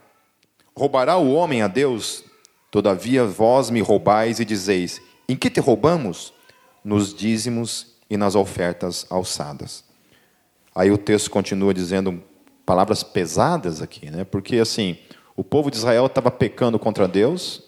Roubará 0.76 1.18
o 1.18 1.34
homem 1.34 1.64
a 1.64 1.68
Deus? 1.68 2.24
Todavia 2.70 3.26
vós 3.26 3.72
me 3.72 3.82
roubais 3.82 4.40
e 4.40 4.46
dizeis: 4.46 5.02
Em 5.28 5.36
que 5.36 5.50
te 5.50 5.60
roubamos? 5.60 6.32
Nos 6.84 7.16
dízimos 7.16 7.96
e 8.08 8.16
nas 8.16 8.36
ofertas 8.36 9.08
alçadas. 9.10 9.84
Aí 10.76 10.92
o 10.92 11.00
texto 11.00 11.32
continua 11.32 11.74
dizendo 11.74 12.24
palavras 12.64 13.02
pesadas 13.02 13.82
aqui, 13.82 14.12
né? 14.12 14.24
Porque 14.24 14.58
assim, 14.58 15.00
o 15.36 15.44
povo 15.44 15.72
de 15.72 15.78
Israel 15.78 16.06
estava 16.06 16.30
pecando 16.30 16.78
contra 16.78 17.08
Deus, 17.08 17.64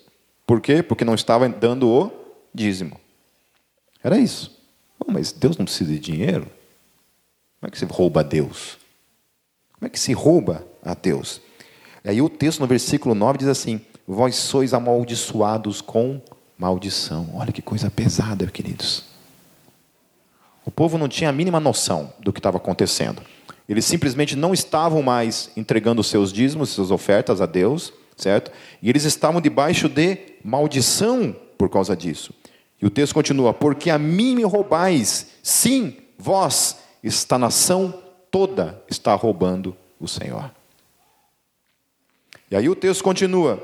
por 0.46 0.62
quê? 0.62 0.84
Porque 0.84 1.04
não 1.04 1.16
estava 1.16 1.50
dando 1.50 1.90
o 1.90 2.12
dízimo. 2.54 3.02
Era 4.04 4.20
isso. 4.20 4.56
Oh, 5.00 5.12
mas 5.12 5.32
Deus 5.32 5.58
não 5.58 5.66
precisa 5.66 5.92
de 5.92 6.00
dinheiro? 6.00 6.46
Como 7.60 7.68
é 7.68 7.72
que 7.72 7.80
se 7.80 7.86
rouba 7.86 8.20
a 8.20 8.24
Deus? 8.24 8.79
Como 9.80 9.88
é 9.88 9.90
que 9.90 10.00
se 10.00 10.12
rouba 10.12 10.68
a 10.84 10.94
Deus? 10.94 11.40
Aí 12.04 12.22
o 12.22 12.28
texto 12.28 12.60
no 12.60 12.68
versículo 12.68 13.16
9 13.16 13.38
diz 13.40 13.48
assim: 13.48 13.80
Vós 14.06 14.36
sois 14.36 14.74
amaldiçoados 14.74 15.80
com 15.80 16.22
maldição. 16.58 17.30
Olha 17.34 17.54
que 17.54 17.62
coisa 17.62 17.90
pesada, 17.90 18.46
queridos. 18.48 19.06
O 20.66 20.72
povo 20.72 20.98
não 20.98 21.08
tinha 21.08 21.30
a 21.30 21.34
mínima 21.34 21.62
noção 21.62 22.12
do 22.20 22.34
que 22.34 22.40
estava 22.40 22.58
acontecendo. 22.58 23.22
Eles 23.70 23.86
simplesmente 23.86 24.36
não 24.36 24.54
estavam 24.54 25.02
mais 25.02 25.50
entregando 25.56 26.04
seus 26.04 26.34
dízimos, 26.34 26.72
suas 26.72 26.92
ofertas 26.92 27.40
a 27.40 27.46
Deus, 27.46 27.94
certo? 28.18 28.52
E 28.82 28.90
eles 28.90 29.06
estavam 29.06 29.40
debaixo 29.40 29.88
de 29.88 30.18
maldição 30.44 31.34
por 31.58 31.70
causa 31.70 31.96
disso. 31.96 32.34
E 32.82 32.86
o 32.86 32.90
texto 32.90 33.14
continua: 33.14 33.54
Porque 33.54 33.90
a 33.90 33.98
mim 33.98 34.36
me 34.36 34.44
roubais, 34.44 35.28
sim, 35.42 35.96
vós, 36.18 36.80
esta 37.02 37.38
nação 37.38 38.09
toda 38.32 38.82
está 38.90 39.14
roubando 39.16 39.76
o 40.00 40.08
Senhor. 40.08 40.52
E 42.50 42.56
aí 42.56 42.70
o 42.70 42.76
texto 42.76 43.04
continua: 43.04 43.62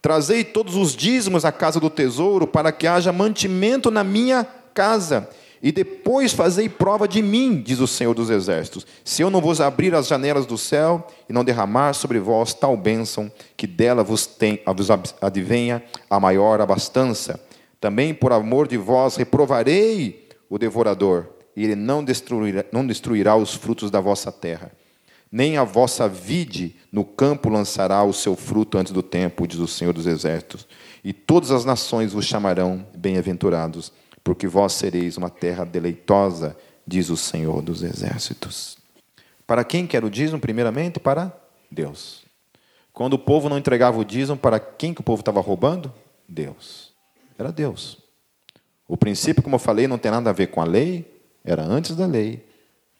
Trazei 0.00 0.44
todos 0.44 0.76
os 0.76 0.94
dízimos 0.94 1.44
à 1.44 1.52
casa 1.52 1.80
do 1.80 1.90
tesouro, 1.90 2.46
para 2.46 2.72
que 2.72 2.86
haja 2.86 3.12
mantimento 3.12 3.90
na 3.90 4.04
minha 4.04 4.44
casa 4.72 5.28
e 5.62 5.72
depois 5.72 6.32
fazei 6.32 6.68
prova 6.68 7.08
de 7.08 7.20
mim, 7.20 7.60
diz 7.60 7.80
o 7.80 7.86
Senhor 7.86 8.14
dos 8.14 8.30
Exércitos, 8.30 8.86
se 9.04 9.22
eu 9.22 9.30
não 9.30 9.40
vos 9.40 9.60
abrir 9.60 9.94
as 9.94 10.06
janelas 10.06 10.46
do 10.46 10.56
céu 10.56 11.06
e 11.28 11.32
não 11.32 11.44
derramar 11.44 11.94
sobre 11.94 12.18
vós 12.18 12.54
tal 12.54 12.76
bênção, 12.76 13.30
que 13.56 13.66
dela 13.66 14.04
vos, 14.04 14.26
tem, 14.26 14.60
vos 14.76 14.88
advenha 15.20 15.82
a 16.08 16.20
maior 16.20 16.60
abastança. 16.60 17.40
Também 17.80 18.14
por 18.14 18.32
amor 18.32 18.68
de 18.68 18.76
vós 18.76 19.16
reprovarei 19.16 20.28
o 20.48 20.58
devorador, 20.58 21.26
e 21.58 21.64
ele 21.64 21.74
não 21.74 22.04
destruirá, 22.04 22.64
não 22.70 22.86
destruirá 22.86 23.34
os 23.34 23.52
frutos 23.52 23.90
da 23.90 24.00
vossa 24.00 24.30
terra. 24.30 24.70
Nem 25.30 25.56
a 25.56 25.64
vossa 25.64 26.08
vide 26.08 26.76
no 26.92 27.04
campo 27.04 27.48
lançará 27.48 28.04
o 28.04 28.12
seu 28.12 28.36
fruto 28.36 28.78
antes 28.78 28.92
do 28.92 29.02
tempo, 29.02 29.44
diz 29.44 29.58
o 29.58 29.66
Senhor 29.66 29.92
dos 29.92 30.06
Exércitos. 30.06 30.68
E 31.02 31.12
todas 31.12 31.50
as 31.50 31.64
nações 31.64 32.12
vos 32.12 32.24
chamarão 32.24 32.86
bem-aventurados 32.96 33.92
porque 34.22 34.46
vós 34.46 34.74
sereis 34.74 35.16
uma 35.16 35.28
terra 35.30 35.64
deleitosa, 35.64 36.56
diz 36.86 37.10
o 37.10 37.16
Senhor 37.16 37.60
dos 37.60 37.82
Exércitos. 37.82 38.78
Para 39.44 39.64
quem 39.64 39.84
quer 39.84 40.04
o 40.04 40.10
dízimo? 40.10 40.38
Primeiramente, 40.38 41.00
para 41.00 41.36
Deus. 41.68 42.22
Quando 42.92 43.14
o 43.14 43.18
povo 43.18 43.48
não 43.48 43.58
entregava 43.58 43.98
o 43.98 44.04
dízimo, 44.04 44.38
para 44.38 44.60
quem 44.60 44.94
que 44.94 45.00
o 45.00 45.04
povo 45.04 45.22
estava 45.22 45.40
roubando? 45.40 45.92
Deus. 46.28 46.92
Era 47.36 47.50
Deus. 47.50 47.98
O 48.86 48.96
princípio, 48.96 49.42
como 49.42 49.56
eu 49.56 49.60
falei, 49.60 49.88
não 49.88 49.98
tem 49.98 50.12
nada 50.12 50.30
a 50.30 50.32
ver 50.32 50.46
com 50.48 50.60
a 50.60 50.64
lei, 50.64 51.17
era 51.48 51.64
antes 51.64 51.96
da 51.96 52.06
lei. 52.06 52.44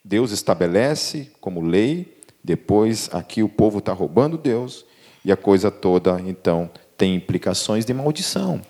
Deus 0.04 0.32
estabelece 0.32 1.30
como 1.40 1.60
lei, 1.60 2.18
depois 2.42 3.10
aqui 3.12 3.42
o 3.42 3.48
povo 3.48 3.78
está 3.78 3.92
roubando 3.92 4.38
Deus, 4.38 4.84
e 5.24 5.30
a 5.30 5.36
coisa 5.36 5.70
toda, 5.70 6.18
então, 6.20 6.70
tem 6.96 7.14
implicações 7.14 7.84
de 7.84 7.92
maldição. 7.92 8.62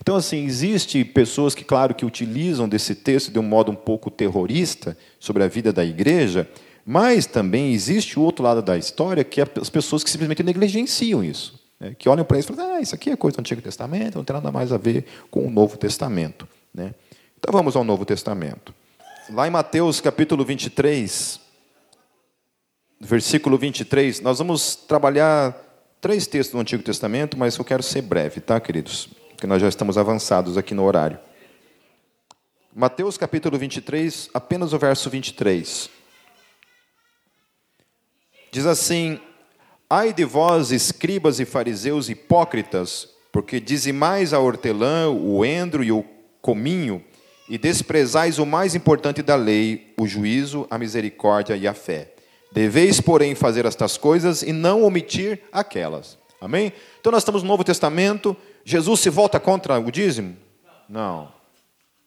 Então, 0.00 0.14
assim, 0.14 0.44
existe 0.44 1.04
pessoas 1.04 1.54
que, 1.54 1.64
claro, 1.64 1.94
que 1.94 2.04
utilizam 2.04 2.68
desse 2.68 2.94
texto 2.94 3.32
de 3.32 3.38
um 3.38 3.42
modo 3.42 3.72
um 3.72 3.74
pouco 3.74 4.10
terrorista 4.10 4.96
sobre 5.18 5.42
a 5.42 5.48
vida 5.48 5.72
da 5.72 5.84
igreja, 5.84 6.48
mas 6.86 7.26
também 7.26 7.72
existe 7.72 8.18
o 8.18 8.22
outro 8.22 8.44
lado 8.44 8.62
da 8.62 8.78
história, 8.78 9.24
que 9.24 9.40
é 9.40 9.46
as 9.60 9.68
pessoas 9.68 10.04
que 10.04 10.10
simplesmente 10.10 10.42
negligenciam 10.42 11.22
isso. 11.24 11.60
Né? 11.78 11.94
Que 11.98 12.08
olham 12.08 12.24
para 12.24 12.38
isso 12.38 12.52
e 12.52 12.56
falam, 12.56 12.76
ah, 12.76 12.80
isso 12.80 12.94
aqui 12.94 13.10
é 13.10 13.16
coisa 13.16 13.36
do 13.36 13.40
Antigo 13.40 13.60
Testamento, 13.60 14.16
não 14.16 14.24
tem 14.24 14.34
nada 14.34 14.52
mais 14.52 14.72
a 14.72 14.78
ver 14.78 15.04
com 15.30 15.46
o 15.46 15.50
Novo 15.50 15.76
Testamento. 15.76 16.48
Né? 16.72 16.94
Então 17.38 17.52
vamos 17.52 17.76
ao 17.76 17.84
Novo 17.84 18.04
Testamento. 18.04 18.72
Lá 19.30 19.46
em 19.46 19.50
Mateus 19.50 20.00
capítulo 20.00 20.44
23, 20.44 21.40
versículo 23.00 23.58
23, 23.58 24.20
nós 24.20 24.38
vamos 24.38 24.74
trabalhar 24.74 25.54
três 26.00 26.26
textos 26.26 26.54
do 26.54 26.60
Antigo 26.60 26.82
Testamento, 26.82 27.36
mas 27.38 27.56
eu 27.56 27.64
quero 27.64 27.82
ser 27.82 28.02
breve, 28.02 28.40
tá, 28.40 28.58
queridos? 28.58 29.08
porque 29.38 29.46
nós 29.46 29.62
já 29.62 29.68
estamos 29.68 29.96
avançados 29.96 30.58
aqui 30.58 30.74
no 30.74 30.82
horário. 30.82 31.16
Mateus 32.74 33.16
capítulo 33.16 33.56
23, 33.56 34.28
apenas 34.34 34.72
o 34.72 34.78
verso 34.80 35.08
23. 35.08 35.88
Diz 38.50 38.66
assim: 38.66 39.20
Ai 39.88 40.12
de 40.12 40.24
vós, 40.24 40.72
escribas 40.72 41.38
e 41.38 41.44
fariseus 41.44 42.08
hipócritas, 42.08 43.08
porque 43.30 43.60
dizimais 43.60 44.32
a 44.32 44.40
hortelã, 44.40 45.08
o 45.08 45.44
endro 45.44 45.84
e 45.84 45.92
o 45.92 46.04
cominho, 46.42 47.04
e 47.48 47.56
desprezais 47.56 48.38
o 48.38 48.46
mais 48.46 48.74
importante 48.74 49.22
da 49.22 49.36
lei, 49.36 49.94
o 49.98 50.06
juízo, 50.06 50.66
a 50.70 50.78
misericórdia 50.78 51.56
e 51.56 51.66
a 51.66 51.74
fé. 51.74 52.12
Deveis, 52.52 53.00
porém, 53.00 53.34
fazer 53.34 53.66
estas 53.66 53.96
coisas 53.96 54.42
e 54.42 54.52
não 54.52 54.82
omitir 54.82 55.40
aquelas. 55.52 56.18
Amém? 56.40 56.72
Então 57.00 57.10
nós 57.10 57.22
estamos 57.22 57.42
no 57.42 57.48
Novo 57.48 57.64
Testamento, 57.64 58.36
Jesus 58.64 59.00
se 59.00 59.10
volta 59.10 59.40
contra 59.40 59.78
o 59.78 59.90
dízimo? 59.90 60.36
Não. 60.88 61.24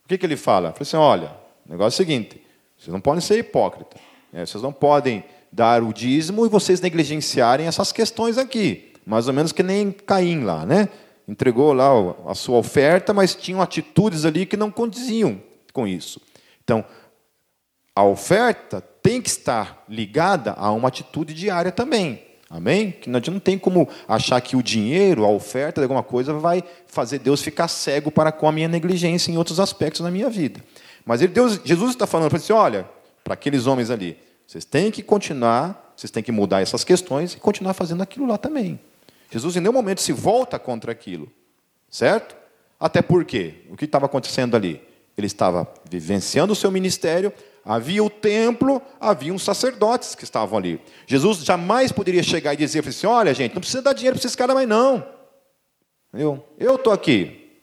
O 0.05 0.07
que, 0.07 0.17
que 0.17 0.25
ele 0.25 0.37
fala? 0.37 0.69
Ele 0.69 0.73
fala 0.73 0.81
assim: 0.81 0.97
olha, 0.97 1.35
o 1.67 1.71
negócio 1.71 2.01
é 2.01 2.03
o 2.03 2.05
seguinte: 2.05 2.41
vocês 2.77 2.91
não 2.91 3.01
podem 3.01 3.21
ser 3.21 3.37
hipócritas. 3.37 4.01
Né? 4.31 4.45
Vocês 4.45 4.63
não 4.63 4.71
podem 4.71 5.23
dar 5.51 5.83
o 5.83 5.93
dízimo 5.93 6.45
e 6.45 6.49
vocês 6.49 6.79
negligenciarem 6.79 7.67
essas 7.67 7.91
questões 7.91 8.37
aqui. 8.37 8.93
Mais 9.05 9.27
ou 9.27 9.33
menos 9.33 9.51
que 9.51 9.63
nem 9.63 9.91
Caim 9.91 10.43
lá, 10.43 10.65
né? 10.65 10.87
Entregou 11.27 11.73
lá 11.73 11.89
a 12.27 12.35
sua 12.35 12.57
oferta, 12.57 13.13
mas 13.13 13.35
tinham 13.35 13.61
atitudes 13.61 14.25
ali 14.25 14.45
que 14.45 14.57
não 14.57 14.71
condiziam 14.71 15.41
com 15.71 15.87
isso. 15.87 16.19
Então, 16.63 16.83
a 17.95 18.03
oferta 18.03 18.81
tem 19.01 19.21
que 19.21 19.29
estar 19.29 19.83
ligada 19.87 20.53
a 20.53 20.71
uma 20.71 20.87
atitude 20.87 21.33
diária 21.33 21.71
também. 21.71 22.21
Amém? 22.49 22.91
Que 22.91 23.09
não 23.09 23.39
tem 23.39 23.57
como 23.57 23.87
achar 24.07 24.41
que 24.41 24.57
o 24.57 24.63
dinheiro, 24.63 25.23
a 25.23 25.29
oferta 25.29 25.79
de 25.79 25.85
alguma 25.85 26.03
coisa 26.03 26.33
vai 26.33 26.61
fazer 26.85 27.19
Deus 27.19 27.41
ficar 27.41 27.69
cego 27.69 28.11
para 28.11 28.29
com 28.29 28.47
a 28.47 28.51
minha 28.51 28.67
negligência 28.67 29.31
em 29.31 29.37
outros 29.37 29.57
aspectos 29.57 30.01
da 30.01 30.11
minha 30.11 30.29
vida. 30.29 30.61
Mas 31.05 31.21
ele, 31.21 31.31
Deus, 31.31 31.61
Jesus 31.63 31.91
está 31.91 32.05
falando 32.05 32.29
para 32.29 32.37
assim, 32.37 32.51
olha, 32.51 32.87
para 33.23 33.35
aqueles 33.35 33.67
homens 33.67 33.89
ali, 33.89 34.17
vocês 34.45 34.65
têm 34.65 34.91
que 34.91 35.01
continuar, 35.01 35.93
vocês 35.95 36.11
têm 36.11 36.21
que 36.21 36.31
mudar 36.31 36.61
essas 36.61 36.83
questões 36.83 37.33
e 37.33 37.37
continuar 37.37 37.73
fazendo 37.73 38.03
aquilo 38.03 38.25
lá 38.27 38.37
também. 38.37 38.77
Jesus 39.31 39.55
em 39.55 39.61
nenhum 39.61 39.73
momento 39.73 40.01
se 40.01 40.13
volta 40.13 40.59
contra 40.59 40.91
aquilo, 40.91 41.31
certo? 41.89 42.35
Até 42.79 43.01
porque 43.01 43.65
o 43.69 43.75
que 43.75 43.85
estava 43.85 44.05
acontecendo 44.05 44.55
ali? 44.55 44.81
Ele 45.17 45.27
estava 45.27 45.67
vivenciando 45.89 46.53
o 46.53 46.55
seu 46.55 46.69
ministério, 46.69 47.33
Havia 47.63 48.03
o 48.03 48.09
templo, 48.09 48.81
havia 48.99 49.31
uns 49.31 49.43
sacerdotes 49.43 50.15
que 50.15 50.23
estavam 50.23 50.57
ali. 50.57 50.81
Jesus 51.05 51.43
jamais 51.43 51.91
poderia 51.91 52.23
chegar 52.23 52.53
e 52.53 52.57
dizer 52.57 52.87
assim: 52.87 53.05
olha, 53.05 53.33
gente, 53.33 53.53
não 53.53 53.61
precisa 53.61 53.83
dar 53.83 53.93
dinheiro 53.93 54.17
para 54.17 54.25
esses 54.25 54.35
caras 54.35 54.55
mais, 54.55 54.67
não. 54.67 55.05
Eu 56.57 56.75
estou 56.75 56.91
aqui. 56.91 57.61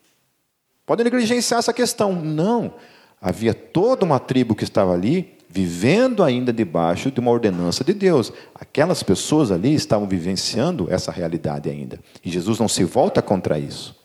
Podem 0.86 1.04
negligenciar 1.04 1.58
essa 1.58 1.72
questão. 1.72 2.12
Não. 2.12 2.74
Havia 3.20 3.52
toda 3.52 4.04
uma 4.04 4.20
tribo 4.20 4.54
que 4.54 4.62
estava 4.62 4.94
ali, 4.94 5.36
vivendo 5.48 6.22
ainda 6.22 6.52
debaixo 6.52 7.10
de 7.10 7.20
uma 7.20 7.30
ordenança 7.30 7.82
de 7.82 7.94
Deus. 7.94 8.32
Aquelas 8.54 9.02
pessoas 9.02 9.50
ali 9.50 9.74
estavam 9.74 10.06
vivenciando 10.06 10.86
essa 10.90 11.10
realidade 11.10 11.70
ainda. 11.70 11.98
E 12.24 12.30
Jesus 12.30 12.58
não 12.58 12.68
se 12.68 12.84
volta 12.84 13.22
contra 13.22 13.58
isso. 13.58 13.96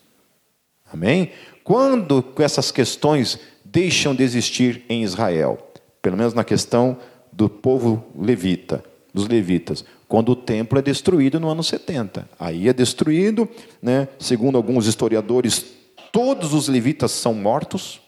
Amém? 0.91 1.31
Quando 1.63 2.23
essas 2.39 2.71
questões 2.71 3.39
deixam 3.65 4.13
de 4.13 4.23
existir 4.23 4.83
em 4.87 5.03
Israel? 5.03 5.57
pelo 6.03 6.17
menos 6.17 6.33
na 6.33 6.43
questão 6.43 6.97
do 7.31 7.47
povo 7.47 8.03
levita, 8.19 8.83
dos 9.13 9.25
levitas, 9.25 9.85
quando 10.07 10.33
o 10.33 10.35
templo 10.35 10.77
é 10.77 10.81
destruído 10.81 11.39
no 11.39 11.47
ano 11.47 11.63
70. 11.63 12.29
Aí 12.37 12.67
é 12.67 12.73
destruído, 12.73 13.47
né, 13.81 14.09
segundo 14.19 14.57
alguns 14.57 14.85
historiadores, 14.85 15.65
todos 16.11 16.53
os 16.53 16.67
levitas 16.67 17.11
são 17.11 17.33
mortos, 17.33 18.01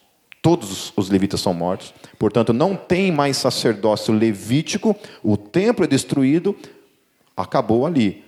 todos 0.46 0.94
os 0.96 1.10
levitas 1.10 1.42
são 1.42 1.56
mortos, 1.56 1.92
portanto 2.20 2.54
não 2.54 2.76
tem 2.76 3.12
mais 3.12 3.36
sacerdócio 3.36 4.14
levítico, 4.14 4.96
o 5.24 5.36
templo 5.36 5.86
é 5.86 5.88
destruído, 5.88 6.56
acabou 7.36 7.84
ali. 7.84 8.24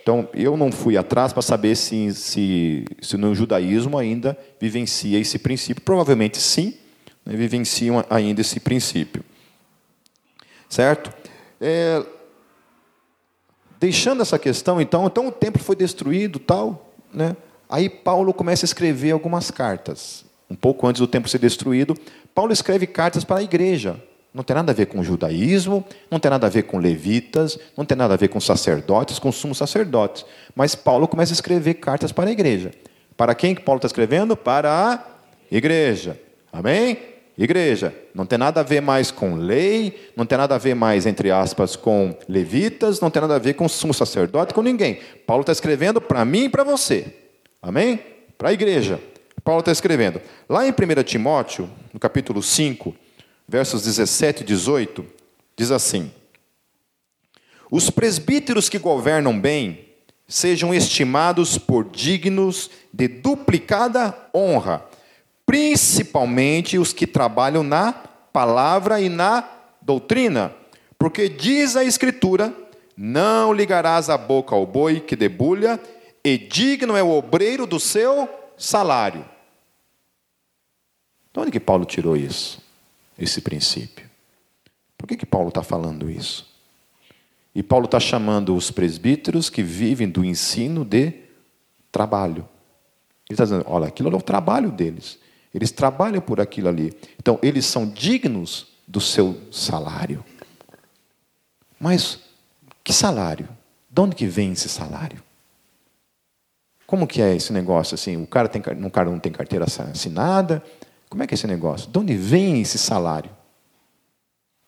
Então, 0.00 0.28
eu 0.32 0.56
não 0.56 0.70
fui 0.70 0.96
atrás 0.96 1.32
para 1.32 1.42
saber 1.42 1.74
se, 1.74 2.14
se, 2.14 2.84
se 3.02 3.16
no 3.16 3.34
judaísmo 3.34 3.98
ainda 3.98 4.38
vivencia 4.60 5.18
esse 5.18 5.40
princípio. 5.40 5.82
Provavelmente 5.82 6.38
sim, 6.38 6.74
né, 7.24 7.34
vivenciam 7.34 8.04
ainda 8.08 8.42
esse 8.42 8.60
princípio. 8.60 9.24
Certo? 10.68 11.12
É, 11.60 12.00
deixando 13.80 14.22
essa 14.22 14.38
questão, 14.38 14.80
então, 14.80 15.04
então 15.04 15.26
o 15.26 15.32
templo 15.32 15.60
foi 15.60 15.74
destruído, 15.74 16.38
tal, 16.38 16.94
né? 17.12 17.36
Aí 17.68 17.90
Paulo 17.90 18.32
começa 18.32 18.64
a 18.64 18.68
escrever 18.68 19.10
algumas 19.10 19.50
cartas. 19.50 20.25
Um 20.50 20.54
pouco 20.54 20.86
antes 20.86 21.00
do 21.00 21.06
templo 21.06 21.28
ser 21.28 21.38
destruído, 21.38 21.94
Paulo 22.34 22.52
escreve 22.52 22.86
cartas 22.86 23.24
para 23.24 23.40
a 23.40 23.42
igreja. 23.42 24.00
Não 24.32 24.44
tem 24.44 24.54
nada 24.54 24.70
a 24.70 24.74
ver 24.74 24.86
com 24.86 25.00
o 25.00 25.04
judaísmo, 25.04 25.82
não 26.10 26.20
tem 26.20 26.30
nada 26.30 26.46
a 26.46 26.50
ver 26.50 26.64
com 26.64 26.78
levitas, 26.78 27.58
não 27.74 27.86
tem 27.86 27.96
nada 27.96 28.12
a 28.12 28.16
ver 28.18 28.28
com 28.28 28.38
sacerdotes, 28.38 29.18
com 29.18 29.32
sumos 29.32 29.56
sacerdotes. 29.56 30.26
Mas 30.54 30.74
Paulo 30.74 31.08
começa 31.08 31.32
a 31.32 31.34
escrever 31.34 31.74
cartas 31.74 32.12
para 32.12 32.28
a 32.28 32.32
igreja. 32.32 32.70
Para 33.16 33.34
quem 33.34 33.54
que 33.54 33.62
Paulo 33.62 33.78
está 33.78 33.86
escrevendo? 33.86 34.36
Para 34.36 34.70
a 34.70 35.04
igreja. 35.50 36.20
Amém? 36.52 36.98
Igreja. 37.38 37.94
Não 38.14 38.26
tem 38.26 38.38
nada 38.38 38.60
a 38.60 38.62
ver 38.62 38.82
mais 38.82 39.10
com 39.10 39.36
lei, 39.36 40.10
não 40.14 40.26
tem 40.26 40.36
nada 40.36 40.54
a 40.54 40.58
ver 40.58 40.74
mais, 40.74 41.06
entre 41.06 41.30
aspas, 41.30 41.74
com 41.74 42.14
levitas, 42.28 43.00
não 43.00 43.10
tem 43.10 43.22
nada 43.22 43.36
a 43.36 43.38
ver 43.38 43.54
com 43.54 43.66
sumo 43.66 43.94
sacerdote, 43.94 44.52
com 44.52 44.60
ninguém. 44.60 45.00
Paulo 45.26 45.40
está 45.40 45.52
escrevendo 45.52 45.98
para 45.98 46.24
mim 46.26 46.44
e 46.44 46.48
para 46.50 46.62
você. 46.62 47.06
Amém? 47.62 48.00
Para 48.36 48.50
a 48.50 48.52
igreja. 48.52 49.00
Paulo 49.46 49.60
está 49.60 49.70
escrevendo. 49.70 50.20
Lá 50.48 50.66
em 50.66 50.70
1 50.70 51.04
Timóteo, 51.04 51.70
no 51.92 52.00
capítulo 52.00 52.42
5, 52.42 52.92
versos 53.46 53.84
17 53.84 54.42
e 54.42 54.44
18, 54.44 55.06
diz 55.56 55.70
assim: 55.70 56.10
Os 57.70 57.88
presbíteros 57.88 58.68
que 58.68 58.76
governam 58.76 59.38
bem 59.38 59.84
sejam 60.26 60.74
estimados 60.74 61.56
por 61.58 61.84
dignos 61.84 62.68
de 62.92 63.06
duplicada 63.06 64.18
honra, 64.34 64.84
principalmente 65.46 66.76
os 66.76 66.92
que 66.92 67.06
trabalham 67.06 67.62
na 67.62 67.92
palavra 67.92 69.00
e 69.00 69.08
na 69.08 69.48
doutrina, 69.80 70.52
porque 70.98 71.28
diz 71.28 71.76
a 71.76 71.84
Escritura: 71.84 72.52
Não 72.96 73.52
ligarás 73.52 74.10
a 74.10 74.18
boca 74.18 74.56
ao 74.56 74.66
boi 74.66 74.98
que 74.98 75.14
debulha, 75.14 75.78
e 76.24 76.36
digno 76.36 76.96
é 76.96 77.02
o 77.04 77.12
obreiro 77.12 77.64
do 77.64 77.78
seu 77.78 78.28
salário. 78.58 79.35
De 81.36 81.40
onde 81.40 81.50
que 81.50 81.60
Paulo 81.60 81.84
tirou 81.84 82.16
isso? 82.16 82.64
esse 83.18 83.40
princípio. 83.40 84.08
Por 84.96 85.06
que, 85.06 85.16
que 85.16 85.26
Paulo 85.26 85.48
está 85.48 85.62
falando 85.62 86.10
isso? 86.10 86.46
E 87.54 87.62
Paulo 87.62 87.86
está 87.86 87.98
chamando 87.98 88.54
os 88.54 88.70
presbíteros 88.70 89.48
que 89.48 89.62
vivem 89.62 90.08
do 90.08 90.24
ensino 90.24 90.84
de 90.84 91.12
trabalho. 91.90 92.46
Ele 93.28 93.34
está 93.34 93.44
dizendo: 93.44 93.64
olha, 93.66 93.86
aquilo 93.86 94.10
é 94.12 94.16
o 94.16 94.22
trabalho 94.22 94.70
deles. 94.70 95.18
Eles 95.54 95.70
trabalham 95.70 96.20
por 96.20 96.40
aquilo 96.40 96.68
ali. 96.68 96.92
Então, 97.18 97.38
eles 97.42 97.64
são 97.64 97.88
dignos 97.88 98.66
do 98.86 99.00
seu 99.00 99.40
salário. 99.50 100.22
Mas, 101.80 102.20
que 102.84 102.92
salário? 102.92 103.48
De 103.90 104.00
onde 104.00 104.14
que 104.14 104.26
vem 104.26 104.52
esse 104.52 104.68
salário? 104.68 105.22
Como 106.86 107.06
que 107.06 107.22
é 107.22 107.34
esse 107.34 107.52
negócio 107.52 107.94
assim? 107.94 108.22
O 108.22 108.26
cara, 108.26 108.48
tem, 108.48 108.62
o 108.84 108.90
cara 108.90 109.10
não 109.10 109.18
tem 109.18 109.32
carteira 109.32 109.64
assinada, 109.64 110.62
como 111.16 111.24
é 111.24 111.26
que 111.26 111.32
é 111.32 111.36
esse 111.36 111.46
negócio? 111.46 111.90
De 111.90 111.98
onde 111.98 112.14
vem 112.14 112.60
esse 112.60 112.76
salário? 112.76 113.30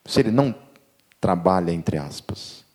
Se 0.03 0.19
ele 0.19 0.31
não 0.31 0.55
trabalha, 1.21 1.71
entre 1.71 1.95
aspas. 1.95 2.65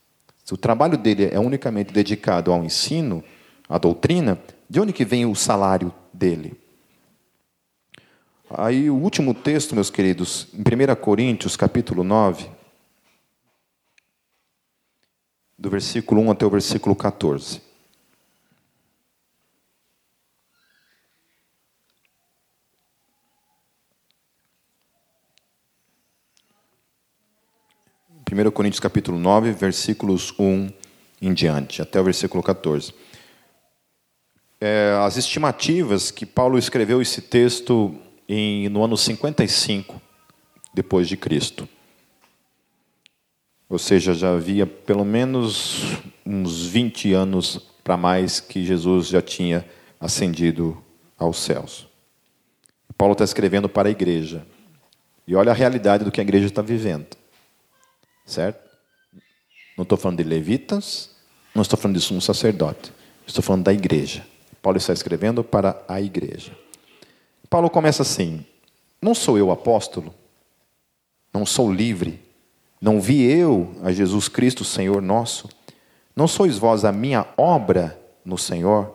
Se 0.44 0.54
o 0.54 0.56
trabalho 0.56 0.96
dele 0.96 1.28
é 1.32 1.40
unicamente 1.40 1.92
dedicado 1.92 2.52
ao 2.52 2.62
ensino, 2.62 3.24
à 3.68 3.76
doutrina, 3.76 4.38
de 4.70 4.78
onde 4.78 4.92
que 4.92 5.04
vem 5.04 5.26
o 5.26 5.34
salário 5.34 5.92
dele? 6.12 6.56
Aí 8.48 8.88
o 8.88 8.94
último 8.94 9.34
texto, 9.34 9.74
meus 9.74 9.90
queridos, 9.90 10.46
em 10.54 10.60
1 10.60 10.94
Coríntios, 10.94 11.56
capítulo 11.56 12.04
9, 12.04 12.48
do 15.58 15.68
versículo 15.68 16.20
1 16.20 16.30
até 16.30 16.46
o 16.46 16.50
versículo 16.50 16.94
14. 16.94 17.60
1 28.34 28.50
Coríntios 28.50 28.80
capítulo 28.80 29.16
9, 29.16 29.52
versículos 29.52 30.34
1 30.36 30.68
em 31.22 31.32
diante, 31.32 31.80
até 31.80 32.00
o 32.00 32.04
versículo 32.04 32.42
14. 32.42 32.92
É, 34.60 34.98
as 35.04 35.16
estimativas 35.16 36.10
que 36.10 36.26
Paulo 36.26 36.58
escreveu 36.58 37.00
esse 37.00 37.22
texto 37.22 37.94
em, 38.28 38.68
no 38.68 38.82
ano 38.82 38.96
55 38.96 40.02
depois 40.72 41.06
de 41.06 41.16
Cristo. 41.16 41.68
Ou 43.68 43.78
seja, 43.78 44.12
já 44.14 44.32
havia 44.32 44.66
pelo 44.66 45.04
menos 45.04 45.82
uns 46.26 46.66
20 46.66 47.12
anos 47.12 47.58
para 47.84 47.96
mais 47.96 48.40
que 48.40 48.64
Jesus 48.64 49.08
já 49.08 49.22
tinha 49.22 49.64
ascendido 50.00 50.82
aos 51.16 51.38
céus. 51.38 51.86
Paulo 52.98 53.12
está 53.12 53.24
escrevendo 53.24 53.68
para 53.68 53.88
a 53.88 53.92
igreja. 53.92 54.44
E 55.26 55.36
olha 55.36 55.52
a 55.52 55.54
realidade 55.54 56.04
do 56.04 56.10
que 56.10 56.20
a 56.20 56.24
igreja 56.24 56.46
está 56.46 56.62
vivendo. 56.62 57.23
Certo? 58.24 58.62
Não 59.76 59.82
estou 59.82 59.98
falando 59.98 60.18
de 60.18 60.24
levitas, 60.24 61.10
não 61.54 61.62
estou 61.62 61.78
falando 61.78 61.96
de 61.96 62.02
sumo 62.02 62.20
sacerdote. 62.20 62.92
Estou 63.26 63.42
falando 63.42 63.64
da 63.64 63.72
igreja. 63.72 64.24
Paulo 64.62 64.78
está 64.78 64.92
escrevendo 64.92 65.42
para 65.42 65.82
a 65.88 66.00
igreja. 66.00 66.56
Paulo 67.48 67.70
começa 67.70 68.02
assim: 68.02 68.44
Não 69.00 69.14
sou 69.14 69.38
eu 69.38 69.50
apóstolo, 69.50 70.14
não 71.32 71.44
sou 71.44 71.72
livre, 71.72 72.20
não 72.80 73.00
vi 73.00 73.24
eu 73.24 73.74
a 73.82 73.92
Jesus 73.92 74.28
Cristo, 74.28 74.64
Senhor 74.64 75.00
nosso. 75.00 75.48
Não 76.14 76.28
sois 76.28 76.56
vós 76.58 76.84
a 76.84 76.92
minha 76.92 77.26
obra 77.36 77.98
no 78.24 78.38
Senhor? 78.38 78.94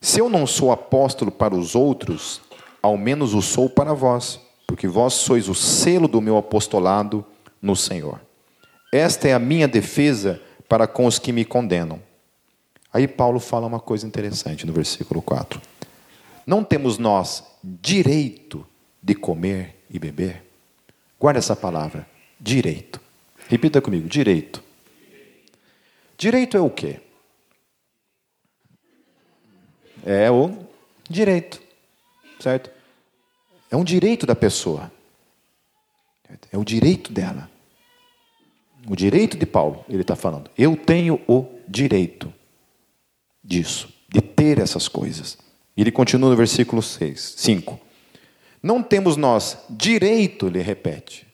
Se 0.00 0.20
eu 0.20 0.30
não 0.30 0.46
sou 0.46 0.72
apóstolo 0.72 1.30
para 1.30 1.54
os 1.54 1.74
outros, 1.74 2.40
ao 2.82 2.96
menos 2.96 3.34
o 3.34 3.42
sou 3.42 3.68
para 3.68 3.92
vós, 3.92 4.40
porque 4.66 4.88
vós 4.88 5.14
sois 5.14 5.48
o 5.48 5.54
selo 5.54 6.08
do 6.08 6.20
meu 6.20 6.38
apostolado 6.38 7.24
no 7.60 7.76
Senhor. 7.76 8.20
Esta 8.92 9.28
é 9.28 9.32
a 9.32 9.38
minha 9.38 9.68
defesa 9.68 10.40
para 10.68 10.86
com 10.86 11.06
os 11.06 11.18
que 11.18 11.32
me 11.32 11.44
condenam. 11.44 12.02
Aí 12.92 13.06
Paulo 13.06 13.38
fala 13.38 13.66
uma 13.66 13.78
coisa 13.78 14.06
interessante 14.06 14.66
no 14.66 14.72
versículo 14.72 15.22
4. 15.22 15.60
Não 16.44 16.64
temos 16.64 16.98
nós 16.98 17.44
direito 17.62 18.66
de 19.02 19.14
comer 19.14 19.76
e 19.88 19.98
beber? 19.98 20.44
Guarda 21.18 21.38
essa 21.38 21.54
palavra, 21.54 22.08
direito. 22.40 23.00
Repita 23.48 23.80
comigo, 23.80 24.08
direito. 24.08 24.62
Direito 26.16 26.56
é 26.56 26.60
o 26.60 26.70
quê? 26.70 27.00
É 30.04 30.30
o 30.30 30.66
direito, 31.08 31.62
certo? 32.40 32.70
É 33.70 33.76
um 33.76 33.84
direito 33.84 34.26
da 34.26 34.34
pessoa. 34.34 34.90
É 36.52 36.58
o 36.58 36.64
direito 36.64 37.12
dela. 37.12 37.50
O 38.86 38.96
direito 38.96 39.36
de 39.36 39.46
Paulo, 39.46 39.84
ele 39.88 40.02
está 40.02 40.16
falando. 40.16 40.50
Eu 40.56 40.76
tenho 40.76 41.20
o 41.28 41.46
direito 41.68 42.32
disso, 43.42 43.88
de 44.08 44.20
ter 44.20 44.58
essas 44.58 44.88
coisas. 44.88 45.38
Ele 45.76 45.90
continua 45.90 46.30
no 46.30 46.36
versículo 46.36 46.82
6, 46.82 47.34
5. 47.36 47.78
Não 48.62 48.82
temos 48.82 49.16
nós 49.16 49.58
direito, 49.70 50.46
ele 50.46 50.60
repete, 50.60 51.26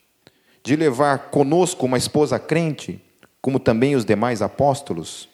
de 0.63 0.77
levar 0.77 1.31
conosco 1.31 1.87
uma 1.87 1.99
esposa 1.99 2.39
crente, 2.39 3.01
como 3.41 3.59
também 3.59 3.97
os 3.97 4.05
demais 4.05 4.43
apóstolos 4.43 5.29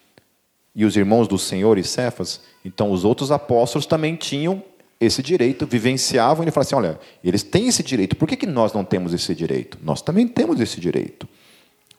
e 0.74 0.84
os 0.84 0.96
irmãos 0.96 1.28
do 1.28 1.38
Senhor 1.38 1.78
e 1.78 1.84
Cefas. 1.84 2.40
Então, 2.64 2.90
os 2.90 3.04
outros 3.04 3.30
apóstolos 3.30 3.86
também 3.86 4.16
tinham 4.16 4.62
esse 5.00 5.22
direito, 5.22 5.66
vivenciavam 5.66 6.44
ele 6.44 6.50
fala 6.50 6.64
assim: 6.64 6.74
olha, 6.74 7.00
eles 7.24 7.42
têm 7.42 7.66
esse 7.68 7.82
direito, 7.82 8.16
por 8.16 8.28
que, 8.28 8.36
que 8.36 8.46
nós 8.46 8.72
não 8.72 8.84
temos 8.84 9.12
esse 9.12 9.34
direito? 9.34 9.78
Nós 9.82 10.00
também 10.00 10.28
temos 10.28 10.60
esse 10.60 10.80
direito. 10.80 11.28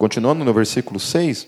Continuando 0.03 0.43
no 0.43 0.53
versículo 0.53 0.99
6. 0.99 1.47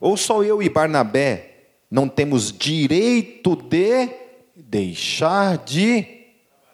Ou 0.00 0.16
só 0.16 0.44
eu 0.44 0.62
e 0.62 0.68
Barnabé 0.68 1.72
não 1.90 2.08
temos 2.08 2.56
direito 2.56 3.56
de 3.56 4.08
deixar 4.54 5.58
de 5.58 6.06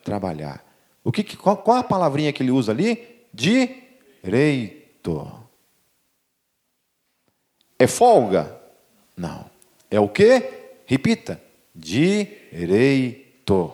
trabalhar. 0.05 0.63
O 1.03 1.11
que, 1.11 1.25
qual, 1.39 1.57
qual 1.57 1.79
a 1.79 1.83
palavrinha 1.83 2.35
que 2.35 2.43
ele 2.43 2.51
usa 2.51 2.71
ali? 2.71 3.25
Direito. 3.33 3.81
É 7.79 7.87
folga? 7.87 8.61
Não. 9.17 9.51
É 9.91 9.99
o 9.99 10.07
que? 10.07 10.43
Repita. 10.85 11.43
Direito. 11.75 13.73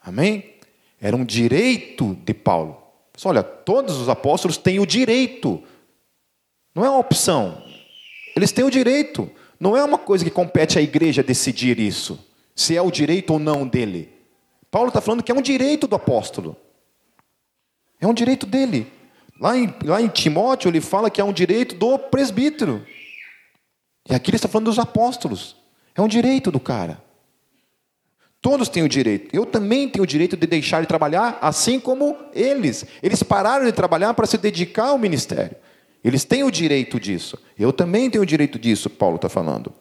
Amém? 0.00 0.54
Era 0.98 1.14
um 1.14 1.26
direito 1.26 2.14
de 2.24 2.32
Paulo. 2.32 2.83
Olha, 3.24 3.42
todos 3.42 3.96
os 3.98 4.08
apóstolos 4.08 4.56
têm 4.56 4.80
o 4.80 4.86
direito, 4.86 5.62
não 6.74 6.84
é 6.84 6.90
uma 6.90 6.98
opção. 6.98 7.62
Eles 8.34 8.50
têm 8.50 8.64
o 8.64 8.70
direito. 8.70 9.30
Não 9.60 9.76
é 9.76 9.84
uma 9.84 9.98
coisa 9.98 10.24
que 10.24 10.30
compete 10.30 10.78
à 10.78 10.82
igreja 10.82 11.22
decidir 11.22 11.78
isso, 11.78 12.18
se 12.54 12.76
é 12.76 12.82
o 12.82 12.90
direito 12.90 13.32
ou 13.32 13.38
não 13.38 13.66
dele. 13.66 14.12
Paulo 14.70 14.88
está 14.88 15.00
falando 15.00 15.22
que 15.22 15.30
é 15.30 15.34
um 15.34 15.40
direito 15.40 15.86
do 15.86 15.94
apóstolo. 15.94 16.56
É 18.00 18.06
um 18.06 18.12
direito 18.12 18.44
dele. 18.44 18.92
Lá 19.40 19.56
em, 19.56 19.72
lá 19.84 20.02
em 20.02 20.08
Timóteo, 20.08 20.68
ele 20.68 20.80
fala 20.80 21.08
que 21.08 21.20
é 21.20 21.24
um 21.24 21.32
direito 21.32 21.76
do 21.76 21.98
presbítero. 21.98 22.84
E 24.08 24.14
aqui 24.14 24.30
ele 24.30 24.36
está 24.36 24.48
falando 24.48 24.66
dos 24.66 24.78
apóstolos. 24.78 25.56
É 25.94 26.02
um 26.02 26.08
direito 26.08 26.50
do 26.50 26.58
cara. 26.58 27.02
Todos 28.44 28.68
têm 28.68 28.82
o 28.82 28.88
direito. 28.90 29.34
Eu 29.34 29.46
também 29.46 29.88
tenho 29.88 30.02
o 30.02 30.06
direito 30.06 30.36
de 30.36 30.46
deixar 30.46 30.82
de 30.82 30.86
trabalhar, 30.86 31.38
assim 31.40 31.80
como 31.80 32.14
eles. 32.34 32.84
Eles 33.02 33.22
pararam 33.22 33.64
de 33.64 33.72
trabalhar 33.72 34.12
para 34.12 34.26
se 34.26 34.36
dedicar 34.36 34.88
ao 34.88 34.98
ministério. 34.98 35.56
Eles 36.04 36.24
têm 36.24 36.44
o 36.44 36.50
direito 36.50 37.00
disso. 37.00 37.38
Eu 37.58 37.72
também 37.72 38.10
tenho 38.10 38.22
o 38.22 38.26
direito 38.26 38.58
disso, 38.58 38.90
Paulo 38.90 39.16
está 39.16 39.30
falando. 39.30 39.72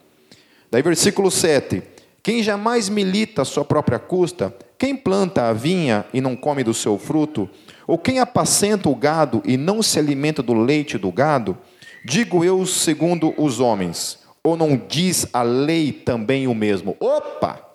Daí, 0.72 0.82
versículo 0.82 1.30
7. 1.30 1.84
Quem 2.24 2.42
jamais 2.42 2.88
milita 2.88 3.42
a 3.42 3.46
sua 3.46 3.66
própria 3.66 4.00
custa, 4.00 4.56
quem 4.78 4.96
planta 4.96 5.50
a 5.50 5.52
vinha 5.52 6.06
e 6.14 6.22
não 6.22 6.34
come 6.34 6.64
do 6.64 6.74
seu 6.74 6.98
fruto, 6.98 7.50
ou 7.86 7.98
quem 7.98 8.20
apacenta 8.20 8.88
o 8.88 8.96
gado 8.96 9.44
e 9.44 9.58
não 9.58 9.84
se 9.84 10.00
alimenta 10.00 10.42
do 10.42 10.54
leite 10.54 10.98
do 10.98 11.12
gado, 11.12 11.58
digo 12.06 12.46
eu 12.46 12.66
segundo 12.66 13.34
os 13.38 13.60
homens, 13.60 14.20
ou 14.42 14.56
não 14.56 14.78
diz 14.78 15.28
a 15.34 15.42
lei 15.42 15.92
também 15.92 16.48
o 16.48 16.56
mesmo? 16.56 16.96
Opa! 16.98 17.73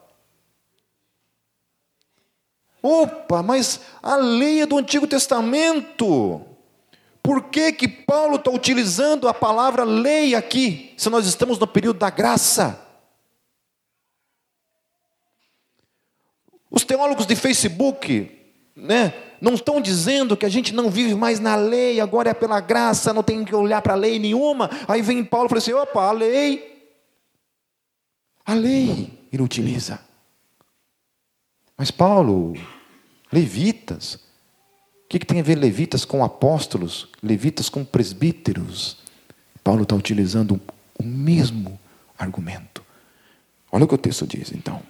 Opa, 2.83 3.43
mas 3.43 3.81
a 4.03 4.17
lei 4.17 4.63
é 4.63 4.67
do 4.67 4.79
Antigo 4.79 5.07
Testamento. 5.07 6.43
Por 7.23 7.45
que, 7.45 7.73
que 7.73 7.89
Paulo 7.89 8.37
está 8.37 8.51
utilizando 8.51 9.29
a 9.29 9.35
palavra 9.35 9.85
lei 9.85 10.35
aqui, 10.35 10.95
se 10.97 11.11
nós 11.11 11.27
estamos 11.27 11.59
no 11.59 11.67
período 11.67 11.99
da 11.99 12.09
graça? 12.09 12.81
Os 16.71 16.85
teólogos 16.85 17.27
de 17.27 17.35
Facebook, 17.35 18.31
né, 18.75 19.13
não 19.41 19.55
estão 19.55 19.81
dizendo 19.81 20.37
que 20.37 20.47
a 20.47 20.49
gente 20.49 20.73
não 20.75 20.91
vive 20.91 21.15
mais 21.15 21.41
na 21.41 21.55
lei, 21.57 22.01
agora 22.01 22.31
é 22.31 22.35
pela 22.35 22.61
graça, 22.61 23.13
não 23.13 23.23
tem 23.23 23.45
que 23.45 23.55
olhar 23.55 23.83
para 23.83 23.95
a 23.95 23.97
lei 23.97 24.19
nenhuma. 24.19 24.71
Aí 24.87 25.03
vem 25.03 25.25
Paulo 25.25 25.47
e 25.47 25.49
fala 25.49 25.59
assim: 25.59 25.73
opa, 25.73 26.09
a 26.09 26.13
lei. 26.13 26.77
A 28.45 28.55
lei 28.55 29.11
ele 29.33 29.43
utiliza. 29.43 30.08
Mas 31.79 31.93
Paulo, 31.93 32.55
levitas, 33.33 34.15
o 34.15 35.09
que, 35.09 35.21
que 35.21 35.27
tem 35.27 35.39
a 35.39 35.45
ver 35.45 35.55
levitas 35.55 36.05
com 36.05 36.25
apóstolos, 36.25 37.09
levitas 37.23 37.69
com 37.69 37.85
presbíteros? 37.85 38.99
Paulo 39.63 39.85
está 39.85 39.95
utilizando 39.95 40.61
o 40.99 41.05
mesmo 41.05 41.79
argumento. 42.19 42.83
Olha 43.71 43.85
o 43.85 43.89
que 43.89 43.95
o 43.95 43.99
texto 43.99 44.27
diz, 44.27 44.51
então. 44.51 44.83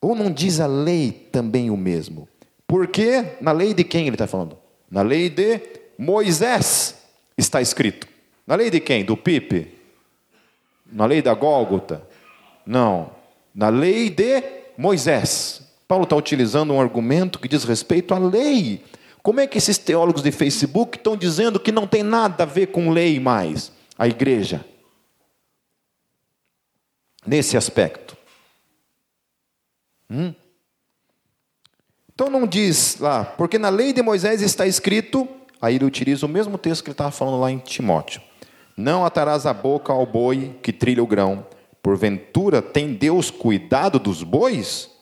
Ou 0.00 0.14
não 0.14 0.30
diz 0.30 0.60
a 0.60 0.68
lei 0.68 1.10
também 1.32 1.70
o 1.70 1.76
mesmo? 1.76 2.28
Porque 2.68 3.36
na 3.40 3.50
lei 3.50 3.74
de 3.74 3.82
quem 3.82 4.02
ele 4.06 4.14
está 4.14 4.28
falando? 4.28 4.56
Na 4.88 5.02
lei 5.02 5.28
de 5.28 5.60
Moisés 5.98 7.02
está 7.36 7.60
escrito. 7.60 8.06
Na 8.46 8.54
lei 8.54 8.70
de 8.70 8.78
quem? 8.78 9.04
Do 9.04 9.16
Pipe? 9.16 9.74
Na 10.86 11.04
lei 11.04 11.20
da 11.20 11.34
Gólgota? 11.34 12.06
Não. 12.64 13.10
Na 13.52 13.70
lei 13.70 14.08
de 14.08 14.42
Moisés. 14.78 15.65
Paulo 15.88 16.04
está 16.04 16.16
utilizando 16.16 16.72
um 16.72 16.80
argumento 16.80 17.38
que 17.38 17.48
diz 17.48 17.64
respeito 17.64 18.12
à 18.12 18.18
lei. 18.18 18.84
Como 19.22 19.40
é 19.40 19.46
que 19.46 19.58
esses 19.58 19.78
teólogos 19.78 20.22
de 20.22 20.32
Facebook 20.32 20.96
estão 20.96 21.16
dizendo 21.16 21.60
que 21.60 21.72
não 21.72 21.86
tem 21.86 22.02
nada 22.02 22.44
a 22.44 22.46
ver 22.46 22.66
com 22.68 22.90
lei 22.90 23.20
mais? 23.20 23.72
A 23.98 24.06
igreja. 24.06 24.64
Nesse 27.26 27.56
aspecto. 27.56 28.16
Hum? 30.10 30.34
Então 32.14 32.30
não 32.30 32.46
diz 32.46 32.98
lá, 32.98 33.24
porque 33.24 33.58
na 33.58 33.68
lei 33.68 33.92
de 33.92 34.00
Moisés 34.00 34.40
está 34.40 34.66
escrito, 34.66 35.28
aí 35.60 35.74
ele 35.74 35.84
utiliza 35.84 36.24
o 36.24 36.28
mesmo 36.28 36.56
texto 36.56 36.82
que 36.82 36.88
ele 36.88 36.94
estava 36.94 37.10
falando 37.10 37.40
lá 37.40 37.50
em 37.50 37.58
Timóteo. 37.58 38.22
Não 38.76 39.04
atarás 39.04 39.44
a 39.44 39.52
boca 39.52 39.92
ao 39.92 40.06
boi 40.06 40.56
que 40.62 40.72
trilha 40.72 41.02
o 41.02 41.06
grão. 41.06 41.46
Porventura 41.82 42.62
tem 42.62 42.94
Deus 42.94 43.30
cuidado 43.30 43.98
dos 43.98 44.22
bois? 44.22 44.95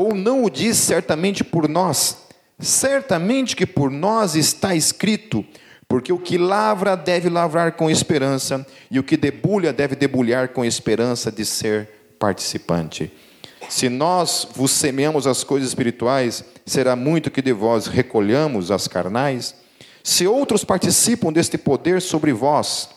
Ou 0.00 0.14
não 0.14 0.42
o 0.44 0.48
diz 0.48 0.78
certamente 0.78 1.44
por 1.44 1.68
nós? 1.68 2.16
Certamente 2.58 3.54
que 3.54 3.66
por 3.66 3.90
nós 3.90 4.34
está 4.34 4.74
escrito, 4.74 5.44
porque 5.86 6.10
o 6.10 6.18
que 6.18 6.38
lavra 6.38 6.96
deve 6.96 7.28
lavrar 7.28 7.72
com 7.72 7.90
esperança, 7.90 8.66
e 8.90 8.98
o 8.98 9.02
que 9.02 9.14
debulha 9.14 9.74
deve 9.74 9.94
debulhar 9.94 10.48
com 10.48 10.64
esperança 10.64 11.30
de 11.30 11.44
ser 11.44 12.14
participante. 12.18 13.12
Se 13.68 13.90
nós 13.90 14.48
vos 14.54 14.70
semeamos 14.70 15.26
as 15.26 15.44
coisas 15.44 15.68
espirituais, 15.68 16.46
será 16.64 16.96
muito 16.96 17.30
que 17.30 17.42
de 17.42 17.52
vós 17.52 17.86
recolhamos 17.86 18.70
as 18.70 18.88
carnais? 18.88 19.54
Se 20.02 20.26
outros 20.26 20.64
participam 20.64 21.30
deste 21.30 21.58
poder 21.58 22.00
sobre 22.00 22.32
vós, 22.32 22.88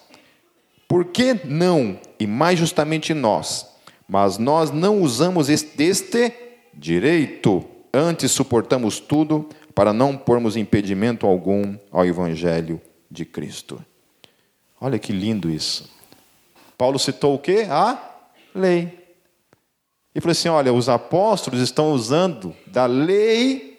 por 0.88 1.04
que 1.04 1.38
não, 1.44 2.00
e 2.18 2.26
mais 2.26 2.58
justamente 2.58 3.14
nós? 3.14 3.66
Mas 4.08 4.38
nós 4.38 4.72
não 4.72 5.02
usamos 5.02 5.50
este 5.50 6.43
direito, 6.74 7.66
antes 7.94 8.32
suportamos 8.32 9.00
tudo 9.00 9.48
para 9.76 9.94
não 9.94 10.18
pormos 10.18 10.56
impedimento 10.56 11.26
algum 11.26 11.78
ao 11.92 12.06
evangelho 12.06 12.82
de 13.10 13.26
Cristo. 13.26 13.84
Olha 14.80 15.00
que 15.00 15.14
lindo 15.14 15.50
isso. 15.50 15.90
Paulo 16.78 17.00
citou 17.00 17.36
o 17.36 17.40
que? 17.40 17.62
A 17.70 17.98
lei. 18.54 19.00
E 20.14 20.20
falou 20.22 20.32
assim: 20.32 20.50
olha, 20.50 20.74
os 20.74 20.90
apóstolos 20.90 21.62
estão 21.62 21.92
usando 21.92 22.56
da 22.68 22.86
lei 22.86 23.74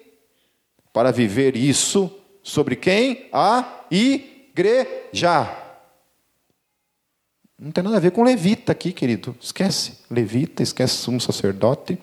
para 0.93 1.11
viver 1.11 1.57
isso 1.57 2.11
sobre 2.43 2.77
quem? 2.77 3.29
A 3.33 3.85
igreja. 3.91 5.61
Não 7.59 7.71
tem 7.71 7.85
nada 7.85 7.97
a 7.97 8.01
ver 8.01 8.11
com 8.11 8.23
levita 8.23 8.73
aqui, 8.73 8.93
querido. 8.93 9.35
Esquece. 9.41 9.99
Levita, 10.11 10.63
esquece 10.63 10.95
sumo 10.97 11.21
sacerdote. 11.21 11.99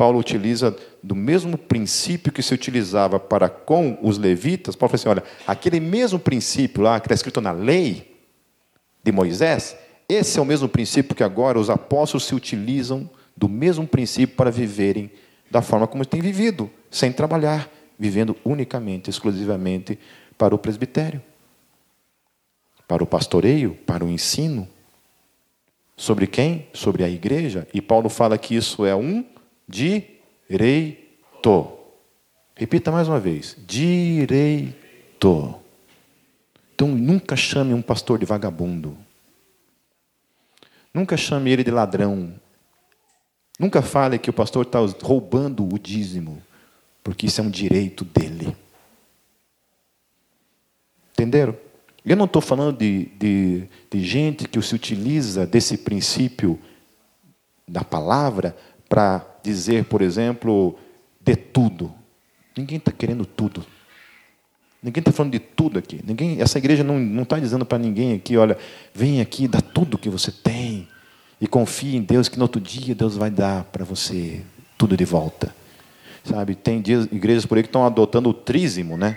Paulo 0.00 0.18
utiliza 0.18 0.74
do 1.02 1.14
mesmo 1.14 1.58
princípio 1.58 2.32
que 2.32 2.42
se 2.42 2.54
utilizava 2.54 3.20
para 3.20 3.50
com 3.50 3.98
os 4.00 4.16
levitas. 4.16 4.74
Paulo 4.74 4.96
falou 4.96 4.98
assim: 4.98 5.08
olha, 5.10 5.30
aquele 5.46 5.78
mesmo 5.78 6.18
princípio 6.18 6.82
lá 6.82 6.98
que 6.98 7.04
está 7.04 7.14
escrito 7.14 7.38
na 7.38 7.52
lei 7.52 8.16
de 9.04 9.12
Moisés, 9.12 9.76
esse 10.08 10.38
é 10.38 10.42
o 10.42 10.46
mesmo 10.46 10.70
princípio 10.70 11.14
que 11.14 11.22
agora 11.22 11.60
os 11.60 11.68
apóstolos 11.68 12.24
se 12.24 12.34
utilizam 12.34 13.10
do 13.36 13.46
mesmo 13.46 13.86
princípio 13.86 14.34
para 14.36 14.50
viverem 14.50 15.10
da 15.50 15.60
forma 15.60 15.86
como 15.86 16.02
têm 16.06 16.22
vivido, 16.22 16.70
sem 16.90 17.12
trabalhar, 17.12 17.68
vivendo 17.98 18.34
unicamente, 18.42 19.10
exclusivamente 19.10 19.98
para 20.38 20.54
o 20.54 20.58
presbitério, 20.58 21.20
para 22.88 23.04
o 23.04 23.06
pastoreio, 23.06 23.76
para 23.84 24.02
o 24.02 24.08
ensino. 24.08 24.66
Sobre 25.94 26.26
quem? 26.26 26.68
Sobre 26.72 27.04
a 27.04 27.08
igreja. 27.10 27.68
E 27.74 27.82
Paulo 27.82 28.08
fala 28.08 28.38
que 28.38 28.56
isso 28.56 28.86
é 28.86 28.96
um 28.96 29.22
direito. 29.70 31.72
Repita 32.56 32.90
mais 32.90 33.08
uma 33.08 33.20
vez: 33.20 33.56
direito. 33.66 35.54
Então 36.74 36.88
nunca 36.88 37.36
chame 37.36 37.72
um 37.72 37.80
pastor 37.80 38.18
de 38.18 38.26
vagabundo. 38.26 38.96
Nunca 40.92 41.16
chame 41.16 41.50
ele 41.50 41.62
de 41.62 41.70
ladrão. 41.70 42.34
Nunca 43.58 43.80
fale 43.80 44.18
que 44.18 44.30
o 44.30 44.32
pastor 44.32 44.64
está 44.64 44.80
roubando 45.02 45.62
o 45.62 45.78
dízimo, 45.78 46.42
porque 47.04 47.26
isso 47.26 47.40
é 47.40 47.44
um 47.44 47.50
direito 47.50 48.04
dele. 48.04 48.56
Entenderam? 51.12 51.54
Eu 52.04 52.16
não 52.16 52.24
estou 52.24 52.40
falando 52.40 52.78
de, 52.78 53.04
de, 53.18 53.68
de 53.90 54.02
gente 54.02 54.48
que 54.48 54.60
se 54.62 54.74
utiliza 54.74 55.46
desse 55.46 55.76
princípio 55.76 56.58
da 57.68 57.84
palavra 57.84 58.56
para 58.88 59.29
dizer, 59.42 59.84
por 59.84 60.02
exemplo, 60.02 60.78
de 61.20 61.36
tudo. 61.36 61.92
Ninguém 62.56 62.78
está 62.78 62.92
querendo 62.92 63.24
tudo. 63.24 63.64
Ninguém 64.82 65.00
está 65.00 65.12
falando 65.12 65.32
de 65.32 65.38
tudo 65.38 65.78
aqui. 65.78 66.00
Ninguém, 66.04 66.40
essa 66.40 66.58
igreja 66.58 66.82
não 66.82 67.22
está 67.22 67.38
dizendo 67.38 67.66
para 67.66 67.78
ninguém 67.78 68.14
aqui, 68.14 68.36
olha, 68.36 68.56
vem 68.94 69.20
aqui, 69.20 69.46
dá 69.46 69.60
tudo 69.60 69.98
que 69.98 70.08
você 70.08 70.32
tem. 70.32 70.88
E 71.40 71.46
confie 71.46 71.96
em 71.96 72.02
Deus 72.02 72.28
que 72.28 72.38
no 72.38 72.44
outro 72.44 72.60
dia 72.60 72.94
Deus 72.94 73.16
vai 73.16 73.30
dar 73.30 73.64
para 73.64 73.84
você 73.84 74.42
tudo 74.76 74.96
de 74.96 75.04
volta. 75.04 75.54
Sabe, 76.24 76.54
tem 76.54 76.80
dias, 76.80 77.06
igrejas 77.10 77.46
por 77.46 77.56
aí 77.56 77.62
que 77.62 77.68
estão 77.68 77.84
adotando 77.84 78.28
o 78.28 78.34
trízimo, 78.34 78.96
né? 78.96 79.16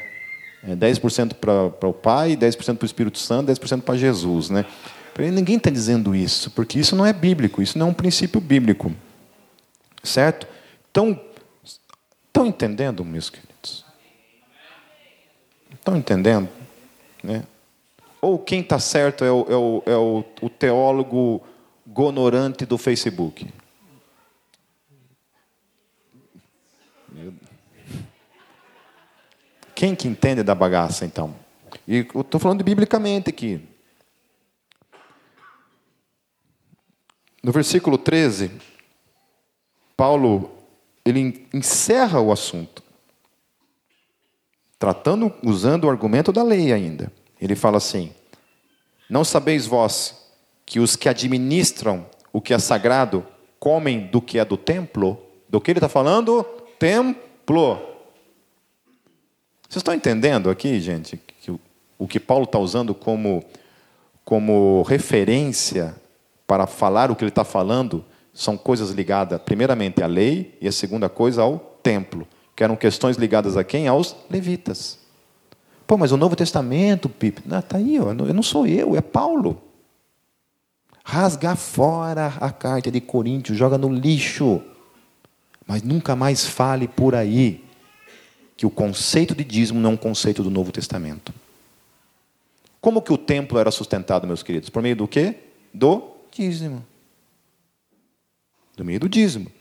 É 0.66 0.76
10% 0.76 1.34
para 1.34 1.88
o 1.88 1.94
Pai, 1.94 2.38
10% 2.38 2.78
para 2.78 2.84
o 2.84 2.86
Espírito 2.86 3.18
Santo, 3.18 3.52
10% 3.52 3.82
para 3.82 3.98
Jesus, 3.98 4.50
né? 4.50 4.66
Ninguém 5.18 5.58
está 5.58 5.70
dizendo 5.70 6.16
isso, 6.16 6.50
porque 6.52 6.80
isso 6.80 6.96
não 6.96 7.06
é 7.06 7.12
bíblico, 7.12 7.62
isso 7.62 7.78
não 7.78 7.88
é 7.88 7.90
um 7.90 7.94
princípio 7.94 8.40
bíblico. 8.40 8.92
Certo? 10.04 10.48
Então, 10.92 11.20
estão 12.28 12.46
entendendo, 12.46 13.04
meus 13.06 13.30
queridos? 13.30 13.86
Estão 15.72 15.96
entendendo? 15.96 16.50
Né? 17.24 17.46
ou 18.24 18.40
quem 18.40 18.62
está 18.62 18.80
certo 18.80 19.26
é, 19.26 19.32
o, 19.32 19.46
é, 19.50 19.56
o, 19.56 19.84
é 19.86 19.98
o, 19.98 20.24
o 20.44 20.50
teólogo 20.50 21.44
gonorante 21.86 22.66
do 22.66 22.78
Facebook? 22.78 23.54
Quem 29.76 29.94
que 29.94 30.08
entende 30.08 30.42
da 30.42 30.56
bagaça, 30.56 31.04
então? 31.04 31.36
E 31.86 32.08
eu 32.14 32.22
estou 32.22 32.40
falando 32.40 32.64
biblicamente 32.64 33.30
aqui. 33.30 33.60
No 37.44 37.52
versículo 37.52 37.98
13, 37.98 38.52
Paulo 39.96 40.50
ele 41.06 41.48
encerra 41.54 42.20
o 42.20 42.32
assunto, 42.32 42.82
tratando, 44.80 45.34
usando 45.44 45.86
o 45.86 45.90
argumento 45.90 46.32
da 46.32 46.44
lei 46.44 46.72
ainda. 46.72 47.12
Ele 47.40 47.56
fala 47.56 47.78
assim: 47.78 48.12
Não 49.10 49.24
sabeis 49.24 49.66
vós 49.66 50.16
que 50.66 50.80
os 50.80 50.96
que 50.96 51.10
administram 51.10 52.06
o 52.32 52.42
que 52.42 52.54
é 52.54 52.60
sagrado 52.60 53.26
comem 53.60 54.08
do 54.08 54.22
que 54.22 54.40
é 54.40 54.46
do 54.46 54.58
templo? 54.58 55.22
Do 55.48 55.62
que 55.62 55.72
ele 55.72 55.78
está 55.78 55.90
falando? 55.90 56.44
Templo. 56.80 57.76
Vocês 59.70 59.82
estão 59.82 59.94
entendendo 59.94 60.50
aqui, 60.50 60.80
gente, 60.80 61.18
que 61.18 61.52
o, 61.98 62.08
que 62.08 62.20
Paulo 62.20 62.46
está 62.46 62.60
usando 62.60 62.94
como, 62.94 63.44
como 64.26 64.82
referência 64.84 65.96
para 66.48 66.68
falar 66.68 67.12
o 67.12 67.16
que 67.16 67.24
ele 67.24 67.30
está 67.30 67.44
falando 67.44 68.04
são 68.34 68.58
coisas 68.58 68.90
ligadas, 68.90 69.40
primeiramente, 69.42 70.02
à 70.02 70.08
lei 70.08 70.58
e 70.60 70.68
a 70.68 70.72
segunda 70.72 71.08
coisa 71.08 71.44
ao 71.44 71.60
templo, 71.84 72.28
que 72.56 72.64
eram 72.64 72.76
questões 72.76 73.18
ligadas 73.18 73.56
a 73.56 73.64
quem? 73.64 73.88
Aos 73.88 74.16
levitas. 74.30 74.98
Pô, 75.86 75.98
mas 75.98 76.12
o 76.12 76.18
Novo 76.18 76.36
Testamento, 76.36 77.08
Pipe, 77.08 77.44
está 77.46 77.78
aí, 77.78 78.00
ó, 78.00 78.12
eu 78.12 78.34
não 78.34 78.42
sou 78.42 78.66
eu, 78.66 78.96
é 78.96 79.02
Paulo. 79.02 79.62
Rasga 81.04 81.56
fora 81.56 82.34
a 82.40 82.50
carta 82.50 82.90
de 82.90 83.02
Coríntios, 83.02 83.58
joga 83.58 83.78
no 83.78 83.90
lixo. 83.90 84.62
Mas 85.68 85.84
nunca 85.84 86.16
mais 86.16 86.46
fale 86.46 86.88
por 86.88 87.14
aí 87.14 87.64
que 88.56 88.66
o 88.66 88.70
conceito 88.70 89.36
de 89.36 89.44
dízimo 89.44 89.80
não 89.80 89.92
é 89.92 89.94
um 89.94 89.98
conceito 89.98 90.42
do 90.42 90.50
Novo 90.50 90.72
Testamento. 90.72 91.34
Como 92.80 93.02
que 93.02 93.14
o 93.14 93.18
templo 93.18 93.60
era 93.60 93.72
sustentado, 93.72 94.26
meus 94.26 94.44
queridos? 94.44 94.70
Por 94.70 94.82
meio 94.82 94.96
do 94.96 95.08
quê? 95.08 95.36
Do 95.74 96.12
dízimo. 96.32 96.86
Do 98.76 98.84
meio 98.84 99.00
do 99.00 99.10
dízimo. 99.10 99.52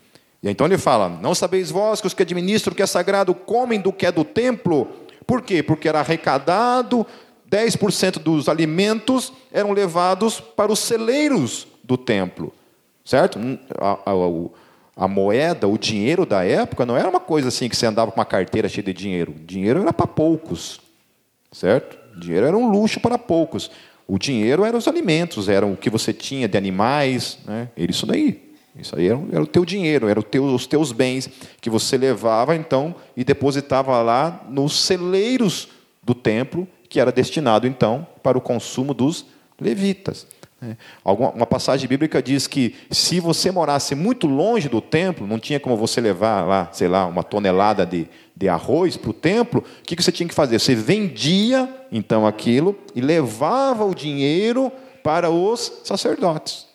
E 0.42 0.48
então 0.48 0.66
ele 0.66 0.78
fala: 0.78 1.08
Não 1.08 1.34
sabeis 1.34 1.70
vós 1.70 2.00
que 2.00 2.06
os 2.06 2.14
que 2.14 2.22
administram 2.22 2.72
o 2.72 2.76
que 2.76 2.82
é 2.82 2.86
sagrado 2.86 3.34
comem 3.34 3.80
do 3.80 3.92
que 3.92 4.06
é 4.06 4.12
do 4.12 4.24
templo? 4.24 4.88
Por 5.26 5.42
quê? 5.42 5.62
Porque 5.62 5.88
era 5.88 6.00
arrecadado, 6.00 7.06
10% 7.50 8.18
dos 8.18 8.48
alimentos 8.48 9.32
eram 9.52 9.72
levados 9.72 10.40
para 10.40 10.72
os 10.72 10.78
celeiros 10.78 11.66
do 11.84 11.96
templo. 11.96 12.52
Certo? 13.04 13.38
A, 13.78 13.98
a, 14.06 15.04
a, 15.04 15.08
moeda, 15.08 15.68
o 15.68 15.76
dinheiro 15.76 16.24
da 16.24 16.44
época, 16.44 16.86
não 16.86 16.96
era 16.96 17.08
uma 17.08 17.20
coisa 17.20 17.48
assim 17.48 17.68
que 17.68 17.76
você 17.76 17.86
andava 17.86 18.10
com 18.10 18.18
uma 18.18 18.24
carteira 18.24 18.68
cheia 18.68 18.84
de 18.84 18.92
dinheiro. 18.92 19.34
Dinheiro 19.44 19.80
era 19.80 19.92
para 19.92 20.06
poucos. 20.06 20.80
Certo? 21.50 21.98
Dinheiro 22.18 22.46
era 22.46 22.56
um 22.56 22.70
luxo 22.70 23.00
para 23.00 23.18
poucos. 23.18 23.70
O 24.08 24.18
dinheiro 24.18 24.64
eram 24.64 24.78
os 24.78 24.88
alimentos, 24.88 25.48
eram 25.48 25.72
o 25.72 25.76
que 25.76 25.90
você 25.90 26.12
tinha 26.12 26.48
de 26.48 26.56
animais, 26.56 27.38
né? 27.44 27.68
era 27.76 27.90
isso 27.90 28.06
daí. 28.06 28.51
Isso 28.76 28.96
aí 28.96 29.06
era, 29.06 29.20
era 29.30 29.42
o 29.42 29.46
teu 29.46 29.64
dinheiro, 29.64 30.08
eram 30.08 30.22
teu, 30.22 30.44
os 30.44 30.66
teus 30.66 30.92
bens 30.92 31.28
que 31.60 31.68
você 31.68 31.96
levava 31.96 32.56
então 32.56 32.94
e 33.16 33.22
depositava 33.22 34.00
lá 34.00 34.44
nos 34.48 34.80
celeiros 34.80 35.68
do 36.02 36.14
templo, 36.14 36.66
que 36.88 36.98
era 36.98 37.12
destinado 37.12 37.66
então 37.66 38.06
para 38.22 38.36
o 38.36 38.40
consumo 38.40 38.94
dos 38.94 39.26
levitas. 39.60 40.26
Né? 40.60 40.76
Uma 41.04 41.46
passagem 41.46 41.88
bíblica 41.88 42.22
diz 42.22 42.46
que 42.46 42.74
se 42.90 43.20
você 43.20 43.50
morasse 43.50 43.94
muito 43.94 44.26
longe 44.26 44.68
do 44.68 44.80
templo, 44.80 45.26
não 45.26 45.38
tinha 45.38 45.60
como 45.60 45.76
você 45.76 46.00
levar 46.00 46.46
lá, 46.46 46.68
sei 46.72 46.88
lá, 46.88 47.04
uma 47.04 47.22
tonelada 47.22 47.84
de, 47.84 48.08
de 48.34 48.48
arroz 48.48 48.96
para 48.96 49.10
o 49.10 49.14
templo, 49.14 49.62
o 49.80 49.82
que 49.82 50.00
você 50.00 50.12
tinha 50.12 50.28
que 50.28 50.34
fazer? 50.34 50.58
Você 50.58 50.74
vendia 50.74 51.68
então 51.90 52.26
aquilo 52.26 52.78
e 52.94 53.00
levava 53.00 53.84
o 53.84 53.94
dinheiro 53.94 54.72
para 55.02 55.30
os 55.30 55.80
sacerdotes. 55.84 56.71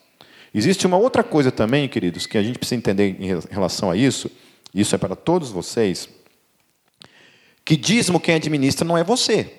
Existe 0.54 0.86
uma 0.86 0.96
outra 0.96 1.22
coisa 1.22 1.52
também, 1.52 1.88
queridos, 1.88 2.26
que 2.26 2.38
a 2.38 2.42
gente 2.42 2.58
precisa 2.58 2.76
entender 2.76 3.16
em 3.18 3.26
relação 3.50 3.90
a 3.90 3.96
isso, 3.96 4.30
isso 4.74 4.94
é 4.94 4.98
para 4.98 5.14
todos 5.14 5.50
vocês, 5.50 6.08
que 7.64 7.76
dízimo 7.76 8.18
quem 8.18 8.34
administra 8.34 8.86
não 8.86 8.96
é 8.96 9.04
você. 9.04 9.52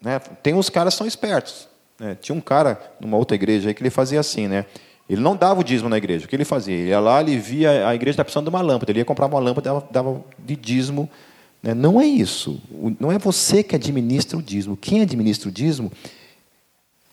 Né? 0.00 0.18
Tem 0.42 0.54
uns 0.54 0.68
caras 0.68 0.94
que 0.94 0.98
são 0.98 1.06
espertos. 1.06 1.68
Né? 1.98 2.16
Tinha 2.20 2.36
um 2.36 2.40
cara 2.40 2.80
numa 3.00 3.16
outra 3.16 3.34
igreja 3.34 3.68
aí 3.68 3.74
que 3.74 3.82
ele 3.82 3.90
fazia 3.90 4.20
assim, 4.20 4.46
né? 4.46 4.66
Ele 5.08 5.20
não 5.20 5.36
dava 5.36 5.60
o 5.60 5.64
dízimo 5.64 5.88
na 5.88 5.96
igreja. 5.96 6.26
O 6.26 6.28
que 6.28 6.34
ele 6.34 6.44
fazia? 6.44 6.74
Ele 6.74 6.88
ia 6.88 6.98
lá, 6.98 7.20
ele 7.20 7.38
via 7.38 7.88
a 7.88 7.94
igreja 7.94 8.14
está 8.14 8.24
precisando 8.24 8.44
de 8.44 8.50
uma 8.50 8.60
lâmpada. 8.60 8.90
Ele 8.90 8.98
ia 8.98 9.04
comprar 9.04 9.26
uma 9.26 9.38
lâmpada, 9.38 9.70
dava, 9.70 9.88
dava 9.90 10.24
de 10.38 10.56
dízimo. 10.56 11.08
Né? 11.62 11.74
Não 11.74 12.00
é 12.00 12.04
isso. 12.04 12.60
Não 12.98 13.12
é 13.12 13.18
você 13.18 13.62
que 13.62 13.76
administra 13.76 14.36
o 14.36 14.42
dízimo. 14.42 14.76
Quem 14.76 15.02
administra 15.02 15.48
o 15.48 15.52
dízimo 15.52 15.92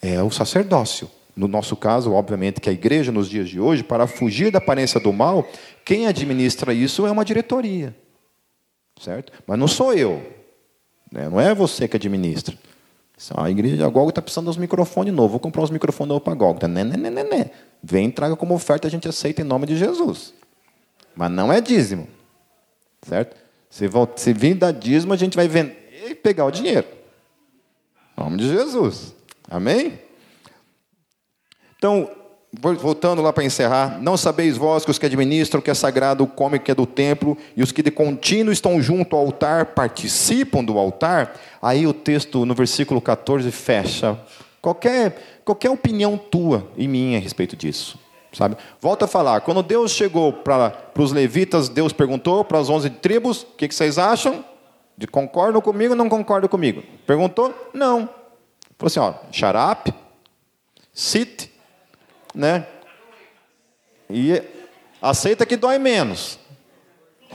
é 0.02 0.22
o 0.24 0.32
sacerdócio. 0.32 1.10
No 1.36 1.48
nosso 1.48 1.76
caso, 1.76 2.14
obviamente, 2.14 2.62
que 2.62 2.70
a 2.70 2.74
igreja 2.74 3.12
nos 3.12 3.28
dias 3.28 3.50
de 3.50 3.60
hoje, 3.60 3.84
para 3.84 4.06
fugir 4.06 4.52
da 4.52 4.60
aparência 4.60 5.00
do 5.00 5.12
mal, 5.12 5.48
quem 5.84 6.08
administra 6.08 6.74
isso 6.74 7.08
é 7.08 7.12
uma 7.12 7.26
diretoria. 7.26 7.96
Certo? 9.00 9.34
Mas 9.48 9.58
não 9.58 9.68
sou 9.68 9.94
eu. 9.94 10.22
Né? 11.12 11.28
Não 11.28 11.42
é 11.42 11.54
você 11.54 11.88
que 11.88 11.98
administra. 11.98 12.56
A 13.36 13.50
igreja, 13.50 13.86
a 13.86 13.90
Golga 13.90 14.10
está 14.10 14.22
precisando 14.22 14.46
dos 14.46 14.58
microfones 14.58 15.14
novos. 15.14 15.32
Vou 15.32 15.40
comprar 15.40 15.64
uns 15.64 15.70
microfones 15.70 16.10
novos 16.10 16.24
para 16.24 16.34
a 16.34 16.36
Golga. 16.36 16.68
Né, 16.68 16.84
né, 16.84 16.98
né, 16.98 17.10
né, 17.10 17.24
né. 17.24 17.52
Vem, 17.82 18.12
traga 18.12 18.36
como 18.36 18.54
oferta, 18.54 18.88
a 18.88 18.92
gente 18.92 19.08
aceita 19.08 19.42
em 19.42 19.46
nome 19.46 19.66
de 19.66 19.78
Jesus. 19.78 20.34
Mas 21.16 21.32
não 21.32 21.52
é 21.52 21.62
dízimo. 21.62 22.08
Certo? 23.02 23.36
Se, 23.70 23.90
se 24.16 24.34
vir 24.34 24.56
dar 24.56 24.72
dízimo, 24.72 25.14
a 25.14 25.18
gente 25.18 25.36
vai 25.36 25.48
vender 25.48 25.78
e 26.10 26.16
pegar 26.16 26.46
o 26.46 26.52
dinheiro. 26.52 26.88
Em 28.18 28.24
nome 28.24 28.38
de 28.38 28.48
Jesus. 28.48 29.16
Amém? 29.50 30.00
Então, 31.84 32.10
voltando 32.80 33.22
lá 33.22 33.34
para 33.34 33.44
encerrar, 33.44 34.02
não 34.02 34.16
sabeis 34.16 34.56
vós 34.56 34.86
que 34.86 34.92
os 34.92 34.98
que 34.98 35.06
administram 35.06 35.60
o 35.60 35.62
que 35.62 35.70
é 35.70 35.74
sagrado 35.74 36.26
comem 36.26 36.58
o 36.58 36.64
que 36.64 36.72
é 36.72 36.76
do 36.76 36.86
templo, 36.86 37.38
e 37.58 37.62
os 37.62 37.74
que 37.74 37.84
de 37.84 37.92
contínuo 37.92 38.54
estão 38.54 38.82
junto 38.82 39.18
ao 39.18 39.26
altar 39.26 39.66
participam 39.66 40.64
do 40.64 40.78
altar? 40.78 41.38
Aí 41.62 41.86
o 41.86 41.92
texto 41.92 42.46
no 42.46 42.56
versículo 42.56 43.02
14 43.02 43.52
fecha. 43.52 44.18
Qualquer, 44.62 45.42
qualquer 45.44 45.72
opinião 45.72 46.18
tua 46.18 46.66
e 46.78 46.88
minha 46.88 47.18
a 47.18 47.22
respeito 47.22 47.54
disso. 47.54 48.00
Sabe? 48.32 48.56
Volta 48.80 49.04
a 49.04 49.08
falar, 49.10 49.42
quando 49.42 49.62
Deus 49.62 49.92
chegou 49.92 50.32
para 50.32 50.74
os 50.98 51.12
levitas, 51.12 51.68
Deus 51.68 51.92
perguntou 51.92 52.46
para 52.46 52.60
as 52.60 52.70
onze 52.70 52.90
tribos: 52.90 53.42
o 53.42 53.48
que, 53.58 53.68
que 53.68 53.76
vocês 53.76 53.98
acham? 53.98 54.46
De 54.98 55.06
concordam 55.06 55.62
comigo 55.62 55.96
não 55.96 56.08
concordam 56.08 56.48
comigo? 56.48 56.82
Perguntou? 57.06 57.54
Não. 57.74 58.08
Falou 58.78 58.88
assim: 58.88 59.00
ó, 59.02 59.16
xarape, 59.34 59.94
sit, 60.94 61.52
né? 62.34 62.66
E 64.10 64.42
aceita 65.02 65.46
que 65.46 65.56
dói 65.56 65.78
menos. 65.78 66.40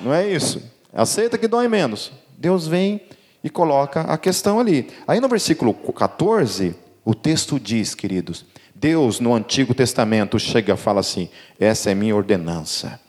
Não 0.00 0.12
é 0.14 0.28
isso? 0.28 0.62
Aceita 0.92 1.36
que 1.36 1.48
dói 1.48 1.68
menos. 1.68 2.12
Deus 2.36 2.66
vem 2.66 3.00
e 3.42 3.50
coloca 3.50 4.02
a 4.02 4.16
questão 4.16 4.60
ali. 4.60 4.88
Aí 5.06 5.20
no 5.20 5.28
versículo 5.28 5.74
14, 5.74 6.74
o 7.04 7.14
texto 7.14 7.58
diz, 7.58 7.94
queridos, 7.94 8.44
Deus 8.74 9.18
no 9.18 9.34
Antigo 9.34 9.74
Testamento 9.74 10.38
chega 10.38 10.74
e 10.74 10.76
fala 10.76 11.00
assim: 11.00 11.28
essa 11.58 11.90
é 11.90 11.94
minha 11.94 12.14
ordenança. 12.14 13.00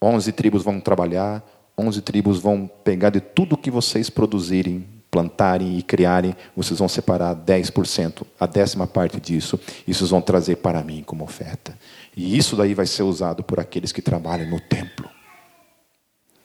Onze 0.00 0.32
tribos 0.32 0.64
vão 0.64 0.80
trabalhar, 0.80 1.42
onze 1.78 2.02
tribos 2.02 2.40
vão 2.40 2.68
pegar 2.82 3.10
de 3.10 3.20
tudo 3.20 3.56
que 3.56 3.70
vocês 3.70 4.10
produzirem 4.10 4.84
plantarem 5.12 5.76
e 5.76 5.82
criarem, 5.82 6.34
vocês 6.56 6.78
vão 6.78 6.88
separar 6.88 7.36
10%, 7.36 8.22
a 8.40 8.46
décima 8.46 8.86
parte 8.86 9.20
disso, 9.20 9.60
e 9.86 9.92
vocês 9.92 10.08
vão 10.08 10.22
trazer 10.22 10.56
para 10.56 10.82
mim 10.82 11.02
como 11.04 11.22
oferta. 11.22 11.78
E 12.16 12.36
isso 12.36 12.56
daí 12.56 12.72
vai 12.72 12.86
ser 12.86 13.02
usado 13.02 13.42
por 13.42 13.60
aqueles 13.60 13.92
que 13.92 14.00
trabalham 14.00 14.48
no 14.48 14.58
templo. 14.58 15.06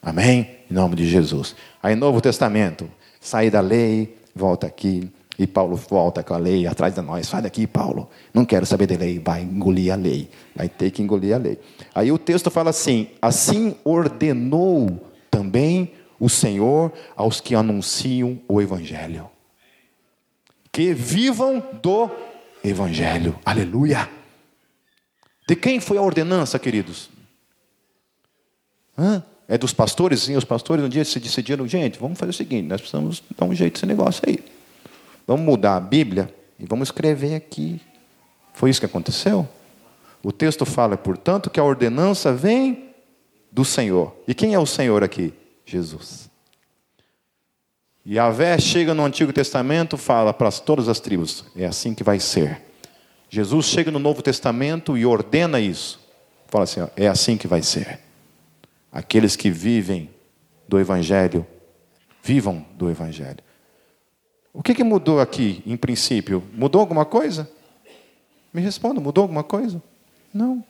Amém? 0.02 0.58
Em 0.70 0.74
nome 0.74 0.96
de 0.96 1.08
Jesus. 1.08 1.56
Aí, 1.82 1.94
Novo 1.94 2.20
Testamento, 2.20 2.90
sair 3.18 3.50
da 3.50 3.60
lei, 3.60 4.18
volta 4.34 4.66
aqui, 4.66 5.10
e 5.38 5.46
Paulo 5.46 5.74
volta 5.74 6.22
com 6.22 6.34
a 6.34 6.38
lei 6.38 6.66
atrás 6.66 6.94
de 6.94 7.00
nós. 7.00 7.26
Sai 7.26 7.40
daqui, 7.40 7.66
Paulo. 7.66 8.10
Não 8.34 8.44
quero 8.44 8.66
saber 8.66 8.86
de 8.86 8.96
lei. 8.96 9.18
Vai 9.18 9.42
engolir 9.42 9.92
a 9.92 9.96
lei. 9.96 10.28
Vai 10.54 10.68
ter 10.68 10.90
que 10.90 11.00
engolir 11.00 11.34
a 11.34 11.38
lei. 11.38 11.58
Aí 11.94 12.10
o 12.10 12.18
texto 12.18 12.50
fala 12.50 12.70
assim: 12.70 13.06
assim 13.22 13.76
ordenou 13.84 15.00
também 15.30 15.92
o 16.18 16.28
Senhor 16.28 16.92
aos 17.16 17.40
que 17.40 17.54
anunciam 17.54 18.40
o 18.48 18.60
Evangelho. 18.60 19.28
Que 20.72 20.92
vivam 20.92 21.62
do 21.82 22.10
Evangelho. 22.62 23.38
Aleluia. 23.44 24.08
De 25.46 25.56
quem 25.56 25.80
foi 25.80 25.96
a 25.96 26.02
ordenança, 26.02 26.58
queridos? 26.58 27.08
Hã? 28.96 29.22
É 29.48 29.56
dos 29.56 29.72
pastores? 29.72 30.22
Sim, 30.22 30.36
os 30.36 30.44
pastores 30.44 30.84
um 30.84 30.88
dia 30.88 31.04
se 31.04 31.18
decidiram, 31.18 31.66
gente, 31.66 31.98
vamos 31.98 32.18
fazer 32.18 32.30
o 32.30 32.34
seguinte, 32.34 32.66
nós 32.66 32.82
precisamos 32.82 33.22
dar 33.36 33.46
um 33.46 33.54
jeito 33.54 33.76
nesse 33.76 33.86
negócio 33.86 34.22
aí. 34.26 34.44
vamos 35.26 35.46
mudar 35.46 35.76
a 35.76 35.80
Bíblia 35.80 36.32
e 36.58 36.66
vamos 36.66 36.88
escrever 36.88 37.34
aqui. 37.34 37.80
Foi 38.52 38.68
isso 38.68 38.80
que 38.80 38.86
aconteceu? 38.86 39.48
O 40.22 40.32
texto 40.32 40.66
fala, 40.66 40.96
portanto, 40.98 41.48
que 41.48 41.58
a 41.58 41.64
ordenança 41.64 42.32
vem 42.32 42.90
do 43.50 43.64
Senhor. 43.64 44.14
E 44.26 44.34
quem 44.34 44.52
é 44.52 44.58
o 44.58 44.66
Senhor 44.66 45.02
aqui? 45.02 45.32
Jesus. 45.68 46.30
E 48.04 48.18
a 48.18 48.30
Vé 48.30 48.58
chega 48.58 48.94
no 48.94 49.04
Antigo 49.04 49.32
Testamento, 49.32 49.98
fala 49.98 50.32
para 50.32 50.50
todas 50.50 50.88
as 50.88 50.98
tribos: 50.98 51.44
é 51.54 51.66
assim 51.66 51.94
que 51.94 52.02
vai 52.02 52.18
ser. 52.18 52.62
Jesus 53.28 53.66
chega 53.66 53.90
no 53.90 53.98
Novo 53.98 54.22
Testamento 54.22 54.96
e 54.96 55.04
ordena 55.04 55.60
isso. 55.60 56.00
Fala 56.46 56.64
assim: 56.64 56.80
ó, 56.80 56.88
é 56.96 57.06
assim 57.06 57.36
que 57.36 57.46
vai 57.46 57.62
ser. 57.62 58.00
Aqueles 58.90 59.36
que 59.36 59.50
vivem 59.50 60.08
do 60.66 60.80
Evangelho, 60.80 61.46
vivam 62.22 62.64
do 62.72 62.88
Evangelho. 62.88 63.44
O 64.54 64.62
que, 64.62 64.74
que 64.74 64.82
mudou 64.82 65.20
aqui, 65.20 65.62
em 65.66 65.76
princípio? 65.76 66.42
Mudou 66.54 66.80
alguma 66.80 67.04
coisa? 67.04 67.48
Me 68.52 68.62
responda, 68.62 69.00
mudou 69.00 69.22
alguma 69.22 69.44
coisa? 69.44 69.82
Não. 70.32 70.64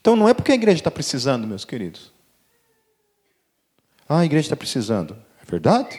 Então 0.00 0.14
não 0.14 0.28
é 0.28 0.34
porque 0.34 0.52
a 0.52 0.54
igreja 0.54 0.78
está 0.78 0.90
precisando, 0.90 1.46
meus 1.46 1.64
queridos. 1.64 2.12
Ah, 4.12 4.18
a 4.18 4.24
igreja 4.24 4.46
está 4.46 4.56
precisando. 4.56 5.16
É 5.40 5.48
verdade? 5.48 5.96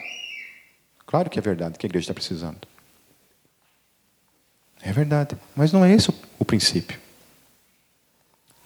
Claro 1.06 1.30
que 1.30 1.38
é 1.38 1.42
verdade 1.42 1.78
que 1.78 1.86
a 1.86 1.88
igreja 1.88 2.04
está 2.04 2.14
precisando. 2.14 2.58
É 4.82 4.92
verdade. 4.92 5.34
Mas 5.56 5.72
não 5.72 5.82
é 5.82 5.90
esse 5.92 6.14
o 6.38 6.44
princípio. 6.44 7.00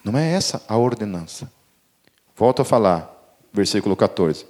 Não 0.03 0.17
é 0.17 0.33
essa 0.33 0.61
a 0.67 0.75
ordenança. 0.77 1.51
Volto 2.35 2.61
a 2.61 2.65
falar, 2.65 3.09
versículo 3.53 3.95
14. 3.95 4.45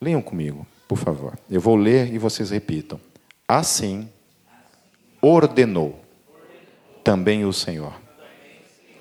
Leiam 0.00 0.20
comigo, 0.22 0.66
por 0.86 0.98
favor. 0.98 1.38
Eu 1.50 1.60
vou 1.60 1.74
ler 1.74 2.12
e 2.12 2.18
vocês 2.18 2.50
repitam. 2.50 3.00
Assim 3.48 4.10
ordenou 5.22 6.04
também 7.02 7.44
o 7.46 7.52
Senhor 7.52 7.98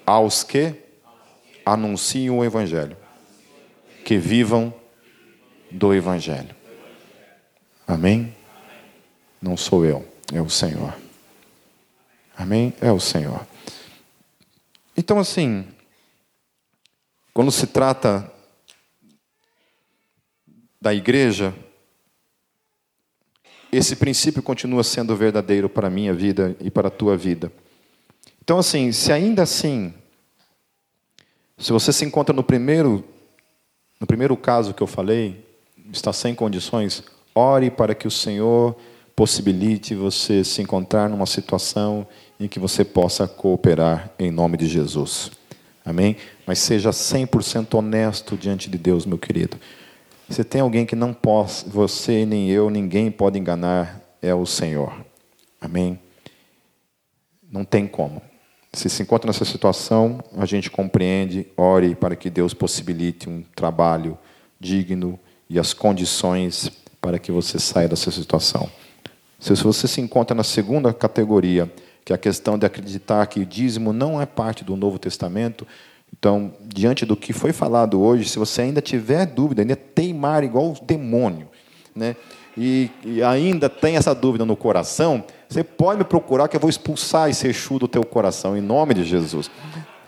aos 0.06 0.42
que 0.42 0.74
anunciam 1.66 2.40
o 2.40 2.46
Evangelho, 2.46 2.97
que 4.08 4.18
vivam 4.18 4.74
do 5.70 5.94
Evangelho. 5.94 6.56
Amém? 7.86 8.34
Não 9.42 9.58
sou 9.58 9.86
eu, 9.86 10.08
é 10.32 10.42
o 10.42 10.50
Senhor. 10.50 10.96
Amém? 12.38 12.74
É 12.80 12.90
o 12.90 13.02
Senhor. 13.02 13.46
Então, 14.96 15.20
assim, 15.20 15.68
quando 17.34 17.52
se 17.52 17.68
trata 17.68 18.32
da 20.80 20.94
igreja, 20.94 21.54
esse 23.70 23.98
princípio 23.98 24.42
continua 24.42 24.86
sendo 24.86 25.18
verdadeiro 25.18 25.68
para 25.68 25.88
a 25.88 25.92
minha 25.92 26.14
vida 26.14 26.56
e 26.62 26.72
para 26.72 26.88
a 26.88 26.92
tua 26.92 27.18
vida. 27.18 27.52
Então, 28.42 28.58
assim, 28.58 28.90
se 28.94 29.12
ainda 29.12 29.44
assim, 29.44 29.94
se 31.58 31.74
você 31.74 31.92
se 31.92 32.06
encontra 32.06 32.34
no 32.34 32.42
primeiro, 32.42 33.04
no 34.00 34.08
primeiro 34.08 34.38
caso 34.38 34.74
que 34.74 34.82
eu 34.82 34.88
falei, 34.88 35.46
está 35.92 36.14
sem 36.14 36.36
condições, 36.36 37.04
ore 37.34 37.70
para 37.72 37.96
que 37.96 38.08
o 38.08 38.12
Senhor 38.12 38.76
possibilite 39.16 39.96
você 39.96 40.44
se 40.44 40.62
encontrar 40.62 41.10
numa 41.10 41.26
situação 41.26 42.08
em 42.40 42.48
que 42.48 42.60
você 42.60 42.86
possa 42.86 43.28
cooperar 43.28 44.12
em 44.20 44.30
nome 44.30 44.58
de 44.58 44.68
Jesus. 44.68 45.32
Amém? 45.84 46.18
Mas 46.46 46.60
seja 46.60 46.92
100% 46.92 47.74
honesto 47.76 48.38
diante 48.38 48.70
de 48.70 48.78
Deus, 48.78 49.06
meu 49.06 49.18
querido. 49.18 49.58
Se 50.30 50.44
tem 50.44 50.62
alguém 50.62 50.86
que 50.86 50.96
não 50.96 51.14
possa, 51.14 51.68
você, 51.68 52.26
nem 52.26 52.50
eu, 52.50 52.70
ninguém 52.70 53.10
pode 53.10 53.40
enganar, 53.40 54.02
é 54.22 54.36
o 54.36 54.46
Senhor. 54.46 54.94
Amém? 55.60 56.00
Não 57.50 57.64
tem 57.64 57.88
como. 57.88 58.22
Se 58.78 58.92
se 58.92 59.02
encontra 59.02 59.28
nessa 59.28 59.44
situação, 59.44 60.24
a 60.38 60.46
gente 60.46 60.70
compreende, 60.70 61.48
ore 61.58 61.96
para 61.96 62.16
que 62.16 62.30
Deus 62.30 62.54
possibilite 62.54 63.28
um 63.28 63.44
trabalho 63.56 64.16
digno 64.60 65.20
e 65.50 65.58
as 65.58 65.74
condições 65.74 66.70
para 67.02 67.18
que 67.18 67.32
você 67.32 67.58
saia 67.58 67.88
dessa 67.88 68.12
situação. 68.12 68.70
Se 69.40 69.52
você 69.56 69.88
se 69.88 70.00
encontra 70.00 70.36
na 70.36 70.44
segunda 70.44 70.94
categoria, 70.94 71.68
que 72.06 72.14
é 72.14 72.16
a 72.16 72.20
questão 72.20 72.56
de 72.56 72.68
acreditar 72.68 73.26
que 73.26 73.40
o 73.40 73.46
dízimo 73.48 73.92
não 73.92 74.22
é 74.22 74.28
parte 74.28 74.64
do 74.64 74.76
Novo 74.76 75.00
Testamento. 75.00 75.66
Então, 76.16 76.54
diante 76.64 77.04
do 77.04 77.18
que 77.18 77.34
foi 77.34 77.52
falado 77.52 78.00
hoje, 78.00 78.30
se 78.30 78.38
você 78.38 78.62
ainda 78.62 78.80
tiver 78.80 79.26
dúvida, 79.26 79.64
ainda 79.64 79.76
teimar 79.76 80.44
igual 80.44 80.68
o 80.68 80.86
demônio, 80.86 81.48
né? 81.96 82.16
E, 82.56 82.92
e, 83.04 83.24
ainda 83.24 83.70
tem 83.70 83.98
essa 83.98 84.14
dúvida 84.14 84.46
no 84.46 84.56
coração, 84.56 85.24
você 85.50 85.64
pode 85.64 86.00
me 86.00 86.04
procurar 86.04 86.48
que 86.48 86.56
eu 86.56 86.60
vou 86.60 86.70
expulsar 86.70 87.30
esse 87.30 87.48
Exu 87.48 87.80
do 87.80 87.88
teu 87.88 88.04
coração, 88.04 88.58
em 88.58 88.62
nome 88.62 88.94
de 88.94 89.04
Jesus. 89.04 89.50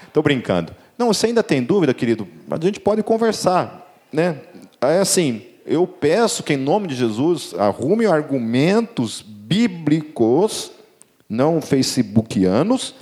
Estou 0.06 0.22
brincando. 0.22 0.76
Não, 0.98 1.08
você 1.14 1.28
ainda 1.28 1.42
tem 1.42 1.64
dúvida, 1.64 1.94
querido? 1.94 2.28
A 2.50 2.64
gente 2.64 2.80
pode 2.80 3.02
conversar. 3.04 3.90
Né? 4.12 4.38
É 4.82 5.00
assim, 5.00 5.44
eu 5.66 5.88
peço 5.88 6.44
que, 6.44 6.54
em 6.54 6.58
nome 6.58 6.88
de 6.88 6.96
Jesus, 6.96 7.54
arrume 7.58 8.06
argumentos 8.06 9.22
bíblicos 9.22 10.72
não 11.30 11.62
facebookianos, 11.62 12.96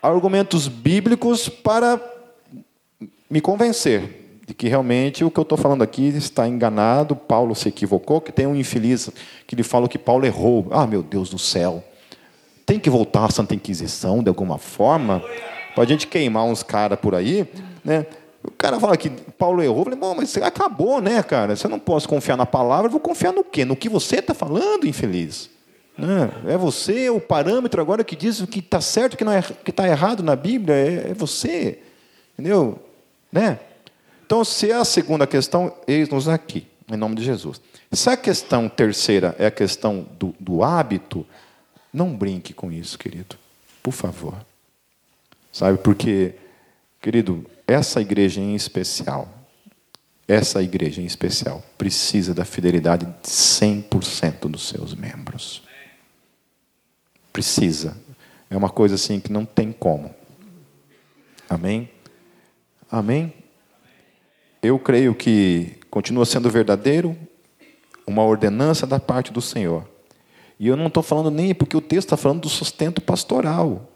argumentos 0.00 0.68
bíblicos 0.68 1.48
para 1.48 2.00
me 3.28 3.40
convencer 3.40 4.23
de 4.46 4.52
que 4.52 4.68
realmente 4.68 5.24
o 5.24 5.30
que 5.30 5.38
eu 5.38 5.42
estou 5.42 5.56
falando 5.56 5.82
aqui 5.82 6.08
está 6.08 6.46
enganado, 6.46 7.16
Paulo 7.16 7.54
se 7.54 7.68
equivocou, 7.68 8.20
que 8.20 8.30
tem 8.30 8.46
um 8.46 8.54
infeliz 8.54 9.10
que 9.46 9.56
lhe 9.56 9.62
falou 9.62 9.88
que 9.88 9.98
Paulo 9.98 10.26
errou. 10.26 10.66
Ah, 10.70 10.86
meu 10.86 11.02
Deus 11.02 11.30
do 11.30 11.38
céu. 11.38 11.82
Tem 12.66 12.78
que 12.78 12.90
voltar 12.90 13.24
à 13.24 13.30
Santa 13.30 13.54
Inquisição 13.54 14.22
de 14.22 14.28
alguma 14.28 14.58
forma, 14.58 15.22
para 15.74 15.84
a 15.84 15.86
gente 15.86 16.06
queimar 16.06 16.44
uns 16.44 16.62
caras 16.62 16.98
por 16.98 17.14
aí. 17.14 17.48
Né? 17.82 18.06
O 18.42 18.50
cara 18.50 18.78
fala 18.78 18.96
que 18.96 19.08
Paulo 19.10 19.62
errou. 19.62 19.78
Eu 19.78 19.84
falei, 19.84 19.98
bom, 19.98 20.14
mas 20.14 20.36
acabou, 20.36 21.00
né, 21.00 21.22
cara? 21.22 21.56
Se 21.56 21.66
eu 21.66 21.70
não 21.70 21.78
posso 21.78 22.08
confiar 22.08 22.36
na 22.36 22.46
palavra, 22.46 22.86
eu 22.86 22.90
vou 22.90 23.00
confiar 23.00 23.32
no 23.32 23.42
quê? 23.42 23.64
No 23.64 23.74
que 23.74 23.88
você 23.88 24.16
está 24.16 24.34
falando, 24.34 24.86
infeliz. 24.86 25.50
É 26.46 26.56
você 26.56 27.08
o 27.08 27.20
parâmetro 27.20 27.80
agora 27.80 28.02
que 28.02 28.16
diz 28.16 28.40
o 28.40 28.46
que 28.46 28.58
está 28.58 28.80
certo, 28.80 29.14
o 29.14 29.16
que 29.16 29.24
é, 29.24 29.70
está 29.70 29.86
errado 29.86 30.22
na 30.22 30.34
Bíblia 30.34 30.74
é, 30.74 31.10
é 31.10 31.14
você, 31.14 31.78
entendeu? 32.34 32.78
Né? 33.32 33.58
Então, 34.24 34.42
se 34.42 34.70
é 34.70 34.74
a 34.74 34.84
segunda 34.86 35.26
questão, 35.26 35.76
eis-nos 35.86 36.28
aqui, 36.28 36.66
em 36.90 36.96
nome 36.96 37.14
de 37.14 37.22
Jesus. 37.22 37.60
Se 37.92 38.08
a 38.08 38.16
questão 38.16 38.70
terceira 38.70 39.36
é 39.38 39.44
a 39.44 39.50
questão 39.50 40.08
do, 40.18 40.34
do 40.40 40.64
hábito, 40.64 41.26
não 41.92 42.16
brinque 42.16 42.54
com 42.54 42.72
isso, 42.72 42.98
querido, 42.98 43.36
por 43.82 43.92
favor. 43.92 44.34
Sabe, 45.52 45.76
porque, 45.76 46.34
querido, 47.02 47.44
essa 47.66 48.00
igreja 48.00 48.40
em 48.40 48.54
especial, 48.54 49.28
essa 50.26 50.62
igreja 50.62 51.02
em 51.02 51.04
especial, 51.04 51.62
precisa 51.76 52.32
da 52.32 52.46
fidelidade 52.46 53.04
de 53.04 53.28
100% 53.28 54.48
dos 54.48 54.66
seus 54.68 54.94
membros. 54.94 55.62
Precisa. 57.30 57.94
É 58.48 58.56
uma 58.56 58.70
coisa 58.70 58.94
assim 58.94 59.20
que 59.20 59.30
não 59.30 59.44
tem 59.44 59.70
como. 59.70 60.14
Amém? 61.46 61.90
Amém? 62.90 63.43
Eu 64.64 64.78
creio 64.78 65.14
que 65.14 65.76
continua 65.90 66.24
sendo 66.24 66.48
verdadeiro 66.48 67.14
uma 68.06 68.24
ordenança 68.24 68.86
da 68.86 68.98
parte 68.98 69.30
do 69.30 69.42
Senhor. 69.42 69.86
E 70.58 70.66
eu 70.66 70.74
não 70.74 70.86
estou 70.86 71.02
falando 71.02 71.30
nem 71.30 71.54
porque 71.54 71.76
o 71.76 71.82
texto 71.82 72.06
está 72.06 72.16
falando 72.16 72.40
do 72.40 72.48
sustento 72.48 73.02
pastoral. 73.02 73.86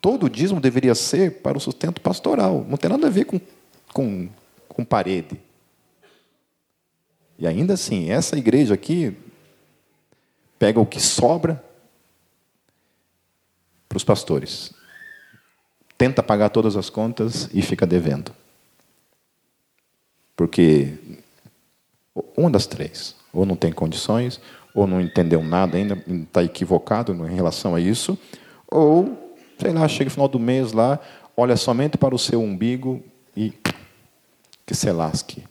Todo 0.00 0.30
dízimo 0.30 0.58
deveria 0.58 0.94
ser 0.94 1.42
para 1.42 1.58
o 1.58 1.60
sustento 1.60 2.00
pastoral. 2.00 2.64
Não 2.66 2.78
tem 2.78 2.88
nada 2.88 3.08
a 3.08 3.10
ver 3.10 3.26
com, 3.26 3.38
com, 3.92 4.26
com 4.70 4.82
parede. 4.82 5.38
E 7.38 7.46
ainda 7.46 7.74
assim, 7.74 8.08
essa 8.10 8.38
igreja 8.38 8.72
aqui 8.72 9.14
pega 10.58 10.80
o 10.80 10.86
que 10.86 10.98
sobra 10.98 11.62
para 13.86 13.96
os 13.96 14.04
pastores. 14.04 14.72
Tenta 15.98 16.22
pagar 16.22 16.48
todas 16.48 16.74
as 16.74 16.88
contas 16.88 17.50
e 17.52 17.60
fica 17.60 17.86
devendo. 17.86 18.32
Porque 20.36 20.92
uma 22.36 22.50
das 22.50 22.66
três, 22.66 23.16
ou 23.32 23.46
não 23.46 23.56
tem 23.56 23.72
condições, 23.72 24.40
ou 24.74 24.86
não 24.86 25.00
entendeu 25.00 25.42
nada 25.42 25.76
ainda, 25.76 25.98
está 26.06 26.44
equivocado 26.44 27.12
em 27.26 27.34
relação 27.34 27.74
a 27.74 27.80
isso, 27.80 28.18
ou, 28.70 29.34
sei 29.58 29.72
lá, 29.72 29.88
chega 29.88 30.04
no 30.04 30.10
final 30.10 30.28
do 30.28 30.38
mês 30.38 30.72
lá, 30.72 31.00
olha 31.36 31.56
somente 31.56 31.96
para 31.96 32.14
o 32.14 32.18
seu 32.18 32.42
umbigo 32.42 33.02
e 33.36 33.52
que 34.66 34.74
se 34.74 34.90
lasque. 34.92 35.42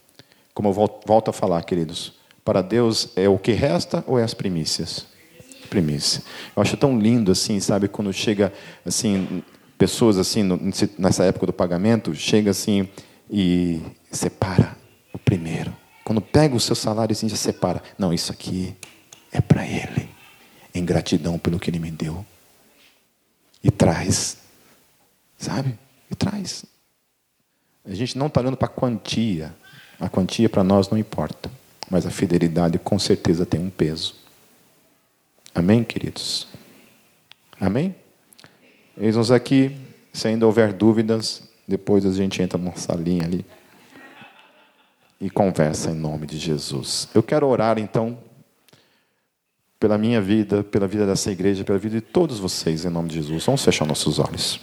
Como 0.53 0.69
eu 0.69 0.73
volto 0.73 1.29
a 1.29 1.33
falar, 1.33 1.63
queridos, 1.63 2.13
para 2.43 2.61
Deus 2.61 3.09
é 3.15 3.27
o 3.27 3.39
que 3.39 3.51
resta 3.51 4.03
ou 4.07 4.19
é 4.19 4.23
as 4.23 4.33
primícias? 4.33 5.07
primícia. 5.65 6.21
Eu 6.55 6.61
acho 6.61 6.77
tão 6.77 6.97
lindo 6.97 7.31
assim, 7.31 7.59
sabe, 7.59 7.88
quando 7.88 8.13
chega 8.13 8.53
assim 8.86 9.43
pessoas 9.77 10.17
assim 10.17 10.41
nessa 10.97 11.25
época 11.25 11.47
do 11.47 11.53
pagamento, 11.53 12.15
chega 12.15 12.51
assim 12.51 12.88
e 13.30 13.82
separa 14.11 14.78
o 15.13 15.17
primeiro. 15.17 15.76
Quando 16.03 16.21
pega 16.21 16.55
o 16.55 16.59
seu 16.59 16.76
salário 16.76 17.13
e 17.13 17.30
já 17.30 17.36
separa. 17.36 17.82
Não, 17.97 18.13
isso 18.13 18.32
aqui 18.32 18.76
é 19.32 19.41
para 19.41 19.65
Ele. 19.65 20.09
Em 20.73 20.86
gratidão 20.86 21.39
pelo 21.39 21.59
que 21.59 21.69
Ele 21.69 21.80
me 21.80 21.89
deu. 21.89 22.26
E 23.63 23.71
traz. 23.71 24.38
Sabe? 25.38 25.78
E 26.09 26.15
traz. 26.15 26.65
A 27.84 27.93
gente 27.93 28.17
não 28.17 28.28
está 28.28 28.41
olhando 28.41 28.57
para 28.57 28.67
a 28.67 28.71
quantia. 28.71 29.55
A 29.99 30.09
quantia 30.09 30.47
para 30.47 30.63
nós 30.63 30.89
não 30.89 30.97
importa. 30.97 31.49
Mas 31.89 32.05
a 32.05 32.11
fidelidade 32.11 32.78
com 32.78 32.99
certeza 32.99 33.45
tem 33.45 33.59
um 33.59 33.69
peso. 33.69 34.15
Amém, 35.53 35.84
queridos? 35.84 36.47
Amém? 37.59 37.95
Eis-nos 38.97 39.32
aqui. 39.32 39.76
Se 40.13 40.28
ainda 40.28 40.45
houver 40.45 40.71
dúvidas, 40.71 41.43
depois 41.68 42.05
a 42.05 42.11
gente 42.11 42.41
entra 42.41 42.57
numa 42.57 42.76
salinha 42.76 43.24
ali 43.24 43.45
e 45.20 45.30
conversa 45.30 45.91
em 45.91 45.95
nome 45.95 46.28
de 46.28 46.38
Jesus. 46.38 47.07
Eu 47.13 47.24
quero 47.24 47.47
orar 47.47 47.78
então 47.80 48.18
pela 49.80 49.97
minha 49.97 50.22
vida, 50.22 50.63
pela 50.63 50.88
vida 50.88 51.05
dessa 51.05 51.32
igreja, 51.32 51.63
pela 51.63 51.78
vida 51.78 51.95
de 51.95 52.01
todos 52.01 52.39
vocês 52.39 52.86
em 52.86 52.89
nome 52.89 53.09
de 53.09 53.16
Jesus. 53.16 53.45
Vamos 53.45 53.63
fechar 53.63 53.86
nossos 53.86 54.20
olhos. 54.20 54.59